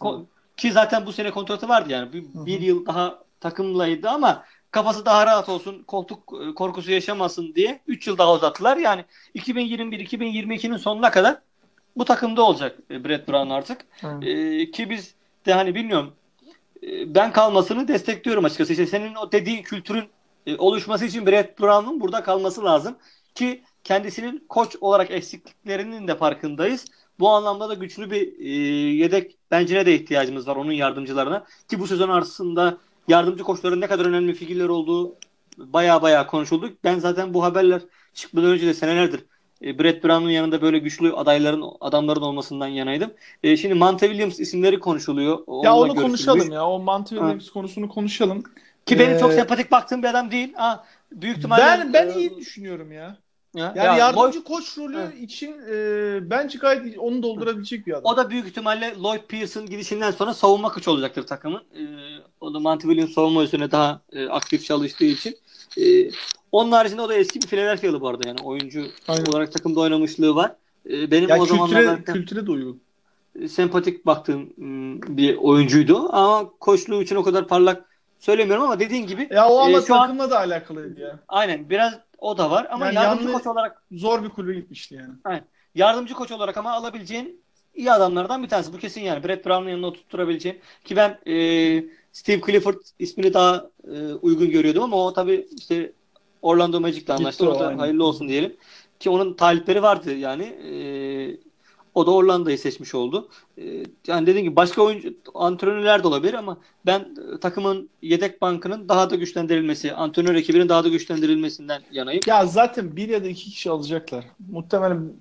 ki 0.57 0.71
zaten 0.71 1.05
bu 1.05 1.13
sene 1.13 1.31
kontratı 1.31 1.69
vardı 1.69 1.91
yani. 1.91 2.13
Bir, 2.13 2.23
bir 2.33 2.61
yıl 2.61 2.85
daha 2.85 3.19
takımlaydı 3.39 4.09
ama 4.09 4.43
kafası 4.71 5.05
daha 5.05 5.25
rahat 5.25 5.49
olsun, 5.49 5.83
koltuk 5.83 6.33
e, 6.41 6.53
korkusu 6.53 6.91
yaşamasın 6.91 7.55
diye 7.55 7.79
3 7.87 8.07
yıl 8.07 8.17
daha 8.17 8.33
uzattılar. 8.33 8.77
Yani 8.77 9.05
2021-2022'nin 9.35 10.77
sonuna 10.77 11.11
kadar 11.11 11.37
bu 11.95 12.05
takımda 12.05 12.41
olacak 12.43 12.77
e, 12.91 13.03
Brett 13.03 13.27
Brown 13.27 13.49
artık. 13.49 13.85
Ee, 14.21 14.71
ki 14.71 14.89
biz 14.89 15.15
de 15.45 15.53
hani 15.53 15.75
bilmiyorum 15.75 16.13
e, 16.83 17.15
ben 17.15 17.31
kalmasını 17.31 17.87
destekliyorum 17.87 18.45
açıkçası. 18.45 18.73
İşte 18.73 18.85
senin 18.85 19.15
o 19.15 19.31
dediğin 19.31 19.63
kültürün 19.63 20.05
oluşması 20.57 21.05
için 21.05 21.25
Brett 21.25 21.59
Brown'un 21.59 22.01
burada 22.01 22.23
kalması 22.23 22.63
lazım. 22.63 22.95
Ki 23.35 23.63
kendisinin 23.83 24.45
koç 24.49 24.75
olarak 24.81 25.11
eksikliklerinin 25.11 26.07
de 26.07 26.15
farkındayız. 26.15 26.85
Bu 27.19 27.29
anlamda 27.29 27.69
da 27.69 27.73
güçlü 27.73 28.11
bir 28.11 28.39
e, 28.39 28.49
yedek 28.95 29.37
bencine 29.51 29.85
de 29.85 29.95
ihtiyacımız 29.95 30.47
var 30.47 30.55
onun 30.55 30.71
yardımcılarına. 30.71 31.45
Ki 31.69 31.79
bu 31.79 31.87
sezon 31.87 32.09
arasında 32.09 32.77
yardımcı 33.07 33.43
koçların 33.43 33.81
ne 33.81 33.87
kadar 33.87 34.05
önemli 34.05 34.33
figürler 34.33 34.69
olduğu 34.69 35.15
baya 35.57 36.01
baya 36.01 36.27
konuşuldu. 36.27 36.73
Ben 36.83 36.99
zaten 36.99 37.33
bu 37.33 37.43
haberler 37.43 37.81
çıkmadan 38.13 38.49
önce 38.49 38.67
de 38.67 38.73
senelerdir 38.73 39.25
e, 39.61 39.79
Brett 39.79 40.03
Brown'un 40.03 40.29
yanında 40.29 40.61
böyle 40.61 40.79
güçlü 40.79 41.13
adayların 41.13 41.63
adamların 41.81 42.21
olmasından 42.21 42.67
yanaydım. 42.67 43.11
E, 43.43 43.57
şimdi 43.57 43.75
Monte 43.75 44.07
Williams 44.07 44.39
isimleri 44.39 44.79
konuşuluyor. 44.79 45.39
Onunla 45.47 45.65
ya 45.65 45.75
onu 45.75 45.95
konuşalım 45.95 46.51
ya. 46.51 46.67
O 46.67 46.79
Monte 46.79 47.09
Williams 47.09 47.47
ha. 47.47 47.53
konusunu 47.53 47.89
konuşalım. 47.89 48.43
Ki 48.89 48.95
ee... 48.95 48.99
benim 48.99 49.19
çok 49.19 49.33
sempatik 49.33 49.71
baktığım 49.71 50.03
bir 50.03 50.07
adam 50.07 50.31
değil. 50.31 50.53
Ha, 50.53 50.85
büyük 51.11 51.37
ihtimalle 51.37 51.63
Ben 51.63 51.93
ben 51.93 52.07
e, 52.07 52.15
iyi 52.15 52.37
düşünüyorum 52.37 52.91
ya. 52.91 53.17
Ya, 53.55 53.73
yani 53.75 53.87
ya, 53.87 53.97
yardımcı 53.97 54.37
Lloyd, 54.37 54.47
koç 54.47 54.77
rolü 54.77 54.97
evet. 54.97 55.19
için 55.21 55.55
e, 55.71 56.29
bence 56.29 56.59
gayet 56.59 56.97
onu 56.97 57.23
doldurabilecek 57.23 57.87
bir 57.87 57.91
adam. 57.91 58.01
O 58.03 58.17
da 58.17 58.29
büyük 58.29 58.47
ihtimalle 58.47 58.93
Lloyd 59.03 59.21
Pearson 59.27 59.65
gidişinden 59.65 60.11
sonra 60.11 60.33
savunma 60.33 60.71
koç 60.71 60.87
olacaktır 60.87 61.27
takımın. 61.27 61.59
E, 61.59 61.81
o 62.41 62.53
da 62.53 62.59
Monty 62.59 62.87
Williams 62.87 63.13
savunma 63.13 63.43
üzerine 63.43 63.71
daha 63.71 64.01
e, 64.13 64.27
aktif 64.27 64.65
çalıştığı 64.65 65.05
için. 65.05 65.37
E, 65.77 66.11
onun 66.51 66.71
haricinde 66.71 67.01
o 67.01 67.09
da 67.09 67.13
eski 67.13 67.41
bir 67.41 67.47
Philadelphia'lı 67.47 68.01
bu 68.01 68.07
arada 68.07 68.27
yani 68.27 68.39
oyuncu 68.43 68.85
Aynen. 69.07 69.25
olarak 69.25 69.53
takımda 69.53 69.79
oynamışlığı 69.79 70.35
var. 70.35 70.55
E, 70.89 71.11
benim 71.11 71.29
ya 71.29 71.35
o 71.35 71.39
kültüre, 71.39 71.57
zamanlarda 71.57 72.03
kültüre 72.03 72.47
de 72.47 72.51
uygun. 72.51 72.81
Sempatik 73.47 74.05
baktığım 74.05 74.49
bir 75.17 75.35
oyuncuydu 75.35 76.09
ama 76.11 76.49
koçluğu 76.59 77.01
için 77.01 77.15
o 77.15 77.23
kadar 77.23 77.47
parlak 77.47 77.88
söylemiyorum 78.19 78.63
ama 78.63 78.79
dediğin 78.79 79.07
gibi. 79.07 79.27
Ya 79.31 79.49
o 79.49 79.59
ama 79.59 79.77
e, 79.77 79.83
takımla 79.83 80.23
an, 80.23 80.31
da 80.31 80.39
alakalıydı 80.39 80.99
ya. 80.99 81.19
Aynen 81.27 81.69
biraz 81.69 81.93
o 82.17 82.37
da 82.37 82.51
var 82.51 82.67
ama 82.71 82.85
yani 82.85 82.95
yardımcı 82.95 83.33
koç 83.33 83.47
olarak 83.47 83.83
zor 83.91 84.23
bir 84.23 84.29
kulübe 84.29 84.53
gitmişti 84.53 84.95
yani. 84.95 85.13
Aynen. 85.23 85.43
Yardımcı 85.75 86.13
koç 86.13 86.31
olarak 86.31 86.57
ama 86.57 86.71
alabileceğin 86.71 87.41
iyi 87.75 87.91
adamlardan 87.91 88.43
bir 88.43 88.49
tanesi. 88.49 88.73
Bu 88.73 88.77
kesin 88.77 89.01
yani. 89.01 89.23
Brett 89.23 89.45
Brown'un 89.45 89.69
yanına 89.69 89.93
tutturabileceğin. 89.93 90.59
Ki 90.85 90.95
ben 90.95 91.19
e, 91.27 91.35
Steve 92.11 92.41
Clifford 92.45 92.81
ismini 92.99 93.33
daha 93.33 93.69
e, 93.93 94.13
uygun 94.13 94.49
görüyordum 94.49 94.83
ama 94.83 95.05
o 95.05 95.13
tabii 95.13 95.47
işte 95.57 95.91
Orlando 96.41 96.79
Magic'le 96.79 97.09
anlaştı. 97.09 97.49
O, 97.49 97.79
hayırlı 97.79 98.05
olsun 98.05 98.27
diyelim. 98.27 98.55
Ki 98.99 99.09
onun 99.09 99.33
talipleri 99.33 99.81
vardı 99.83 100.15
yani. 100.15 100.43
E, 100.43 100.71
o 101.95 102.05
da 102.05 102.11
Orlando'yu 102.11 102.57
seçmiş 102.57 102.95
oldu. 102.95 103.27
Ee, 103.57 103.83
yani 104.07 104.27
dediğim 104.27 104.43
gibi 104.47 104.55
başka 104.55 104.81
oyuncu 104.81 105.13
antrenörler 105.33 106.03
de 106.03 106.07
olabilir 106.07 106.33
ama 106.33 106.57
ben 106.85 106.99
e, 106.99 107.39
takımın 107.39 107.89
yedek 108.01 108.41
bankının 108.41 108.89
daha 108.89 109.09
da 109.09 109.15
güçlendirilmesi, 109.15 109.93
antrenör 109.93 110.35
ekibinin 110.35 110.69
daha 110.69 110.83
da 110.83 110.89
güçlendirilmesinden 110.89 111.81
yanayım. 111.91 112.21
Ya 112.27 112.45
zaten 112.45 112.95
bir 112.95 113.09
ya 113.09 113.23
da 113.23 113.27
iki 113.27 113.51
kişi 113.51 113.69
alacaklar. 113.69 114.25
Muhtemelen 114.51 115.11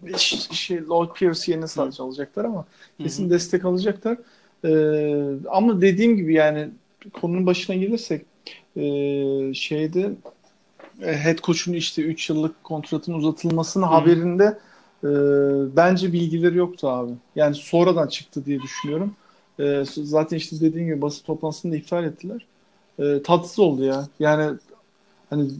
şey, 0.52 0.86
Lloyd 0.86 1.10
Pierce 1.14 1.52
yerine 1.52 1.68
sadece 1.68 2.02
alacaklar 2.02 2.44
ama 2.44 2.64
kesin 3.02 3.22
Hı-hı. 3.22 3.30
destek 3.30 3.64
alacaklar. 3.64 4.18
Ee, 4.64 5.34
ama 5.50 5.80
dediğim 5.80 6.16
gibi 6.16 6.34
yani 6.34 6.68
konunun 7.12 7.46
başına 7.46 7.76
gelirsek 7.76 8.26
e, 8.76 8.84
şeyde 9.54 10.12
e, 11.02 11.16
head 11.16 11.38
coach'un 11.38 11.72
işte 11.72 12.02
3 12.02 12.30
yıllık 12.30 12.64
kontratın 12.64 13.12
uzatılmasının 13.12 13.86
Hı-hı. 13.86 13.94
haberinde 13.94 14.58
e, 15.04 15.08
bence 15.76 16.12
bilgileri 16.12 16.56
yoktu 16.56 16.88
abi. 16.88 17.12
Yani 17.36 17.54
sonradan 17.54 18.06
çıktı 18.08 18.44
diye 18.44 18.60
düşünüyorum. 18.62 19.14
E, 19.60 19.84
zaten 19.96 20.36
işte 20.36 20.56
dediğim 20.60 20.86
gibi 20.86 21.02
basın 21.02 21.24
toplantısını 21.24 21.72
da 21.72 21.76
iptal 21.76 22.04
ettiler. 22.04 22.46
E, 22.98 23.22
tatsız 23.22 23.58
oldu 23.58 23.84
ya. 23.84 24.08
Yani 24.20 24.58
hani 25.30 25.50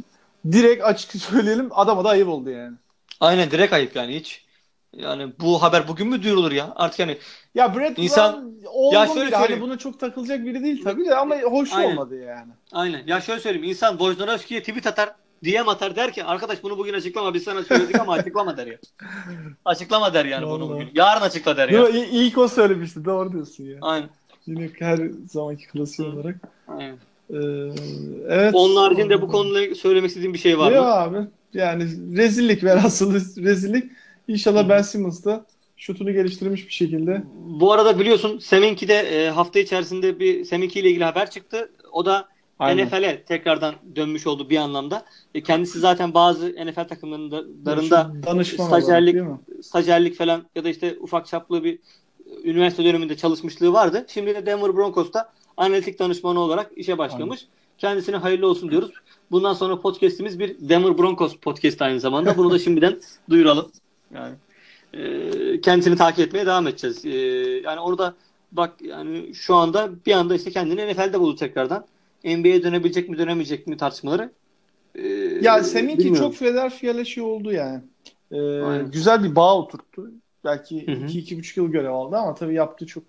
direkt 0.52 0.84
açık 0.84 1.10
söyleyelim 1.22 1.68
adama 1.70 2.04
da 2.04 2.08
ayıp 2.08 2.28
oldu 2.28 2.50
yani. 2.50 2.76
Aynen 3.20 3.50
direkt 3.50 3.72
ayıp 3.72 3.96
yani 3.96 4.14
hiç. 4.16 4.44
Yani 4.96 5.32
bu 5.40 5.62
haber 5.62 5.88
bugün 5.88 6.08
mü 6.08 6.22
duyurulur 6.22 6.52
ya? 6.52 6.72
Artık 6.76 6.98
yani 6.98 7.18
ya 7.54 7.76
Brett 7.76 7.98
insan 7.98 8.52
ya 8.92 9.06
şöyle 9.06 9.26
biri. 9.26 9.34
Hani 9.36 9.60
buna 9.60 9.78
çok 9.78 10.00
takılacak 10.00 10.44
biri 10.44 10.62
değil 10.64 10.84
tabii 10.84 11.04
de 11.04 11.14
ama 11.14 11.36
hoş 11.40 11.72
Aynen. 11.72 11.90
olmadı 11.90 12.18
yani. 12.20 12.52
Aynen. 12.72 13.06
Ya 13.06 13.20
şöyle 13.20 13.40
söyleyeyim. 13.40 13.68
İnsan 13.68 13.90
Wojnarowski'ye 13.90 14.60
tweet 14.60 14.86
atar. 14.86 15.14
DM 15.44 15.68
atar 15.68 15.96
der 15.96 16.12
ki 16.12 16.24
arkadaş 16.24 16.62
bunu 16.62 16.78
bugün 16.78 16.94
açıklama 16.94 17.34
biz 17.34 17.42
sana 17.42 17.62
söyledik 17.62 18.00
ama 18.00 18.12
açıklama 18.12 18.56
der 18.56 18.66
ya. 18.66 18.78
Açıklama 19.64 20.14
der 20.14 20.24
yani 20.24 20.46
bunu 20.46 20.68
bugün. 20.70 20.88
Yarın 20.94 21.20
açıkla 21.20 21.56
der 21.56 21.68
ya. 21.68 21.78
Yo, 21.78 21.88
ilk 21.88 22.38
o 22.38 22.48
söylemişti 22.48 23.04
doğru 23.04 23.32
diyorsun 23.32 23.64
ya. 23.64 23.78
Aynen. 23.80 24.08
Yine 24.46 24.70
her 24.78 24.98
zamanki 25.26 25.66
klasiği 25.66 26.08
olarak. 26.08 26.36
Aynen. 26.68 26.96
Ee, 27.30 27.36
evet. 28.28 28.54
Onun 28.54 28.76
haricinde 28.76 29.22
bu 29.22 29.28
konuda 29.28 29.74
söylemek 29.74 30.08
istediğim 30.08 30.34
bir 30.34 30.38
şey 30.38 30.58
var 30.58 30.72
Yok 30.72 30.84
mı? 30.84 30.92
abi. 30.92 31.18
Yani 31.54 31.84
rezillik 32.16 32.64
ver 32.64 32.80
asıl 32.84 33.14
rezillik. 33.44 33.84
İnşallah 34.28 34.68
Ben 34.68 34.82
Simmons 34.82 35.24
da 35.24 35.46
şutunu 35.76 36.12
geliştirmiş 36.12 36.66
bir 36.66 36.72
şekilde. 36.72 37.22
Bu 37.46 37.72
arada 37.72 37.98
biliyorsun 37.98 38.38
Seminki 38.38 38.88
de 38.88 38.94
e, 38.94 39.30
hafta 39.30 39.58
içerisinde 39.58 40.20
bir 40.20 40.44
Seminki 40.44 40.80
ile 40.80 40.88
ilgili 40.88 41.04
haber 41.04 41.30
çıktı. 41.30 41.70
O 41.92 42.06
da 42.06 42.28
Aynen. 42.58 42.86
NFL'e 42.86 43.22
tekrardan 43.22 43.74
dönmüş 43.96 44.26
oldu 44.26 44.50
bir 44.50 44.56
anlamda. 44.56 45.04
E, 45.34 45.42
kendisi 45.42 45.78
zaten 45.78 46.14
bazı 46.14 46.48
NFL 46.48 46.88
takımlarında 46.88 47.44
stajyerlik- 48.70 49.14
stajyerlik 49.62 50.16
falan 50.16 50.44
ya 50.54 50.64
da 50.64 50.68
işte 50.68 50.96
ufak 51.00 51.26
çaplı 51.26 51.64
bir 51.64 51.78
üniversite 52.44 52.84
döneminde 52.84 53.16
çalışmışlığı 53.16 53.72
vardı. 53.72 54.06
Şimdi 54.08 54.34
de 54.34 54.46
Denver 54.46 54.76
Broncos'ta 54.76 55.32
analitik 55.56 55.98
danışmanı 55.98 56.40
olarak 56.40 56.70
işe 56.76 56.98
başlamış. 56.98 57.40
Kendisine 57.78 58.16
hayırlı 58.16 58.48
olsun 58.48 58.70
diyoruz. 58.70 58.90
Bundan 59.30 59.52
sonra 59.54 59.80
podcast'imiz 59.80 60.38
bir 60.38 60.56
Denver 60.60 60.98
Broncos 60.98 61.36
podcast 61.36 61.82
aynı 61.82 62.00
zamanda. 62.00 62.36
Bunu 62.36 62.50
da 62.50 62.58
şimdiden 62.58 63.00
duyuralım. 63.30 63.70
Yani 64.14 64.34
e, 64.94 65.60
kendisini 65.60 65.96
takip 65.96 66.20
etmeye 66.26 66.46
devam 66.46 66.66
edeceğiz. 66.66 67.04
E, 67.04 67.10
yani 67.64 67.80
orada 67.80 68.14
bak 68.52 68.72
yani 68.80 69.34
şu 69.34 69.54
anda 69.54 69.90
bir 70.06 70.12
anda 70.12 70.34
işte 70.34 70.50
kendini 70.50 70.92
NFL'de 70.92 71.20
buldu 71.20 71.36
tekrardan. 71.36 71.84
NBA'ye 72.24 72.62
dönebilecek 72.62 73.08
mi 73.08 73.18
dönemeyecek 73.18 73.66
mi 73.66 73.76
tartışmaları. 73.76 74.32
E, 74.94 75.02
Ya 75.42 75.64
seninki 75.64 75.98
bilmiyorum. 75.98 76.18
çok 76.18 76.34
Philadelphia'lı 76.34 77.06
şey 77.06 77.22
oldu 77.22 77.52
yani. 77.52 77.82
Ee, 78.32 78.36
Aynen. 78.66 78.90
güzel 78.90 79.24
bir 79.24 79.36
bağ 79.36 79.58
oturttu. 79.58 80.10
Belki 80.44 80.86
Hı 80.86 80.92
hı. 80.92 80.96
2-2,5 80.96 81.56
yıl 81.56 81.68
görev 81.68 81.90
aldı 81.90 82.16
ama 82.16 82.34
tabii 82.34 82.54
yaptığı 82.54 82.86
çok 82.86 83.04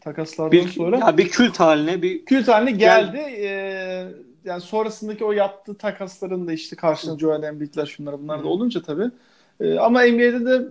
takaslardan 0.00 0.52
bir, 0.52 0.68
sonra 0.68 0.96
ya 1.00 1.18
bir 1.18 1.28
kült 1.28 1.60
haline 1.60 2.02
bir 2.02 2.24
kült 2.24 2.48
haline 2.48 2.70
geldi. 2.70 3.16
Ee, 3.16 4.08
yani 4.44 4.60
sonrasındaki 4.60 5.24
o 5.24 5.32
yaptığı 5.32 5.74
takasların 5.78 6.46
da 6.48 6.52
işte 6.52 6.76
karşına 6.76 7.18
Joel 7.18 7.42
Embiid'ler 7.42 7.86
şunlar 7.86 8.22
bunlar 8.22 8.40
Hı 8.40 8.44
da 8.44 8.48
olunca 8.48 8.82
tabii. 8.82 9.10
Ee, 9.60 9.78
ama 9.78 10.02
NBA'de 10.02 10.46
de 10.46 10.68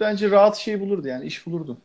bence 0.00 0.30
rahat 0.30 0.56
şey 0.56 0.80
bulurdu 0.80 1.08
yani 1.08 1.26
iş 1.26 1.46
bulurdu. 1.46 1.76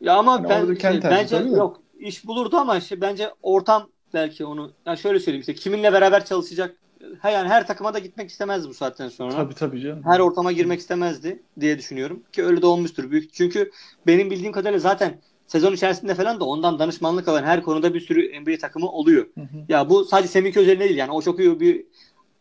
Ya 0.00 0.16
ama 0.16 0.48
Yani 0.48 0.48
ben 0.48 0.78
şey, 0.80 1.02
bence 1.10 1.36
yok 1.36 1.80
iş 1.98 2.26
bulurdu 2.26 2.56
ama 2.56 2.76
işte 2.76 3.00
bence 3.00 3.30
ortam 3.42 3.88
belki 4.14 4.44
onu 4.44 4.72
yani 4.86 4.98
şöyle 4.98 5.20
söyleyeyim 5.20 5.40
işte 5.40 5.54
kiminle 5.54 5.92
beraber 5.92 6.24
çalışacak 6.24 6.76
ha 7.20 7.30
yani 7.30 7.48
her 7.48 7.66
takıma 7.66 7.94
da 7.94 7.98
gitmek 7.98 8.30
istemezdi 8.30 8.68
bu 8.68 8.74
saatten 8.74 9.08
sonra. 9.08 9.30
Tabii 9.32 9.54
tabii 9.54 9.80
canım. 9.80 10.02
Her 10.04 10.20
ortama 10.20 10.52
girmek 10.52 10.80
istemezdi 10.80 11.42
diye 11.60 11.78
düşünüyorum 11.78 12.22
ki 12.32 12.44
öyle 12.44 12.62
de 12.62 12.66
olmuştur 12.66 13.10
büyük. 13.10 13.32
Çünkü 13.34 13.70
benim 14.06 14.30
bildiğim 14.30 14.52
kadarıyla 14.52 14.78
zaten 14.80 15.20
sezon 15.46 15.72
içerisinde 15.72 16.14
falan 16.14 16.40
da 16.40 16.44
ondan 16.44 16.78
danışmanlık 16.78 17.28
alan 17.28 17.42
her 17.44 17.62
konuda 17.62 17.94
bir 17.94 18.00
sürü 18.00 18.40
NBA 18.42 18.58
takımı 18.58 18.88
oluyor. 18.88 19.26
Hı 19.34 19.40
hı. 19.40 19.46
Ya 19.68 19.90
bu 19.90 20.04
sadece 20.04 20.28
Semih 20.28 20.56
özelinde 20.56 20.84
değil 20.84 20.96
yani 20.96 21.12
o 21.12 21.22
çok 21.22 21.40
iyi 21.40 21.60
bir 21.60 21.84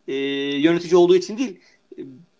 e, 0.07 0.15
yönetici 0.59 0.95
olduğu 0.95 1.15
için 1.15 1.37
değil. 1.37 1.59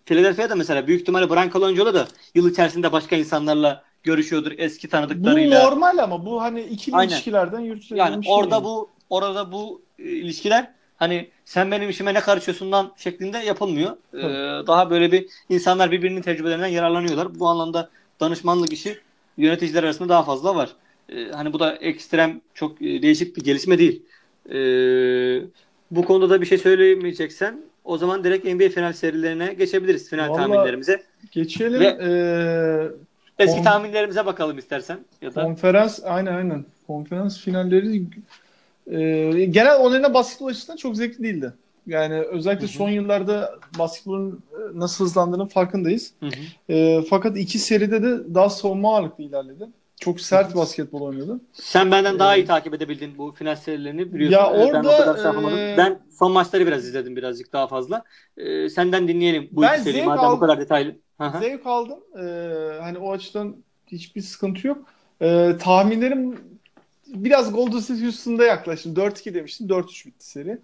Philadelphia'da 0.06 0.54
mesela 0.54 0.86
büyük 0.86 1.00
ihtimalle 1.00 1.30
Brian 1.30 1.50
Colangelo 1.50 1.94
da 1.94 2.08
yıl 2.34 2.50
içerisinde 2.50 2.92
başka 2.92 3.16
insanlarla 3.16 3.84
görüşüyordur 4.02 4.52
eski 4.58 4.86
Bu 4.86 4.90
tanıdıklarıyla. 4.90 5.64
normal 5.64 5.98
ama 5.98 6.26
bu 6.26 6.42
hani 6.42 6.60
ikili 6.60 6.96
Aynen. 6.96 7.12
ilişkilerden 7.12 7.60
yürütülen 7.60 7.98
Yani 7.98 8.20
bir 8.20 8.26
şey. 8.26 8.34
orada 8.34 8.54
yani. 8.54 8.64
bu 8.64 8.90
orada 9.10 9.52
bu 9.52 9.82
e, 9.98 10.02
ilişkiler 10.02 10.70
hani 10.96 11.28
sen 11.44 11.70
benim 11.70 11.90
işime 11.90 12.14
ne 12.14 12.20
karışıyorsundan 12.20 12.92
şeklinde 12.96 13.38
yapılmıyor. 13.38 13.96
Ee, 14.14 14.66
daha 14.66 14.90
böyle 14.90 15.12
bir 15.12 15.26
insanlar 15.48 15.90
birbirinin 15.90 16.22
tecrübelerinden 16.22 16.66
yararlanıyorlar. 16.66 17.38
Bu 17.40 17.46
anlamda 17.48 17.90
danışmanlık 18.20 18.72
işi 18.72 18.98
yöneticiler 19.36 19.82
arasında 19.82 20.08
daha 20.08 20.22
fazla 20.22 20.56
var. 20.56 20.70
Ee, 21.08 21.24
hani 21.32 21.52
bu 21.52 21.60
da 21.60 21.76
ekstrem 21.76 22.40
çok 22.54 22.82
e, 22.82 23.02
değişik 23.02 23.36
bir 23.36 23.44
gelişme 23.44 23.78
değil. 23.78 24.02
Ee, 24.48 25.42
bu 25.90 26.04
konuda 26.04 26.30
da 26.30 26.40
bir 26.40 26.46
şey 26.46 26.58
söylemeyeceksen 26.58 27.60
o 27.84 27.98
zaman 27.98 28.24
direkt 28.24 28.44
NBA 28.44 28.68
final 28.68 28.92
serilerine 28.92 29.54
geçebiliriz. 29.54 30.10
Final 30.10 30.28
Vallahi- 30.28 30.36
tahminlerimize. 30.36 31.02
Geçelim. 31.32 31.80
Ve- 31.80 31.98
Ee, 33.38 33.44
Eski 33.44 33.62
tahminlerimize 33.62 34.26
bakalım 34.26 34.58
istersen. 34.58 34.98
Ya 35.22 35.34
da 35.34 35.42
Konferans 35.42 36.00
aynen 36.04 36.34
aynen. 36.34 36.64
Konferans 36.86 37.40
finalleri 37.40 38.02
e, 38.90 39.44
genel 39.50 39.80
onlarına 39.80 40.14
basketbol 40.14 40.46
açısından 40.46 40.76
çok 40.76 40.96
zevkli 40.96 41.22
değildi. 41.24 41.52
Yani 41.86 42.14
özellikle 42.14 42.66
Hı 42.66 42.70
hı. 42.70 42.72
son 42.72 42.88
yıllarda 42.90 43.54
basketbolun 43.78 44.42
e, 44.52 44.78
nasıl 44.78 45.04
hızlandığının 45.04 45.46
farkındayız. 45.46 46.12
Hı 46.20 46.26
hı. 46.26 46.72
E, 46.74 47.02
fakat 47.10 47.36
iki 47.38 47.58
seride 47.58 48.02
de 48.02 48.34
daha 48.34 48.50
savunma 48.50 48.96
ağırlıklı 48.96 49.24
ilerledi. 49.24 49.68
Çok 50.00 50.20
sert 50.20 50.56
basketbol 50.56 51.00
oynuyordu. 51.00 51.40
Sen 51.52 51.90
benden 51.90 52.18
daha 52.18 52.36
Ee, 52.36 52.40
iyi 52.40 52.46
takip 52.46 52.74
edebildin 52.74 53.18
bu 53.18 53.32
final 53.32 53.56
serilerini 53.56 54.14
biliyorsun. 54.14 54.38
Ya 54.38 54.50
Ee, 54.50 54.72
ben 54.72 54.78
orada, 54.78 54.94
o 54.94 54.98
kadar 54.98 55.14
şey 55.16 55.24
yapamadım. 55.24 55.58
e, 55.58 55.74
Ben 55.78 55.98
son 56.18 56.32
maçları 56.32 56.66
biraz 56.66 56.84
izledim 56.84 57.16
birazcık 57.16 57.52
daha 57.52 57.66
fazla. 57.66 58.04
Ee, 58.36 58.68
senden 58.68 59.08
dinleyelim 59.08 59.48
bu 59.52 59.62
Ben 59.62 59.74
iki 59.74 59.82
seriyi 59.84 60.02
madem 60.04 60.22
bu 60.22 60.26
aldım. 60.26 60.40
kadar 60.40 60.60
detaylı. 60.60 60.96
Hı 61.20 61.24
hı. 61.26 61.38
Zevk 61.38 61.66
aldım. 61.66 61.98
E, 62.18 62.22
hani 62.80 62.98
o 62.98 63.12
açıdan 63.12 63.56
hiçbir 63.86 64.20
sıkıntı 64.20 64.66
yok. 64.66 64.78
E, 65.22 65.56
tahminlerim 65.60 66.38
biraz 67.24 67.52
Golden 67.52 67.78
State 67.78 68.02
Houston'da 68.02 68.44
yaklaştım. 68.44 68.94
4-2 68.94 69.34
demiştim. 69.34 69.66
4-3 69.66 70.06
bitti 70.06 70.26
seri. 70.26 70.58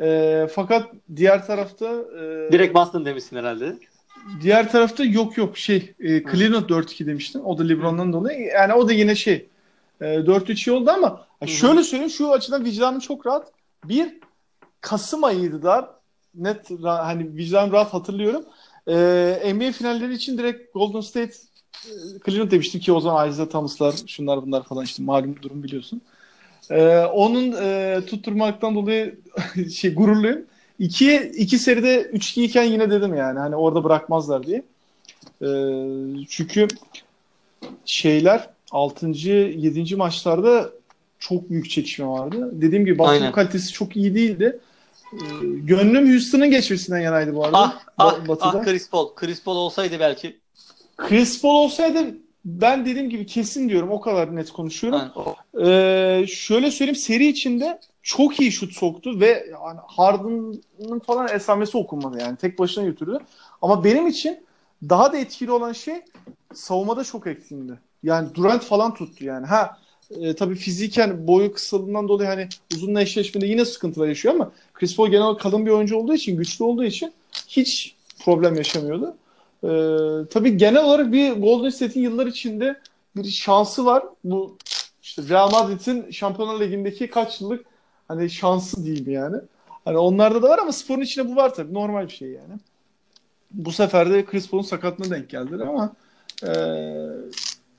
E, 0.00 0.46
fakat 0.54 0.92
diğer 1.16 1.46
tarafta 1.46 1.86
e, 1.86 2.52
Direkt 2.52 2.74
Boston 2.74 3.04
demişsin 3.04 3.36
herhalde. 3.36 3.78
Diğer 4.42 4.72
tarafta 4.72 5.04
yok 5.04 5.38
yok 5.38 5.58
şey 5.58 5.94
e, 6.00 6.22
Cleveland 6.22 6.70
4-2 6.70 7.06
demiştim. 7.06 7.44
O 7.44 7.58
da 7.58 7.62
LeBron'dan 7.62 8.12
dolayı. 8.12 8.40
Yani 8.40 8.72
o 8.74 8.88
da 8.88 8.92
yine 8.92 9.14
şey 9.14 9.48
e, 10.00 10.04
4-3 10.04 10.70
iyi 10.70 10.72
oldu 10.72 10.90
ama 10.90 11.26
Hı 11.42 11.48
şöyle 11.48 11.82
söyleyeyim 11.82 12.10
şu 12.10 12.32
açıdan 12.32 12.64
vicdanım 12.64 13.00
çok 13.00 13.26
rahat. 13.26 13.52
Bir 13.84 14.18
Kasım 14.80 15.24
ayıydı 15.24 15.62
da 15.62 16.00
net 16.34 16.70
hani 16.84 17.36
vicdanım 17.36 17.72
rahat 17.72 17.94
hatırlıyorum. 17.94 18.44
E, 18.86 19.52
NBA 19.54 19.72
finalleri 19.72 20.14
için 20.14 20.38
direkt 20.38 20.74
Golden 20.74 21.00
State 21.00 21.34
Cleveland 22.26 22.50
demiştim 22.50 22.80
ki 22.80 22.92
o 22.92 23.00
zaman 23.00 23.30
Isaiah 23.30 23.48
Thomas'lar 23.48 23.94
şunlar 24.06 24.42
bunlar 24.42 24.62
falan 24.62 24.84
işte 24.84 25.02
malum 25.02 25.36
durum 25.42 25.62
biliyorsun. 25.62 26.00
E, 26.70 26.98
onun 26.98 27.52
e, 27.62 28.00
tutturmaktan 28.06 28.74
dolayı 28.74 29.18
şey 29.74 29.94
gururluyum. 29.94 30.42
İki, 30.78 31.16
iki 31.16 31.58
seride 31.58 32.02
3-2 32.02 32.42
iken 32.42 32.62
yine 32.62 32.90
dedim 32.90 33.14
yani 33.14 33.38
hani 33.38 33.56
orada 33.56 33.84
bırakmazlar 33.84 34.46
diye. 34.46 34.62
Ee, 35.42 35.46
çünkü 36.28 36.68
şeyler 37.84 38.50
6. 38.70 39.06
7. 39.06 39.96
maçlarda 39.96 40.70
çok 41.18 41.50
büyük 41.50 41.70
çekişme 41.70 42.06
vardı. 42.06 42.50
Dediğim 42.52 42.84
gibi 42.84 43.02
Aynen. 43.02 43.32
kalitesi 43.32 43.72
çok 43.72 43.96
iyi 43.96 44.14
değildi. 44.14 44.58
Ee, 45.12 45.18
gönlüm 45.42 46.10
Houston'ın 46.12 46.50
geçmesinden 46.50 47.00
yanaydı 47.00 47.34
bu 47.34 47.44
arada. 47.44 47.58
Ah, 47.58 47.82
ah, 47.98 48.28
Batı'da. 48.28 48.60
ah 48.60 48.64
Chris 48.64 48.90
Paul. 48.90 49.14
Chris 49.14 49.42
Paul 49.42 49.56
olsaydı 49.56 50.00
belki. 50.00 50.41
Chris 51.08 51.42
Paul 51.42 51.54
olsaydı 51.54 52.16
ben 52.44 52.86
dediğim 52.86 53.10
gibi 53.10 53.26
kesin 53.26 53.68
diyorum. 53.68 53.90
O 53.90 54.00
kadar 54.00 54.36
net 54.36 54.50
konuşuyorum. 54.50 55.00
Ee, 55.60 56.26
şöyle 56.28 56.70
söyleyeyim 56.70 56.96
seri 56.96 57.26
içinde 57.26 57.80
çok 58.02 58.40
iyi 58.40 58.52
şut 58.52 58.72
soktu 58.72 59.20
ve 59.20 59.46
yani 59.52 59.80
Harden'ın 59.86 60.98
falan 60.98 61.28
esamesi 61.28 61.78
okunmadı 61.78 62.18
yani. 62.20 62.36
Tek 62.36 62.58
başına 62.58 62.84
götürdü. 62.84 63.18
Ama 63.62 63.84
benim 63.84 64.06
için 64.06 64.44
daha 64.88 65.12
da 65.12 65.16
etkili 65.16 65.52
olan 65.52 65.72
şey 65.72 66.02
savunmada 66.54 67.04
çok 67.04 67.26
ektiğimdi. 67.26 67.78
Yani 68.02 68.34
Durant 68.34 68.62
falan 68.62 68.94
tuttu 68.94 69.24
yani. 69.24 69.46
Ha 69.46 69.78
e, 70.10 70.34
tabii 70.34 70.54
fiziken 70.54 71.26
boyu 71.26 71.52
kısalığından 71.52 72.08
dolayı 72.08 72.28
hani 72.28 72.48
uzunla 72.74 73.02
eşleşmede 73.02 73.46
yine 73.46 73.64
sıkıntılar 73.64 74.08
yaşıyor 74.08 74.34
ama 74.34 74.52
Chris 74.74 74.96
Paul 74.96 75.08
genel 75.08 75.34
kalın 75.34 75.66
bir 75.66 75.70
oyuncu 75.70 75.96
olduğu 75.96 76.14
için, 76.14 76.36
güçlü 76.36 76.64
olduğu 76.64 76.84
için 76.84 77.12
hiç 77.48 77.94
problem 78.24 78.54
yaşamıyordu. 78.54 79.16
Ee, 79.64 79.68
tabii 80.30 80.56
genel 80.56 80.84
olarak 80.84 81.12
bir 81.12 81.32
Golden 81.32 81.70
State'in 81.70 82.02
yıllar 82.04 82.26
içinde 82.26 82.80
bir 83.16 83.24
şansı 83.24 83.84
var. 83.86 84.04
Bu 84.24 84.56
işte 85.02 85.22
Real 85.28 85.50
Madrid'in 85.50 86.10
Şampiyonlar 86.10 86.60
Ligi'ndeki 86.60 87.10
kaç 87.10 87.40
yıllık 87.40 87.64
hani 88.08 88.30
şansı 88.30 88.84
diyeyim 88.84 89.10
yani. 89.10 89.36
Hani 89.84 89.98
onlarda 89.98 90.42
da 90.42 90.48
var 90.48 90.58
ama 90.58 90.72
sporun 90.72 91.00
içinde 91.00 91.28
bu 91.28 91.36
var 91.36 91.54
tabii. 91.54 91.74
Normal 91.74 92.08
bir 92.08 92.12
şey 92.12 92.28
yani. 92.28 92.54
Bu 93.50 93.72
sefer 93.72 94.10
de 94.10 94.24
Chris 94.24 94.50
Paul'un 94.50 94.62
sakatlığına 94.64 95.10
denk 95.14 95.30
geldiler 95.30 95.66
ama 95.66 95.92
e, 96.46 96.52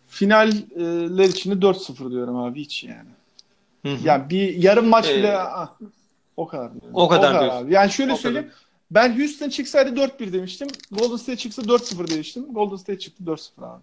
finaller 0.08 1.30
içinde 1.30 1.56
4-0 1.66 2.12
diyorum 2.12 2.36
abi 2.36 2.60
hiç 2.62 2.84
yani. 2.84 3.10
Hı 3.86 3.90
hı. 3.94 3.98
Yani 4.08 4.30
bir 4.30 4.56
yarım 4.56 4.88
maç 4.88 5.10
Ee, 5.10 5.18
bile 5.18 5.38
ah, 5.38 5.74
o 6.38 6.48
kadar 6.48 6.72
diyorum. 6.72 6.90
o 6.94 7.08
kadar 7.08 7.42
diyorsun. 7.42 7.66
abi. 7.66 7.74
Yani 7.74 7.92
şöyle 7.92 8.14
O 8.14 8.16
söyleyeyim. 8.16 8.52
Ben 8.94 9.20
Houston 9.20 9.50
çıksaydı 9.50 10.00
4-1 10.00 10.34
demiştim. 10.34 10.68
Golden 10.92 11.16
State 11.16 11.38
çıksa 11.38 11.62
4-0 11.62 12.08
demiştim. 12.08 12.54
Golden 12.54 12.76
State 12.76 13.00
çıktı 13.00 13.24
4-0 13.24 13.66
abi. 13.66 13.82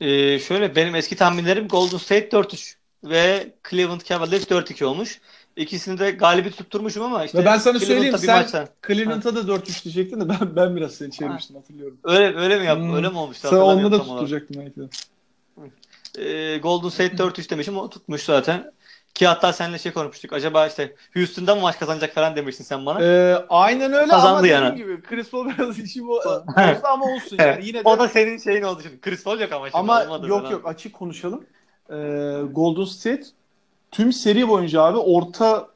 Ee, 0.00 0.38
şöyle 0.38 0.76
benim 0.76 0.94
eski 0.94 1.16
tahminlerim 1.16 1.68
Golden 1.68 1.96
State 1.98 2.28
4-3 2.28 2.74
ve 3.04 3.52
Cleveland 3.70 4.00
Cavaliers 4.00 4.44
4-2 4.44 4.84
olmuş. 4.84 5.20
İkisini 5.56 5.98
de 5.98 6.10
galibi 6.10 6.50
tutturmuşum 6.50 7.02
ama 7.02 7.24
işte 7.24 7.38
Ve 7.38 7.44
ben 7.44 7.58
sana 7.58 7.78
söyleyeyim 7.78 8.18
sen 8.18 8.42
maçta- 8.42 8.68
Cleveland'a 8.86 9.34
da 9.34 9.40
4-3 9.40 9.84
diyecektin 9.84 10.20
de 10.20 10.28
ben, 10.28 10.56
ben 10.56 10.76
biraz 10.76 10.94
seni 10.94 11.10
çevirmiştim 11.12 11.56
hatırlıyorum. 11.56 11.98
öyle 12.04 12.36
öyle 12.36 12.58
mi 12.58 12.66
yap? 12.66 12.78
Hmm. 12.78 12.94
Öyle 12.94 13.08
mi 13.08 13.18
olmuştu? 13.18 13.48
Sen 13.50 13.56
onunla 13.56 13.92
da 13.92 14.02
tutturacaktın 14.02 14.56
belki 14.60 14.80
de. 14.80 14.88
Ee, 16.18 16.58
Golden 16.58 16.88
State 16.88 17.16
4-3 17.16 17.50
demişim 17.50 17.78
o 17.78 17.90
tutmuş 17.90 18.22
zaten. 18.22 18.72
Ki 19.14 19.26
hatta 19.26 19.52
seninle 19.52 19.78
şey 19.78 19.92
konuşmuştuk. 19.92 20.32
Acaba 20.32 20.66
işte 20.66 20.94
Houston'da 21.14 21.54
mı 21.54 21.60
maç 21.60 21.78
kazanacak 21.78 22.14
falan 22.14 22.36
demiştin 22.36 22.64
sen 22.64 22.86
bana. 22.86 23.02
Ee, 23.04 23.44
aynen 23.48 23.92
öyle 23.92 24.10
Kazandı 24.10 24.28
ama 24.28 24.42
dediğim 24.42 24.62
yani. 24.62 24.76
gibi 24.76 25.02
Chris 25.02 25.30
Paul 25.30 25.48
biraz 25.58 25.78
işi 25.78 26.04
bu 26.06 26.20
ama 26.84 27.04
olsun 27.04 27.36
yani. 27.38 27.66
Yine 27.66 27.78
de 27.84 27.88
o 27.88 27.98
da 27.98 28.08
senin 28.08 28.38
şeyin 28.38 28.62
oldu 28.62 28.80
şimdi. 28.82 29.00
Chris 29.00 29.24
Paul 29.24 29.40
yok 29.40 29.52
ama 29.52 29.66
şimdi 29.66 29.78
Ama 29.78 30.02
olmadı 30.04 30.26
yok 30.28 30.40
falan. 30.40 30.50
yok 30.52 30.66
açık 30.68 30.92
konuşalım. 30.92 31.44
Ee, 31.90 31.94
Golden 32.52 32.84
State 32.84 33.22
tüm 33.90 34.12
seri 34.12 34.48
boyunca 34.48 34.82
abi 34.82 34.96
orta 34.98 35.68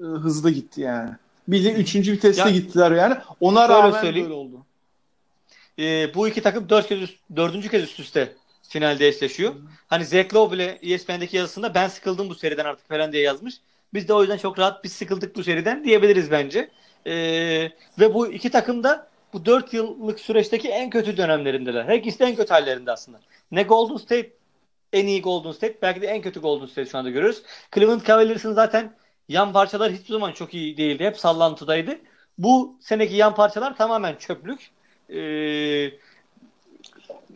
e, 0.00 0.04
hızlı 0.04 0.50
gitti 0.50 0.80
yani. 0.80 1.10
Bildiğin 1.48 1.74
üçüncü 1.74 2.12
viteste 2.12 2.42
Ya- 2.42 2.50
gittiler 2.50 2.90
yani. 2.90 3.16
Ona 3.40 3.68
rağmen 3.68 4.00
söyleyeyim. 4.00 4.26
böyle 4.28 4.34
oldu. 4.40 4.56
Ee, 5.78 6.14
bu 6.14 6.28
iki 6.28 6.42
takım 6.42 6.68
dört 6.68 6.88
kez 6.88 7.02
üst- 7.02 7.18
dördüncü 7.36 7.68
kez 7.70 7.82
üst 7.82 8.00
üste 8.00 8.32
finalde 8.68 9.08
eşleşiyor. 9.08 9.54
Hani 9.86 10.04
Zach 10.04 10.34
Lowe 10.34 10.56
bile 10.56 10.78
ESPN'deki 10.82 11.36
yazısında 11.36 11.74
ben 11.74 11.88
sıkıldım 11.88 12.30
bu 12.30 12.34
seriden 12.34 12.64
artık 12.64 12.88
falan 12.88 13.12
diye 13.12 13.22
yazmış. 13.22 13.54
Biz 13.94 14.08
de 14.08 14.14
o 14.14 14.20
yüzden 14.20 14.36
çok 14.38 14.58
rahat 14.58 14.84
biz 14.84 14.92
sıkıldık 14.92 15.36
bu 15.36 15.44
seriden 15.44 15.84
diyebiliriz 15.84 16.30
bence. 16.30 16.70
Ee, 17.06 17.12
ve 17.98 18.14
bu 18.14 18.32
iki 18.32 18.50
takım 18.50 18.84
da 18.84 19.08
bu 19.32 19.46
dört 19.46 19.74
yıllık 19.74 20.20
süreçteki 20.20 20.68
en 20.68 20.90
kötü 20.90 21.16
dönemlerindeler. 21.16 21.84
Her 21.84 21.94
ikisi 21.98 22.18
de 22.18 22.24
en 22.24 22.36
kötü 22.36 22.52
hallerinde 22.54 22.92
aslında. 22.92 23.20
Ne 23.50 23.62
Golden 23.62 23.96
State 23.96 24.30
en 24.92 25.06
iyi 25.06 25.22
Golden 25.22 25.52
State 25.52 25.78
belki 25.82 26.02
de 26.02 26.06
en 26.06 26.22
kötü 26.22 26.40
Golden 26.40 26.66
State 26.66 26.90
şu 26.90 26.98
anda 26.98 27.10
görüyoruz. 27.10 27.42
Cleveland 27.74 28.00
Cavaliers'ın 28.06 28.52
zaten 28.52 28.96
yan 29.28 29.52
parçalar 29.52 29.92
hiçbir 29.92 30.12
zaman 30.12 30.32
çok 30.32 30.54
iyi 30.54 30.76
değildi. 30.76 31.04
Hep 31.04 31.18
sallantıdaydı. 31.18 31.98
Bu 32.38 32.76
seneki 32.80 33.14
yan 33.14 33.34
parçalar 33.34 33.76
tamamen 33.76 34.16
çöplük. 34.16 34.70
Ee, 35.10 35.90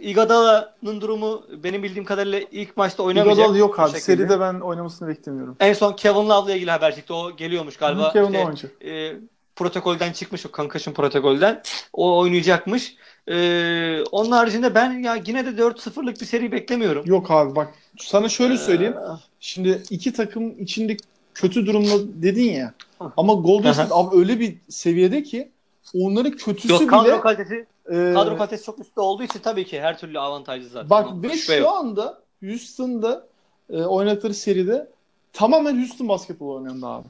Iguodala'nın 0.01 1.01
durumu 1.01 1.43
benim 1.65 1.83
bildiğim 1.83 2.05
kadarıyla 2.05 2.41
ilk 2.53 2.77
maçta 2.77 3.03
oynamayacak. 3.03 3.45
Iguodala 3.45 3.59
yok 3.59 3.81
abi. 3.81 3.87
şekilde. 3.87 4.01
Seride 4.05 4.41
ben 4.41 4.55
oynamasını 4.61 5.09
beklemiyorum. 5.09 5.57
En 5.61 5.73
son 5.73 5.93
Kevin 5.93 6.29
Love'la 6.29 6.55
ilgili 6.57 6.71
haber 6.71 6.95
çıktı. 6.97 7.15
O 7.15 7.37
geliyormuş 7.37 7.77
galiba. 7.77 8.13
Kevin 8.13 8.27
İşte, 8.27 8.39
oynayacak. 8.39 8.71
e, 8.85 9.13
protokolden 9.57 10.13
çıkmış 10.13 10.47
o 10.47 10.49
concussion 10.53 10.95
protokolden. 10.95 11.63
O 11.93 12.19
oynayacakmış. 12.19 12.97
Ee, 13.29 14.03
onun 14.13 14.31
haricinde 14.31 14.75
ben 14.75 14.93
ya 14.93 15.15
yine 15.27 15.47
de 15.47 15.63
4-0'lık 15.63 16.21
bir 16.21 16.27
seri 16.27 16.53
beklemiyorum. 16.53 17.07
Yok 17.07 17.31
abi 17.31 17.57
bak 17.57 17.75
sana 17.99 18.29
şöyle 18.29 18.55
Ee, 18.55 18.59
söyleyeyim. 18.59 18.95
Şimdi 19.41 19.83
iki 19.91 20.13
takım 20.13 20.61
içinde 20.63 20.97
kötü 21.35 21.67
durumda 21.67 22.23
dedin 22.23 22.53
ya. 22.53 22.73
Hı. 22.99 23.13
Ama 23.17 23.33
Golden. 23.33 23.73
State 23.73 23.95
abi 23.95 24.17
öyle 24.17 24.41
bir 24.41 24.57
seviyede 24.69 25.23
ki 25.23 25.51
onların 25.95 26.33
kötüsü 26.33 26.69
Yok 26.73 26.91
kadro 26.91 27.05
bile 27.05 27.21
kalitesi 27.21 27.67
e, 27.91 28.13
kadro 28.15 28.39
kalitesi 28.39 28.65
çok 28.65 28.79
üstte 28.79 29.01
olduğu 29.01 29.23
için 29.23 29.41
tabii 29.41 29.65
ki 29.65 29.81
her 29.81 29.99
türlü 29.99 30.19
avantajlı 30.19 30.69
zaten. 30.69 30.91
bak 30.91 31.23
ve 31.23 31.37
şu 31.37 31.53
yok. 31.53 31.73
anda 31.73 32.19
Houston'da 32.43 33.27
e, 33.71 33.83
oynadıkları 33.83 34.35
seride 34.35 34.89
tamamen 35.33 35.79
Houston 35.79 36.09
basketbol 36.09 36.55
oynayan 36.55 36.83
abi. 36.83 37.07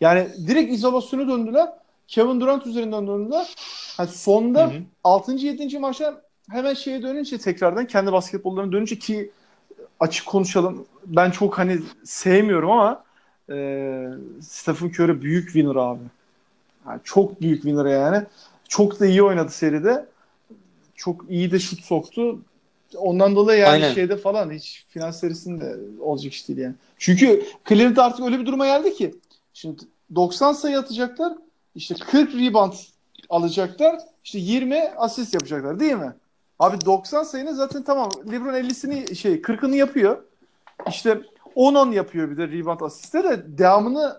Yani 0.00 0.28
direkt 0.46 0.72
izolasyona 0.72 1.28
döndüler. 1.28 1.68
Kevin 2.08 2.40
Durant 2.40 2.66
üzerinden 2.66 3.06
döndüler. 3.06 3.54
Yani 3.98 4.08
sonda 4.08 4.66
Hı 4.66 4.70
hı. 4.70 4.82
6. 5.04 5.32
7. 5.32 5.78
maçta 5.78 6.22
hemen 6.50 6.74
şeye 6.74 7.02
dönünce 7.02 7.38
tekrardan 7.38 7.86
kendi 7.86 8.12
basketbollarına 8.12 8.72
dönünce 8.72 8.98
ki 8.98 9.30
açık 10.00 10.26
konuşalım. 10.26 10.86
Ben 11.06 11.30
çok 11.30 11.58
hani 11.58 11.78
sevmiyorum 12.04 12.70
ama 12.70 13.04
e, 13.50 14.08
Stephen 14.40 14.88
Curry 14.88 15.22
büyük 15.22 15.44
winner 15.44 15.76
abi. 15.76 16.02
Yani 16.86 17.00
çok 17.04 17.40
büyük 17.40 17.62
winner 17.62 17.84
yani. 17.84 18.26
Çok 18.70 19.00
da 19.00 19.06
iyi 19.06 19.22
oynadı 19.22 19.50
seride. 19.50 20.06
Çok 20.94 21.24
iyi 21.28 21.50
de 21.50 21.58
şut 21.58 21.80
soktu. 21.80 22.38
Ondan 22.96 23.36
dolayı 23.36 23.60
yani 23.60 23.70
Aynen. 23.70 23.94
şeyde 23.94 24.16
falan 24.16 24.50
hiç 24.50 24.84
final 24.88 25.12
serisinde 25.12 25.76
olacak 26.00 26.32
iş 26.32 26.48
değil 26.48 26.58
yani. 26.58 26.74
Çünkü 26.98 27.42
Cleveland 27.68 27.96
artık 27.96 28.26
öyle 28.26 28.38
bir 28.38 28.46
duruma 28.46 28.66
geldi 28.66 28.94
ki 28.94 29.14
şimdi 29.54 29.82
90 30.14 30.52
sayı 30.52 30.78
atacaklar. 30.78 31.32
işte 31.74 31.94
40 31.94 32.34
rebound 32.34 32.72
alacaklar. 33.28 33.98
işte 34.24 34.38
20 34.38 34.78
asist 34.96 35.34
yapacaklar 35.34 35.80
değil 35.80 35.96
mi? 35.96 36.14
Abi 36.58 36.84
90 36.84 37.22
sayının 37.22 37.52
zaten 37.52 37.82
tamam 37.82 38.10
LeBron 38.32 38.54
50'sini 38.54 39.14
şey 39.14 39.34
40'ını 39.34 39.76
yapıyor. 39.76 40.24
İşte 40.88 41.20
10-10 41.56 41.94
yapıyor 41.94 42.30
bir 42.30 42.36
de 42.36 42.48
rebound 42.48 42.80
asiste 42.80 43.24
de 43.24 43.58
devamını 43.58 44.16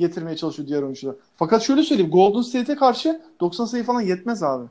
getirmeye 0.00 0.36
çalışıyor 0.36 0.68
diğer 0.68 0.82
oyuncular. 0.82 1.14
Fakat 1.36 1.62
şöyle 1.62 1.82
söyleyeyim 1.82 2.10
Golden 2.10 2.42
State'e 2.42 2.76
karşı 2.76 3.20
90 3.40 3.64
sayı 3.64 3.84
falan 3.84 4.00
yetmez 4.00 4.42
abi. 4.42 4.64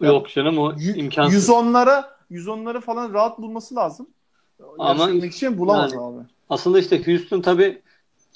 Yok 0.00 0.28
canım 0.28 0.58
o 0.58 0.72
imkansız. 0.96 1.48
110'lara 1.48 2.04
110'ları 2.30 2.80
falan 2.80 3.12
rahat 3.12 3.38
bulması 3.38 3.74
lazım. 3.74 4.06
Ama 4.78 5.10
için 5.10 5.58
bulamaz 5.58 5.92
yani- 5.92 6.02
abi. 6.02 6.24
Aslında 6.50 6.78
işte 6.78 7.06
Houston 7.06 7.40
tabii 7.40 7.82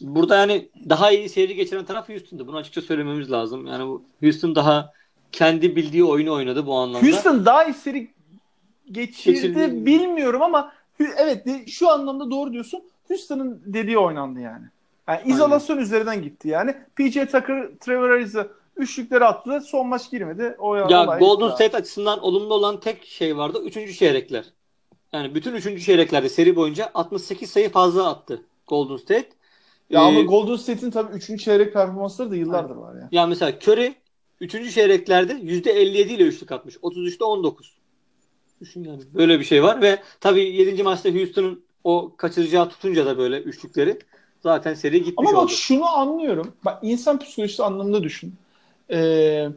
burada 0.01 0.37
yani 0.37 0.69
daha 0.89 1.11
iyi 1.11 1.29
seyirci 1.29 1.55
geçiren 1.55 1.85
taraf 1.85 2.09
Houston'dı. 2.09 2.47
Bunu 2.47 2.57
açıkça 2.57 2.81
söylememiz 2.81 3.33
lazım. 3.33 3.67
Yani 3.67 3.87
bu 3.87 4.03
Houston 4.21 4.55
daha 4.55 4.93
kendi 5.33 5.77
bildiği 5.77 6.05
oyunu 6.05 6.33
oynadı 6.33 6.67
bu 6.67 6.75
anlamda. 6.75 7.07
Houston 7.07 7.47
daha 7.47 7.65
iyi 7.65 7.75
seri 7.75 8.11
geçirdi 8.93 9.35
Geçirdi. 9.35 9.87
bilmiyorum 9.87 10.43
ama 10.43 10.73
evet 11.17 11.47
şu 11.69 11.91
anlamda 11.91 12.31
doğru 12.31 12.53
diyorsun. 12.53 12.83
Houston'ın 13.09 13.63
dediği 13.67 13.99
oynandı 13.99 14.41
yani. 14.41 14.67
Yani 15.09 15.21
izolasyon 15.25 15.79
üzerinden 15.79 16.23
gitti 16.23 16.49
yani. 16.49 16.75
PJ 16.97 17.15
Tucker, 17.15 17.69
Trevor 17.81 18.11
Ariza 18.11 18.49
üçlükleri 18.77 19.25
attı. 19.25 19.61
Son 19.61 19.87
maç 19.87 20.11
girmedi. 20.11 20.57
O 20.59 20.77
Ya 20.77 21.05
Golden. 21.05 21.49
State 21.49 21.77
açısından 21.77 22.21
olumlu 22.21 22.55
olan 22.55 22.81
tek 22.81 23.05
şey 23.05 23.37
vardı. 23.37 23.63
Üçüncü 23.65 23.95
çeyrekler. 23.95 24.45
Yani 25.13 25.35
bütün 25.35 25.55
üçüncü 25.55 25.83
çeyreklerde 25.83 26.29
seri 26.29 26.57
boyunca 26.57 26.91
68 26.95 27.51
sayı 27.51 27.71
fazla 27.71 28.11
attı 28.11 28.43
Golden 28.67 28.97
State. 28.97 29.29
Ya 29.91 30.01
Ee, 30.01 30.05
ama 30.05 30.21
Golden 30.21 30.57
State'in 30.57 30.91
tabii 30.91 31.17
3. 31.17 31.45
çeyrek 31.45 31.73
performansları 31.73 32.31
da 32.31 32.37
yıllardır 32.37 32.77
var 32.77 32.95
ya. 32.95 33.09
Ya 33.13 33.27
mesela 33.27 33.53
Curry 33.63 33.95
3. 34.41 34.75
çeyreklerde 34.75 35.33
%57 35.33 36.13
ile 36.13 36.23
üçlük 36.23 36.53
atmış. 36.53 36.77
33'te 36.77 37.25
19. 37.25 37.75
Düşün 38.61 38.85
yani. 38.85 39.03
Böyle 39.15 39.39
bir 39.41 39.45
şey 39.45 39.63
var 39.63 39.83
ve 39.83 40.03
tabii 40.21 40.41
7. 40.41 40.83
maçta 40.83 41.11
Houston'un 41.11 41.65
o 41.85 42.15
kaçıracağı 42.17 42.69
tutunca 42.69 43.07
da 43.07 43.19
böyle 43.19 43.41
üçlükleri 43.41 43.99
zaten 44.45 44.75
seri 44.75 45.05
gitmiş 45.05 45.29
Ama 45.29 45.37
bak 45.37 45.45
oldu. 45.45 45.53
şunu 45.53 45.89
anlıyorum. 45.89 46.53
Bak 46.65 46.79
insan 46.83 47.19
psikolojisi 47.19 47.63
anlamında 47.65 48.03
düşün. 48.03 48.35
Ee, 48.91 49.49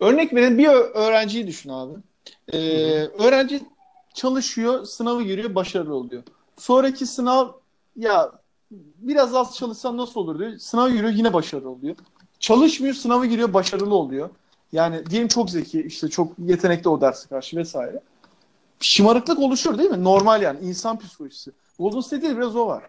örnek 0.00 0.34
verelim 0.34 0.58
bir 0.58 0.68
öğrenciyi 0.68 1.46
düşün 1.46 1.70
abi. 1.70 1.94
Ee, 2.52 2.58
öğrenci 3.04 3.60
çalışıyor, 4.14 4.84
sınavı 4.84 5.22
giriyor, 5.22 5.54
başarılı 5.54 5.94
oluyor. 5.94 6.22
Sonraki 6.56 7.06
sınav 7.06 7.48
ya 7.96 8.32
biraz 8.98 9.34
az 9.34 9.56
çalışsam 9.56 9.96
nasıl 9.96 10.20
olur 10.20 10.38
diyor. 10.38 10.58
Sınav 10.58 10.90
giriyor 10.90 11.12
yine 11.12 11.32
başarılı 11.32 11.70
oluyor. 11.70 11.96
Çalışmıyor, 12.40 12.94
sınavı 12.94 13.26
giriyor, 13.26 13.52
başarılı 13.54 13.94
oluyor. 13.94 14.30
Yani 14.72 15.06
diyelim 15.06 15.28
çok 15.28 15.50
zeki, 15.50 15.82
işte 15.82 16.08
çok 16.08 16.32
yetenekli 16.38 16.88
o 16.88 17.00
derse 17.00 17.28
karşı 17.28 17.56
vesaire. 17.56 18.00
Şımarıklık 18.80 19.38
oluşur 19.38 19.78
değil 19.78 19.90
mi? 19.90 20.04
Normal 20.04 20.42
yani 20.42 20.58
insan 20.62 20.98
psikolojisi. 20.98 21.50
Golden 21.78 22.00
State'de 22.00 22.36
biraz 22.36 22.56
o 22.56 22.66
var. 22.66 22.82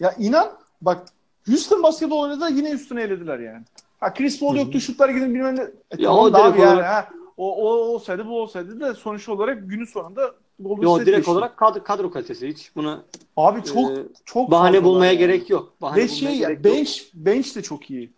Ya 0.00 0.12
inan 0.18 0.63
bak 0.84 1.06
Houston 1.46 1.82
basketbol 1.82 2.18
oynadılar 2.22 2.48
yine 2.50 2.70
Houston'ı 2.70 3.00
elediler 3.00 3.38
yani. 3.38 3.62
Ha 4.00 4.14
Chris 4.14 4.40
Paul 4.40 4.56
yoktu 4.56 4.80
şutlar 4.80 5.08
gidin 5.08 5.34
bilmem 5.34 5.56
ne. 5.56 5.60
E, 5.60 5.66
Ya 5.98 6.08
tamam 6.08 6.18
o 6.24 6.32
da 6.32 6.38
abi 6.44 6.48
direkt 6.48 6.58
yani 6.66 6.74
olarak- 6.74 6.86
ha. 6.94 7.08
O, 7.36 7.52
o 7.56 7.68
olsaydı 7.68 8.26
bu 8.26 8.40
olsaydı 8.40 8.80
da 8.80 8.94
sonuç 8.94 9.28
olarak 9.28 9.70
günün 9.70 9.84
sonunda 9.84 10.34
Golden 10.60 10.82
Yo 10.82 10.90
State 10.94 11.06
direkt 11.06 11.18
geçti. 11.18 11.30
olarak 11.30 11.56
kadro, 11.56 11.82
kadro 11.84 12.10
kalitesi 12.10 12.48
hiç 12.48 12.76
buna 12.76 13.02
Abi 13.36 13.62
çok 13.62 13.90
e, 13.90 13.94
çok 14.24 14.50
bahane 14.50 14.84
bulmaya 14.84 15.12
yani. 15.12 15.18
gerek 15.18 15.50
yok. 15.50 15.74
Bahane 15.82 16.02
Ve 16.02 16.08
şey 16.08 16.36
ya 16.36 16.48
gerek 16.52 16.64
yok. 16.64 16.74
bench 16.74 17.00
bench 17.14 17.56
de 17.56 17.62
çok 17.62 17.90
iyi. 17.90 18.12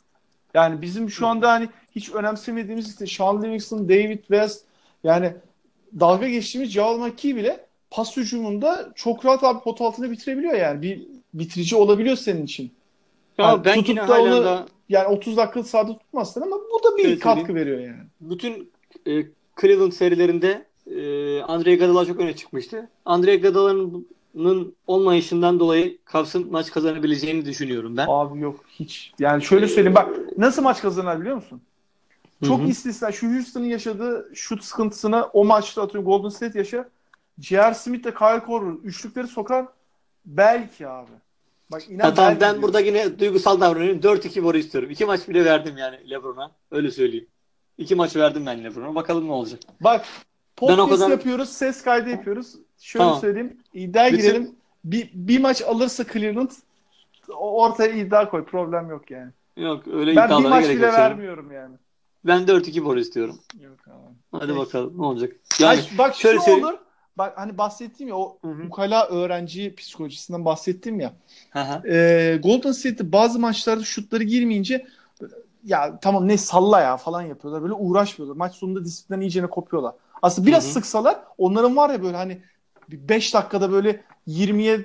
Yani 0.54 0.82
bizim 0.82 1.10
şu 1.10 1.26
anda 1.26 1.52
hani 1.52 1.68
hiç 1.94 2.10
önemsemediğimiz 2.12 2.88
işte 2.88 3.06
Sean 3.06 3.42
Livingston, 3.42 3.88
David 3.88 4.18
West 4.18 4.64
yani 5.04 5.32
dalga 6.00 6.28
geçtiğimiz 6.28 6.70
Javal 6.70 6.98
McKee 6.98 7.36
bile 7.36 7.66
pas 7.90 8.16
hücumunda 8.16 8.88
çok 8.94 9.24
rahat 9.26 9.44
abi 9.44 9.60
pot 9.60 9.80
altını 9.80 10.10
bitirebiliyor 10.10 10.54
yani. 10.54 10.82
Bir 10.82 11.06
bitirici 11.38 11.76
olabiliyor 11.76 12.16
senin 12.16 12.44
için. 12.44 12.72
Ya 13.38 13.48
Yani 13.48 13.64
ben 13.64 13.74
tutup 13.74 13.88
yine 13.88 14.00
da 14.00 14.08
halen 14.08 14.32
onu- 14.32 14.44
daha 14.44 14.66
Yani 14.88 15.08
30 15.08 15.36
dakika 15.36 15.62
sahada 15.62 15.98
tutmazsın 15.98 16.40
ama 16.40 16.56
bu 16.56 16.84
da 16.84 16.96
bir 16.96 17.02
Şöyle 17.02 17.18
katkı 17.18 17.54
veriyor 17.54 17.80
yani. 17.80 18.02
bütün 18.20 18.70
e, 19.06 19.22
Cleveland 19.60 19.92
serilerinde 19.92 20.66
e, 20.86 21.40
Andre 21.42 21.72
Iguodala 21.72 22.06
çok 22.06 22.20
öne 22.20 22.36
çıkmıştı. 22.36 22.88
Andre 23.04 23.34
Iguodala'nın 23.34 24.74
olmayışından 24.86 25.60
dolayı 25.60 25.98
Cavs'ın 26.12 26.52
maç 26.52 26.70
kazanabileceğini 26.70 27.44
düşünüyorum 27.44 27.96
ben. 27.96 28.06
Abi 28.08 28.40
yok 28.40 28.60
hiç. 28.68 29.12
Yani 29.18 29.42
şöyle 29.42 29.68
söyleyeyim 29.68 29.94
bak 29.94 30.08
nasıl 30.38 30.62
maç 30.62 30.80
kazanır 30.82 31.20
biliyor 31.20 31.36
musun? 31.36 31.60
Çok 32.44 32.60
Hı 32.60 32.64
hı. 32.64 32.68
istisna. 32.68 33.12
Şu 33.12 33.26
Houston'ın 33.34 33.64
yaşadığı 33.64 34.30
şut 34.34 34.64
sıkıntısını 34.64 35.24
o 35.32 35.44
maçta 35.44 35.82
atıyorum 35.82 36.10
Golden 36.10 36.28
State 36.28 36.58
yaşa. 36.58 36.88
J.R. 37.40 37.74
Smith 37.74 38.02
ile 38.02 38.14
Kyle 38.14 38.40
Korver 38.46 38.72
üçlükleri 38.84 39.26
sokar. 39.26 39.66
Belki 40.26 40.88
abi. 40.88 41.10
Bak 41.72 41.90
inan 41.90 42.16
belki 42.16 42.20
ben 42.20 42.38
diyorum. 42.40 42.62
burada 42.62 42.80
yine 42.80 43.18
duygusal 43.18 43.60
davranıyorum. 43.60 44.00
4-2 44.00 44.42
boru 44.42 44.58
istiyorum. 44.58 44.90
İki 44.90 45.04
maç 45.04 45.28
bile 45.28 45.44
verdim 45.44 45.76
yani 45.78 46.10
LeBron'a. 46.10 46.50
Öyle 46.70 46.90
söyleyeyim. 46.90 47.26
İki 47.78 47.94
maç 47.94 48.16
verdim 48.16 48.46
ben 48.46 48.64
LeBron'a. 48.64 48.94
Bakalım 48.94 49.28
ne 49.28 49.32
olacak. 49.32 49.60
Bak 49.80 50.00
Ben 50.62 50.66
podcast 50.76 50.90
kadar- 50.90 51.10
yapıyoruz. 51.10 51.48
Ses 51.48 51.82
kaydı 51.82 52.10
yapıyoruz. 52.10 52.54
Şöyle 52.78 53.04
Tamam. 53.04 53.20
söyleyeyim. 53.20 53.56
iddiaya 53.74 54.12
Bütün- 54.12 54.22
girelim. 54.22 54.50
Bir, 54.84 55.10
bir 55.14 55.40
maç 55.40 55.62
alırsa 55.62 56.04
Cleveland 56.12 56.50
ortaya 57.38 57.92
iddia 57.94 58.30
koy. 58.30 58.44
Problem 58.44 58.90
yok 58.90 59.10
yani. 59.10 59.30
Yok 59.56 59.86
öyle 59.86 60.16
Ben 60.16 60.28
bir 60.28 60.34
iddialara 60.34 60.48
maç 60.48 60.62
gerek 60.64 60.76
bile 60.76 60.86
yok. 60.86 60.94
senin. 60.94 61.04
vermiyorum 61.04 61.52
yani. 61.52 61.74
Ben 62.24 62.46
4-2 62.46 62.84
boru 62.84 63.00
istiyorum. 63.00 63.38
Yok 63.60 63.78
abi. 63.88 64.14
Hadi 64.32 64.46
Peki. 64.46 64.58
bakalım 64.58 64.98
ne 64.98 65.06
olacak. 65.06 65.32
Yani 65.60 65.70
Ay, 65.70 65.84
bak 65.98 66.14
şöyle 66.14 66.38
şu 66.38 66.44
söyleyeyim. 66.44 66.66
olur. 66.66 66.78
Bak 67.18 67.38
hani 67.38 67.58
bahsettiğim 67.58 68.08
ya 68.08 68.16
o 68.16 68.38
Hı 68.44 68.48
hı. 68.48 68.66
ukala 68.66 69.06
öğrenci 69.06 69.74
psikolojisinden 69.74 70.44
bahsettim 70.44 71.00
ya. 71.00 71.12
Hı 71.50 71.60
hı. 71.60 71.88
Ee, 71.88 72.40
Golden 72.42 72.72
State'de 72.72 73.12
bazı 73.12 73.38
maçlarda 73.38 73.84
şutları 73.84 74.22
girmeyince 74.22 74.86
ya 75.64 75.98
tamam 76.02 76.28
ne 76.28 76.38
salla 76.38 76.80
ya 76.80 76.96
falan 76.96 77.22
yapıyorlar. 77.22 77.62
Böyle 77.62 77.72
uğraşmıyorlar. 77.74 78.36
Maç 78.36 78.54
sonunda 78.54 78.84
disiplinden 78.84 79.20
iyicene 79.20 79.46
kopuyorlar. 79.46 79.94
Aslında 80.22 80.46
biraz 80.46 80.64
Hı 80.64 80.68
hı. 80.68 80.72
sıksalar 80.72 81.18
onların 81.38 81.76
var 81.76 81.90
ya 81.90 82.02
böyle 82.02 82.16
hani 82.16 82.42
5 82.88 83.34
dakikada 83.34 83.72
böyle 83.72 84.04
20'ye 84.26 84.80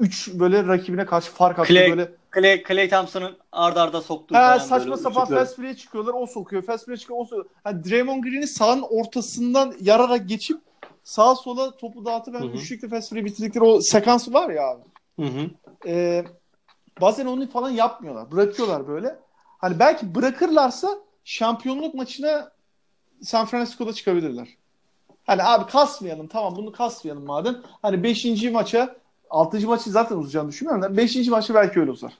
3 0.00 0.30
böyle 0.34 0.66
rakibine 0.66 1.06
karşı 1.06 1.30
fark 1.32 1.58
attı 1.58 1.72
Clay- 1.72 1.90
böyle. 1.90 2.12
Clay, 2.34 2.62
Clay 2.68 2.88
Thompson'ın 2.88 3.36
arda 3.52 3.82
arda 3.82 4.00
soktuğu 4.00 4.34
falan 4.34 4.58
saçma 4.58 4.96
sapan 4.96 5.26
fast 5.26 5.58
break'e 5.58 5.76
çıkıyorlar. 5.76 6.14
O 6.14 6.26
sokuyor. 6.26 6.62
Fast 6.62 6.88
break'e 6.88 7.00
çıkıyor. 7.00 7.20
O 7.20 7.24
sokuyor. 7.24 7.46
Hani 7.64 7.84
Draymond 7.84 8.24
Green'i 8.24 8.46
sahanın 8.46 8.82
ortasından 8.82 9.74
yararak 9.80 10.28
geçip 10.28 10.60
sağa 11.04 11.34
sola 11.34 11.76
topu 11.76 12.04
dağıtıp 12.04 12.40
hı. 12.40 12.46
üçlükle 12.46 12.88
fast 12.88 13.12
break'e 13.12 13.24
bitirdikleri 13.24 13.64
o 13.64 13.80
sekans 13.80 14.32
var 14.32 14.50
ya 14.50 14.68
abi. 14.68 14.82
Hı 15.20 15.26
hı. 15.26 15.50
Ee, 15.86 16.24
bazen 17.00 17.26
onu 17.26 17.50
falan 17.50 17.70
yapmıyorlar. 17.70 18.32
Bırakıyorlar 18.32 18.88
böyle. 18.88 19.18
Hani 19.58 19.78
belki 19.78 20.14
bırakırlarsa 20.14 20.98
şampiyonluk 21.24 21.94
maçına 21.94 22.52
San 23.22 23.46
Francisco'da 23.46 23.92
çıkabilirler. 23.92 24.48
Hani 25.26 25.42
abi 25.42 25.70
kasmayalım 25.70 26.26
tamam 26.26 26.56
bunu 26.56 26.72
kasmayalım 26.72 27.26
madem. 27.26 27.56
Hani 27.82 28.02
5. 28.02 28.50
maça 28.52 28.96
6. 29.30 29.66
maçı 29.66 29.90
zaten 29.90 30.16
uzayacağını 30.16 30.48
düşünmüyorum 30.48 30.82
da 30.82 30.96
5. 30.96 31.28
maçı 31.28 31.54
belki 31.54 31.80
öyle 31.80 31.90
uzar. 31.90 32.12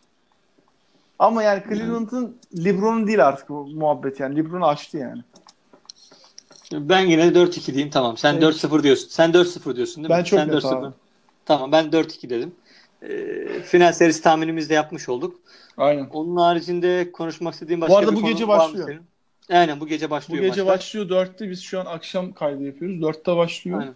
Ama 1.18 1.42
yani 1.42 1.62
Cleveland'ın 1.68 2.36
LeBron'un 2.64 3.06
değil 3.06 3.26
artık 3.26 3.48
bu 3.48 3.66
muhabbet 3.66 4.20
yani. 4.20 4.36
LeBron'u 4.36 4.66
açtı 4.66 4.98
yani. 4.98 5.22
Ben 6.72 7.00
yine 7.06 7.34
de 7.34 7.38
4-2 7.38 7.66
diyeyim 7.66 7.90
tamam. 7.90 8.16
Sen 8.16 8.34
Peki. 8.40 8.46
4-0 8.46 8.82
diyorsun. 8.82 9.08
Sen 9.08 9.30
4-0 9.30 9.76
diyorsun 9.76 10.04
değil 10.04 10.14
mi? 10.14 10.18
Ben 10.18 10.24
çok 10.24 10.38
Sen 10.38 10.48
net 10.48 10.54
4-0. 10.54 10.76
abi. 10.86 10.94
Tamam 11.44 11.72
ben 11.72 11.84
4-2 11.92 12.30
dedim. 12.30 12.54
Ee, 13.02 13.08
final 13.64 13.92
serisi 13.92 14.22
tahminimizi 14.22 14.68
de 14.68 14.74
yapmış 14.74 15.08
olduk. 15.08 15.40
Aynen. 15.76 16.06
Onun 16.12 16.36
haricinde 16.36 17.12
konuşmak 17.12 17.54
istediğim 17.54 17.80
başka 17.80 17.96
arada 17.96 18.10
bir 18.10 18.16
bu 18.16 18.20
konu 18.20 18.30
gece 18.32 18.48
var 18.48 18.56
mı 18.56 18.64
başlıyor. 18.64 18.88
senin? 18.88 19.02
Aynen 19.58 19.80
bu 19.80 19.86
gece 19.86 20.06
Bu 20.06 20.10
başlıyor 20.10 20.42
gece 20.44 20.62
maçlar. 20.62 20.78
başlıyor 20.78 21.08
4'te 21.08 21.50
biz 21.50 21.62
şu 21.62 21.80
an 21.80 21.86
akşam 21.86 22.32
kaydı 22.32 22.62
yapıyoruz. 22.62 23.00
4'te 23.00 23.36
başlıyor. 23.36 23.80
Aynen. 23.80 23.94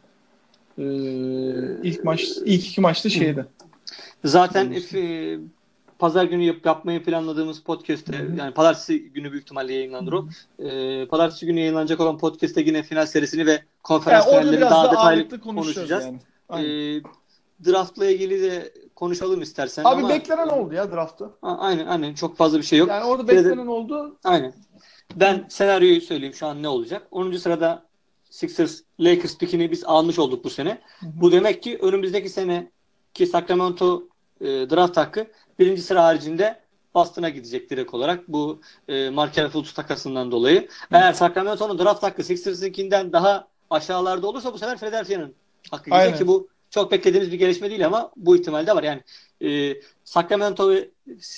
Ee, 0.79 0.83
ilk 1.83 2.05
maç 2.05 2.25
ilk 2.45 2.67
iki 2.67 2.81
maçta 2.81 3.09
şeyde. 3.09 3.47
Zaten 4.25 4.73
e, 4.95 5.39
pazar 5.99 6.25
günü 6.25 6.43
yap, 6.43 6.57
yapmayı 6.65 7.03
planladığımız 7.05 7.61
podcast'te 7.63 8.19
Hı 8.19 8.23
hı. 8.23 8.37
yani 8.37 8.55
pazartesi 8.55 9.03
günü 9.13 9.33
büyük 9.33 9.45
ihtimalle 9.45 9.75
yayınlanır 9.75 10.13
o. 10.13 10.29
E, 10.59 11.07
pazartesi 11.07 11.47
günü 11.47 11.61
yayınlanacak 11.61 12.01
olan 12.01 12.19
podcast'te 12.19 12.61
yine 12.61 12.83
final 12.83 13.07
serisini 13.07 13.47
ve 13.47 13.51
Yani 13.51 13.61
konferans 13.83 14.27
orada 14.27 14.41
finalleri 14.41 14.61
daha 14.61 14.85
daha 14.85 14.93
detaylı 14.93 15.41
konuşacağız, 15.41 16.05
yani. 16.05 16.19
Aynen. 16.49 16.69
E, 16.69 17.03
draft'la 17.67 18.07
ilgili 18.07 18.43
de 18.43 18.73
konuşalım 18.95 19.43
istersen 19.43 19.85
Abi 19.85 19.89
ama 19.89 20.09
beklenen 20.09 20.49
oldu 20.49 20.75
ya 20.75 20.93
draftta. 20.93 21.31
A- 21.43 21.59
aynen 21.59 21.87
aynen 21.87 22.15
çok 22.15 22.37
fazla 22.37 22.59
bir 22.59 22.63
şey 22.63 22.79
yok. 22.79 22.89
Yani 22.89 23.05
orada 23.05 23.29
de- 23.29 23.37
beklenen 23.37 23.67
oldu. 23.67 24.17
Aynen. 24.25 24.55
Ben 25.17 25.47
senaryoyu 25.49 26.01
söyleyeyim 26.01 26.35
şu 26.35 26.47
an 26.47 26.63
ne 26.63 26.69
olacak. 26.69 27.07
10. 27.11 27.39
sırada 27.39 27.87
Sixers 28.31 28.81
Lakers 29.01 29.39
pikini 29.39 29.71
biz 29.71 29.85
almış 29.85 30.19
olduk 30.19 30.45
bu 30.45 30.51
sene. 30.51 30.71
hı. 31.01 31.07
Bu 31.21 31.33
demek 31.33 31.63
ki 31.63 31.79
önümüzdeki 31.83 32.29
sene 32.29 32.71
ki 33.15 33.27
Sacramento 33.27 34.03
e, 34.41 34.47
draft 34.47 34.97
hakkı 34.97 35.27
birinci 35.59 35.83
sıra 35.83 36.05
haricinde 36.05 36.61
Boston'a 36.95 37.29
gidecek 37.29 37.71
direkt 37.71 37.95
olarak 37.95 38.29
bu 38.29 38.61
e, 38.89 39.11
Markel 39.11 39.49
Fultz 39.49 39.73
takasından 39.73 40.31
dolayı. 40.31 40.69
Eğer 40.93 41.13
Sacramento'nun 41.13 41.79
draft 41.79 42.03
hakkı 42.03 42.25
Sixers'ınkinden 42.25 43.13
daha 43.13 43.49
aşağılarda 43.71 44.27
olursa 44.27 44.53
bu 44.53 44.59
sefer 44.59 44.79
Philadelphia'nın 44.79 45.35
hakkı 45.71 45.85
gidecek 45.85 46.07
Aynen. 46.07 46.19
ki 46.19 46.27
bu 46.27 46.49
çok 46.71 46.93
beklediğimiz 46.93 47.33
bir 47.33 47.39
gelişme 47.39 47.71
değil 47.71 47.87
ama 47.87 48.11
bu 48.17 48.37
ihtimal 48.37 48.67
de 48.67 48.77
var. 48.77 48.83
Yani 48.83 49.03
e, 49.43 49.81
Sacramento 50.05 50.71
ve 50.71 50.91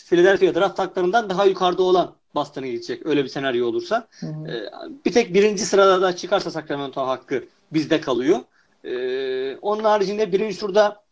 Philadelphia 0.09 0.55
draft 0.55 0.79
haklarından 0.79 1.31
daha 1.31 1.45
yukarıda 1.45 1.83
olan 1.83 2.15
Boston'a 2.35 2.67
gidecek. 2.67 3.07
Öyle 3.07 3.25
bir 3.25 3.29
senaryo 3.29 3.67
olursa. 3.67 4.09
Hı 4.21 4.27
hı. 4.27 4.49
Ee, 4.49 4.71
bir 5.05 5.13
tek 5.13 5.35
birinci 5.35 5.67
sırada 5.67 6.03
da 6.03 6.17
çıkarsa 6.17 6.51
Sacramento 6.51 7.07
hakkı 7.07 7.45
bizde 7.73 8.01
kalıyor. 8.01 8.39
Ee, 8.85 9.57
onun 9.57 9.85
haricinde 9.85 10.33
birinci 10.33 10.59
turda 10.59 11.03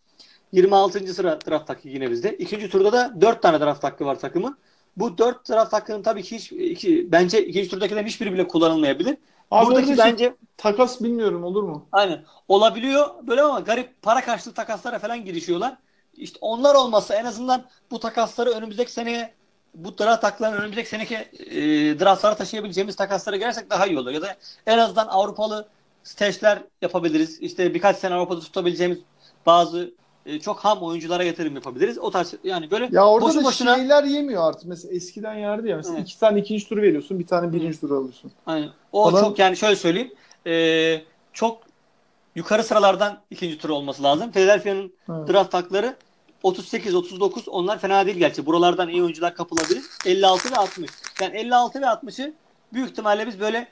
26. 0.52 1.14
sıra 1.14 1.40
draft 1.40 1.70
hakkı 1.70 1.88
yine 1.88 2.10
bizde. 2.10 2.36
İkinci 2.36 2.70
turda 2.70 2.92
da 2.92 3.20
4 3.20 3.42
tane 3.42 3.60
draft 3.60 3.84
hakkı 3.84 4.06
var 4.06 4.18
takımın. 4.18 4.58
Bu 4.96 5.18
4 5.18 5.48
draft 5.48 5.72
hakkının 5.72 6.02
tabii 6.02 6.22
ki 6.22 6.36
hiç, 6.36 6.52
iki, 6.52 7.12
bence 7.12 7.46
ikinci 7.46 7.68
turdakilerin 7.70 8.06
hiçbiri 8.06 8.32
bile 8.32 8.48
kullanılmayabilir. 8.48 9.16
Abi 9.50 9.66
Buradaki 9.66 9.98
bence 9.98 10.36
takas 10.56 11.00
bilmiyorum 11.02 11.44
olur 11.44 11.62
mu? 11.62 11.88
aynen 11.92 12.24
olabiliyor 12.48 13.06
böyle 13.22 13.42
ama 13.42 13.60
garip 13.60 14.02
para 14.02 14.24
karşılığı 14.24 14.54
takaslara 14.54 14.98
falan 14.98 15.24
girişiyorlar. 15.24 15.76
İşte 16.16 16.38
onlar 16.40 16.74
olmasa 16.74 17.14
en 17.14 17.24
azından 17.24 17.66
bu 17.90 18.00
takasları 18.00 18.50
önümüzdeki 18.50 18.92
seneye 18.92 19.34
bu 19.74 19.98
draft 19.98 20.24
haklarını 20.24 20.56
önümüzdeki 20.56 20.88
seneki 20.88 21.14
e, 21.14 21.60
draftlara 22.00 22.36
taşıyabileceğimiz 22.36 22.96
takaslara 22.96 23.36
girersek 23.36 23.70
daha 23.70 23.86
iyi 23.86 23.98
olur. 23.98 24.10
Ya 24.10 24.22
da 24.22 24.36
en 24.66 24.78
azından 24.78 25.06
Avrupalı 25.06 25.68
stage'ler 26.04 26.62
yapabiliriz. 26.82 27.40
İşte 27.40 27.74
birkaç 27.74 27.96
sene 27.96 28.14
Avrupa'da 28.14 28.40
tutabileceğimiz 28.40 28.98
bazı 29.46 29.94
e, 30.26 30.40
çok 30.40 30.58
ham 30.58 30.82
oyunculara 30.82 31.24
yatırım 31.24 31.54
yapabiliriz. 31.54 31.98
O 31.98 32.10
tarz 32.10 32.34
yani 32.44 32.70
böyle 32.70 32.88
Ya 32.92 33.06
orada 33.06 33.26
boşu 33.26 33.40
da 33.40 33.44
boşuna 33.44 33.76
şeyler 33.76 34.04
yemiyor 34.04 34.48
artık. 34.48 34.64
Mesela 34.68 34.94
eskiden 34.94 35.34
yerdi 35.34 35.68
ya. 35.68 35.76
Mesela 35.76 35.96
Evet. 35.96 36.08
iki 36.08 36.18
tane 36.20 36.40
ikinci 36.40 36.68
turu 36.68 36.82
veriyorsun. 36.82 37.18
Bir 37.18 37.26
tane 37.26 37.52
birinci 37.52 37.80
turu 37.80 37.96
alıyorsun. 37.96 38.32
Aynen. 38.46 38.68
O 38.92 39.10
Falan- 39.10 39.20
çok 39.24 39.38
yani 39.38 39.56
şöyle 39.56 39.76
söyleyeyim. 39.76 40.12
e, 40.46 41.00
çok 41.32 41.58
yukarı 42.34 42.64
sıralardan 42.64 43.18
ikinci 43.30 43.58
tur 43.58 43.68
olması 43.68 44.02
lazım. 44.02 44.32
Philadelphia'nın 44.32 44.92
Evet. 45.10 45.28
draft 45.28 45.54
hakları 45.54 45.96
38 46.42 46.94
39 46.94 47.48
onlar 47.48 47.78
fena 47.78 48.06
değil 48.06 48.16
gerçi. 48.18 48.46
Buralardan 48.46 48.88
iyi 48.88 49.02
oyuncular 49.02 49.34
kapılabilir. 49.34 49.82
56 50.06 50.50
ve 50.52 50.56
60. 50.56 50.90
Yani 51.20 51.36
56 51.36 51.80
ve 51.80 51.86
60'ı 51.86 52.32
büyük 52.72 52.90
ihtimalle 52.90 53.26
biz 53.26 53.40
böyle 53.40 53.68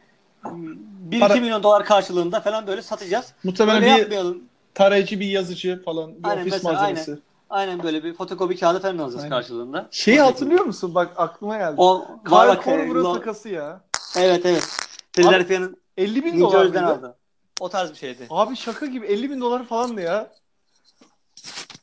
1-2 1.11 1.21
Para- 1.21 1.35
milyon 1.41 1.63
dolar 1.63 1.85
karşılığında 1.85 2.41
falan 2.41 2.67
böyle 2.67 2.83
satacağız. 2.83 3.33
Muhtemelen 3.45 3.83
Böyle 3.83 3.95
bir 3.95 4.01
yapmayalım. 4.01 4.43
Tarayıcı, 4.75 5.21
bir 5.21 5.27
yazıcı 5.27 5.83
falan. 5.83 6.15
Bir 6.25 6.29
Aynen, 6.29 6.41
ofis 6.43 6.53
mesela, 6.53 6.73
malzemesi. 6.73 7.19
Aynen 7.51 7.83
böyle 7.83 8.05
bir 8.05 8.15
fotokopi 8.15 8.57
kağıdı 8.57 8.81
falan 8.81 8.99
alacağız 8.99 9.25
Aynen. 9.25 9.31
karşılığında. 9.31 9.89
Şeyi 9.91 10.21
hatırlıyor 10.21 10.65
musun? 10.65 10.95
Bak 10.95 11.13
aklıma 11.17 11.59
geldi. 11.59 11.75
O 11.77 12.07
Korver'ın 12.29 13.11
e, 13.11 13.13
takası 13.13 13.49
ya. 13.49 13.81
Evet 14.17 14.47
evet. 14.47 14.69
Philadelphia'nın 15.13 15.77
50 15.97 16.25
bin 16.25 16.41
dolar 16.41 16.65
mıydı? 16.65 16.87
aldı. 16.87 17.17
O 17.61 17.69
tarz 17.69 17.91
bir 17.91 17.97
şeydi. 17.97 18.27
Abi 18.31 18.57
şaka 18.57 18.87
gibi 18.87 19.07
50 19.07 19.31
bin 19.31 19.41
dolar 19.41 19.65
falandı 19.65 20.01
ya. 20.01 20.31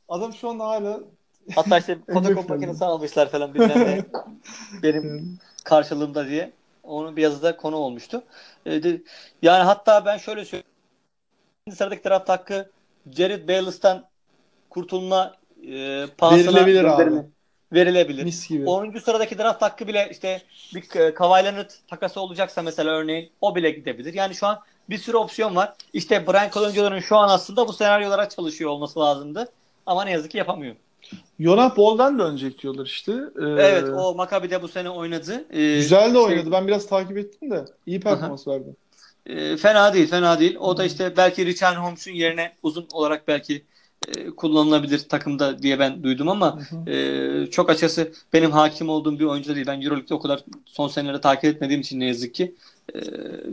Adam 0.10 0.34
şu 0.34 0.50
anda 0.50 0.64
hala 0.64 1.00
Hatta 1.56 1.78
işte 1.78 1.98
fotokopi 2.14 2.30
Öyle 2.30 2.54
makinesi 2.54 2.86
almışlar 2.86 3.30
falan 3.30 3.54
bilmem 3.54 3.80
ne. 3.80 4.06
Benim 4.84 5.40
karşılığımda 5.64 6.28
diye. 6.28 6.52
Onun 6.84 7.16
bir 7.16 7.22
yazıda 7.22 7.58
konu 7.58 7.76
olmuştu. 7.76 8.24
Ee, 8.68 8.82
yani 9.42 9.64
hatta 9.64 10.06
ben 10.06 10.18
şöyle 10.18 10.46
söyleyeyim. 10.46 10.66
Sıradaki 11.72 12.04
draft 12.04 12.30
hakkı 12.30 12.72
Jared 13.12 13.48
Bayless'tan 13.48 14.06
kurtulma 14.70 15.36
e, 15.72 16.06
pahasına 16.18 16.56
Verilebilir 16.66 16.84
abi. 16.84 17.26
Verilebilir. 17.74 18.24
mis 18.24 18.48
gibi. 18.50 18.66
10. 18.66 18.92
sıradaki 19.00 19.38
draft 19.38 19.62
hakkı 19.62 19.88
bile 19.88 20.08
işte 20.12 20.42
bir 20.76 21.00
e, 21.00 21.14
Kawhi 21.14 21.46
Leonard 21.46 21.70
takası 21.88 22.22
olacaksa 22.22 22.62
mesela 22.62 22.92
örneğin 22.92 23.30
o 23.42 23.56
bile 23.56 23.72
gidebilir. 23.72 24.14
Yani 24.14 24.36
şu 24.36 24.48
an 24.48 24.60
bir 24.90 24.98
sürü 24.98 25.18
opsiyon 25.18 25.56
var. 25.56 25.74
İşte 25.94 26.28
Brian 26.28 26.50
Colangio'ların 26.50 27.00
şu 27.00 27.18
an 27.18 27.30
aslında 27.30 27.68
bu 27.68 27.74
senaryolara 27.74 28.30
çalışıyor 28.30 28.70
olması 28.70 29.00
lazımdı. 29.00 29.48
Ama 29.86 30.04
ne 30.04 30.12
yazık 30.12 30.32
ki 30.32 30.38
yapamıyor. 30.38 30.76
Yonah 31.40 31.78
Bol'dan 31.78 32.20
dönecek 32.20 32.62
diyorlar 32.62 32.86
işte. 32.86 33.12
Ee, 33.12 33.44
Evet 33.46 33.84
o 33.98 34.16
Maccabi'de 34.16 34.62
bu 34.62 34.68
sene 34.68 34.90
oynadı. 34.90 35.46
Ee, 35.50 35.76
Güzel 35.76 36.10
de 36.10 36.14
şey- 36.14 36.22
oynadı. 36.24 36.52
Ben 36.52 36.68
biraz 36.68 36.88
takip 36.88 37.18
ettim 37.18 37.52
de. 37.52 37.66
iyi 37.86 38.00
performans 38.00 38.48
verdi. 38.48 38.76
E, 39.26 39.58
fena 39.58 39.94
değil 39.94 40.08
fena 40.08 40.40
değil. 40.40 40.56
O 40.60 40.78
da 40.78 40.86
işte 40.86 41.18
belki 41.18 41.46
Richard 41.46 41.78
Holmes'un 41.78 42.12
yerine 42.12 42.54
uzun 42.64 42.88
olarak 42.94 43.28
belki 43.28 43.66
e, 44.08 44.30
kullanılabilir 44.30 45.00
takımda 45.00 45.64
diye 45.64 45.80
ben 45.80 46.04
duydum 46.04 46.30
ama 46.30 46.60
e, 46.88 47.48
çok 47.52 47.70
açısı 47.70 48.12
benim 48.34 48.52
hakim 48.52 48.90
olduğum 48.90 49.20
bir 49.20 49.26
oyuncu 49.26 49.56
değil. 49.56 49.68
Ben 49.68 49.82
Euroleague'de 49.82 50.14
o 50.14 50.20
kadar 50.20 50.44
son 50.66 50.88
senelerde 50.88 51.22
takip 51.22 51.46
etmediğim 51.46 51.82
için 51.82 52.00
ne 52.00 52.06
yazık 52.06 52.34
ki 52.34 52.56
e, 52.96 53.00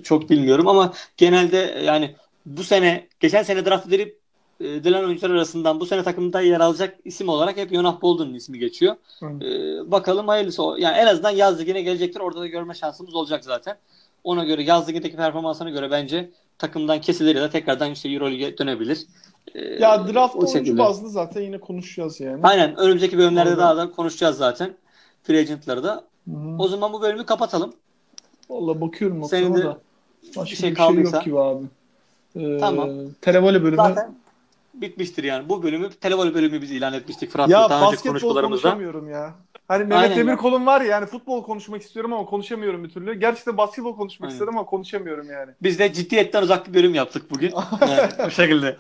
çok 0.04 0.30
bilmiyorum 0.30 0.68
ama 0.68 0.92
genelde 1.16 1.82
yani 1.84 2.14
bu 2.46 2.64
sene 2.64 3.08
geçen 3.20 3.42
sene 3.42 3.66
draft 3.66 3.88
edilip 3.88 4.18
e, 4.60 4.68
edilen 4.68 5.04
oyuncular 5.04 5.30
arasından 5.30 5.80
bu 5.80 5.86
sene 5.86 6.02
takımda 6.02 6.40
yer 6.40 6.60
alacak 6.60 6.98
isim 7.04 7.28
olarak 7.28 7.56
hep 7.56 7.70
Jonah 7.70 8.02
Bolden'ın 8.02 8.34
ismi 8.34 8.58
geçiyor. 8.58 8.96
Hı. 9.20 9.26
Ee, 9.26 9.90
bakalım 9.90 10.28
hayırlısı. 10.28 10.62
Yani 10.78 10.96
en 10.96 11.06
azından 11.06 11.30
yaz 11.30 11.60
ligine 11.60 11.82
gelecektir. 11.82 12.20
Orada 12.20 12.40
da 12.40 12.46
görme 12.46 12.74
şansımız 12.74 13.14
olacak 13.14 13.44
zaten. 13.44 13.76
Ona 14.24 14.44
göre 14.44 14.62
yaz 14.62 14.88
ligindeki 14.88 15.16
performansına 15.16 15.70
göre 15.70 15.90
bence 15.90 16.30
takımdan 16.58 17.00
kesilir 17.00 17.36
ya 17.36 17.42
da 17.42 17.50
tekrardan 17.50 17.90
işte 17.90 18.08
Euroleague'e 18.08 18.58
dönebilir. 18.58 19.06
Ee, 19.54 19.60
Ya 19.60 20.08
draft 20.08 20.34
o 20.36 20.38
oyuncu 20.38 20.52
şekilde. 20.58 20.78
bazlı 20.78 21.10
zaten 21.10 21.40
yine 21.42 21.58
konuşacağız 21.58 22.20
yani. 22.20 22.40
Aynen. 22.42 22.76
Önümüzdeki 22.76 23.18
bölümlerde 23.18 23.50
Orada. 23.50 23.62
daha 23.62 23.76
da 23.76 23.90
konuşacağız 23.90 24.36
zaten. 24.36 24.74
Free 25.22 25.38
agent'ları 25.40 25.82
da. 25.84 26.04
Hı 26.30 26.36
hı. 26.36 26.56
O 26.58 26.68
zaman 26.68 26.92
bu 26.92 27.02
bölümü 27.02 27.26
kapatalım. 27.26 27.72
Valla 28.50 28.80
bakıyorum 28.80 29.24
Senin 29.24 29.54
de 29.54 29.62
da. 29.64 29.78
Başka 30.36 30.42
bir 30.42 30.46
şey 30.46 30.50
bir 30.50 30.56
şey 30.56 30.74
kaldıysa. 30.74 31.16
yok 31.16 31.24
gibi 31.24 31.38
abi. 31.40 31.64
Ee, 32.36 32.58
Tamam. 32.58 32.90
Televole 33.20 33.62
bölümü. 33.62 33.76
Zaten 33.76 34.14
bitmiştir 34.80 35.24
yani. 35.24 35.48
Bu 35.48 35.62
bölümü 35.62 35.90
televol 35.90 36.34
bölümü 36.34 36.62
biz 36.62 36.70
ilan 36.70 36.92
etmiştik 36.92 37.30
Fırat'la 37.30 37.52
Ya 37.52 37.70
daha 37.70 37.78
önce 37.80 37.92
basketbol 37.92 38.10
konuşmalarımızda. 38.10 38.62
konuşamıyorum 38.62 39.10
ya. 39.10 39.34
Hani 39.68 39.84
Mehmet 39.84 40.10
ya. 40.10 40.16
Demirkol'un 40.16 40.66
var 40.66 40.80
ya 40.80 40.86
yani 40.86 41.06
futbol 41.06 41.42
konuşmak 41.44 41.82
istiyorum 41.82 42.12
ama 42.12 42.24
konuşamıyorum 42.24 42.84
bir 42.84 42.88
türlü. 42.88 43.14
Gerçekten 43.14 43.56
basketbol 43.56 43.96
konuşmak 43.96 44.28
Aynen. 44.28 44.34
istedim 44.34 44.58
ama 44.58 44.66
konuşamıyorum 44.66 45.30
yani. 45.30 45.52
Biz 45.62 45.78
de 45.78 45.92
ciddiyetten 45.92 46.42
uzak 46.42 46.68
bir 46.68 46.74
bölüm 46.74 46.94
yaptık 46.94 47.30
bugün. 47.30 47.52
Yani 47.80 48.10
bu 48.26 48.30
şekilde. 48.30 48.76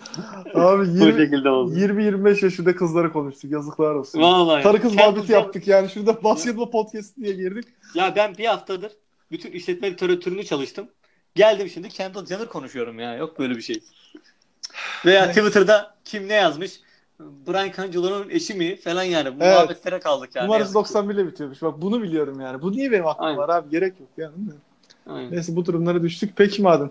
Abi 0.54 0.80
bu 0.80 1.04
20 1.04 1.12
şekilde 1.20 1.50
oldu. 1.50 1.74
20-25 1.74 2.44
yaşında 2.44 2.76
kızları 2.76 3.12
konuştuk. 3.12 3.50
Yazıklar 3.50 3.94
olsun. 3.94 4.20
Vallahi. 4.20 4.62
Karı 4.62 4.80
kız 4.80 4.94
muhabbeti 4.94 5.32
yaptık 5.32 5.68
yani. 5.68 5.88
Şurada 5.88 6.22
basketbol 6.24 6.70
podcast 6.70 7.16
diye 7.16 7.32
girdik. 7.34 7.64
Ya 7.94 8.12
ben 8.16 8.34
bir 8.38 8.44
haftadır 8.46 8.92
bütün 9.30 9.50
işletme 9.52 9.90
literatürünü 9.90 10.44
çalıştım. 10.44 10.88
Geldim 11.34 11.68
şimdi 11.68 11.88
Kendall 11.88 12.26
Jenner 12.26 12.48
konuşuyorum 12.48 12.98
ya. 12.98 13.16
Yok 13.16 13.38
böyle 13.38 13.54
bir 13.56 13.62
şey. 13.62 13.80
Veya 15.06 15.28
Twitter'da 15.28 15.94
kim 16.04 16.28
ne 16.28 16.34
yazmış? 16.34 16.80
Brian 17.20 17.72
Cangelo'nun 17.76 18.30
eşi 18.30 18.54
mi 18.54 18.76
falan 18.76 19.02
yani. 19.02 19.40
Bu 19.40 19.44
Evet. 19.44 19.54
muhabbetlere 19.56 20.00
kaldık 20.00 20.30
yani. 20.34 20.44
Numarası 20.46 20.62
Yazık. 20.62 20.74
91 20.74 21.14
ile 21.14 21.26
bitiyormuş. 21.26 21.62
Bak 21.62 21.82
bunu 21.82 22.02
biliyorum 22.02 22.40
yani. 22.40 22.62
Bu 22.62 22.72
niye 22.72 22.92
benim 22.92 23.06
aklım 23.06 23.26
Aynen. 23.26 23.38
var 23.38 23.48
abi? 23.48 23.70
Gerek 23.70 23.94
yok 24.00 24.08
yani. 24.16 24.32
Aynen. 25.06 25.32
Neyse 25.32 25.56
bu 25.56 25.66
durumlara 25.66 26.02
düştük. 26.02 26.32
Peki 26.36 26.62
madem. 26.62 26.90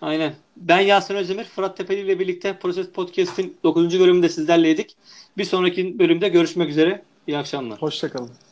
Aynen. 0.00 0.34
Ben 0.56 0.80
Yasin 0.80 1.14
Özdemir, 1.14 1.44
Fırat 1.44 1.76
Tepeli 1.76 2.00
ile 2.00 2.18
birlikte 2.18 2.58
Proses 2.58 2.88
Podcast'in 2.90 3.56
9. 3.64 4.00
bölümünde 4.00 4.28
sizlerleydik. 4.28 4.96
Bir 5.38 5.44
sonraki 5.44 5.98
bölümde 5.98 6.28
görüşmek 6.28 6.70
üzere. 6.70 7.02
İyi 7.26 7.38
akşamlar. 7.38 7.82
Hoşçakalın. 7.82 8.30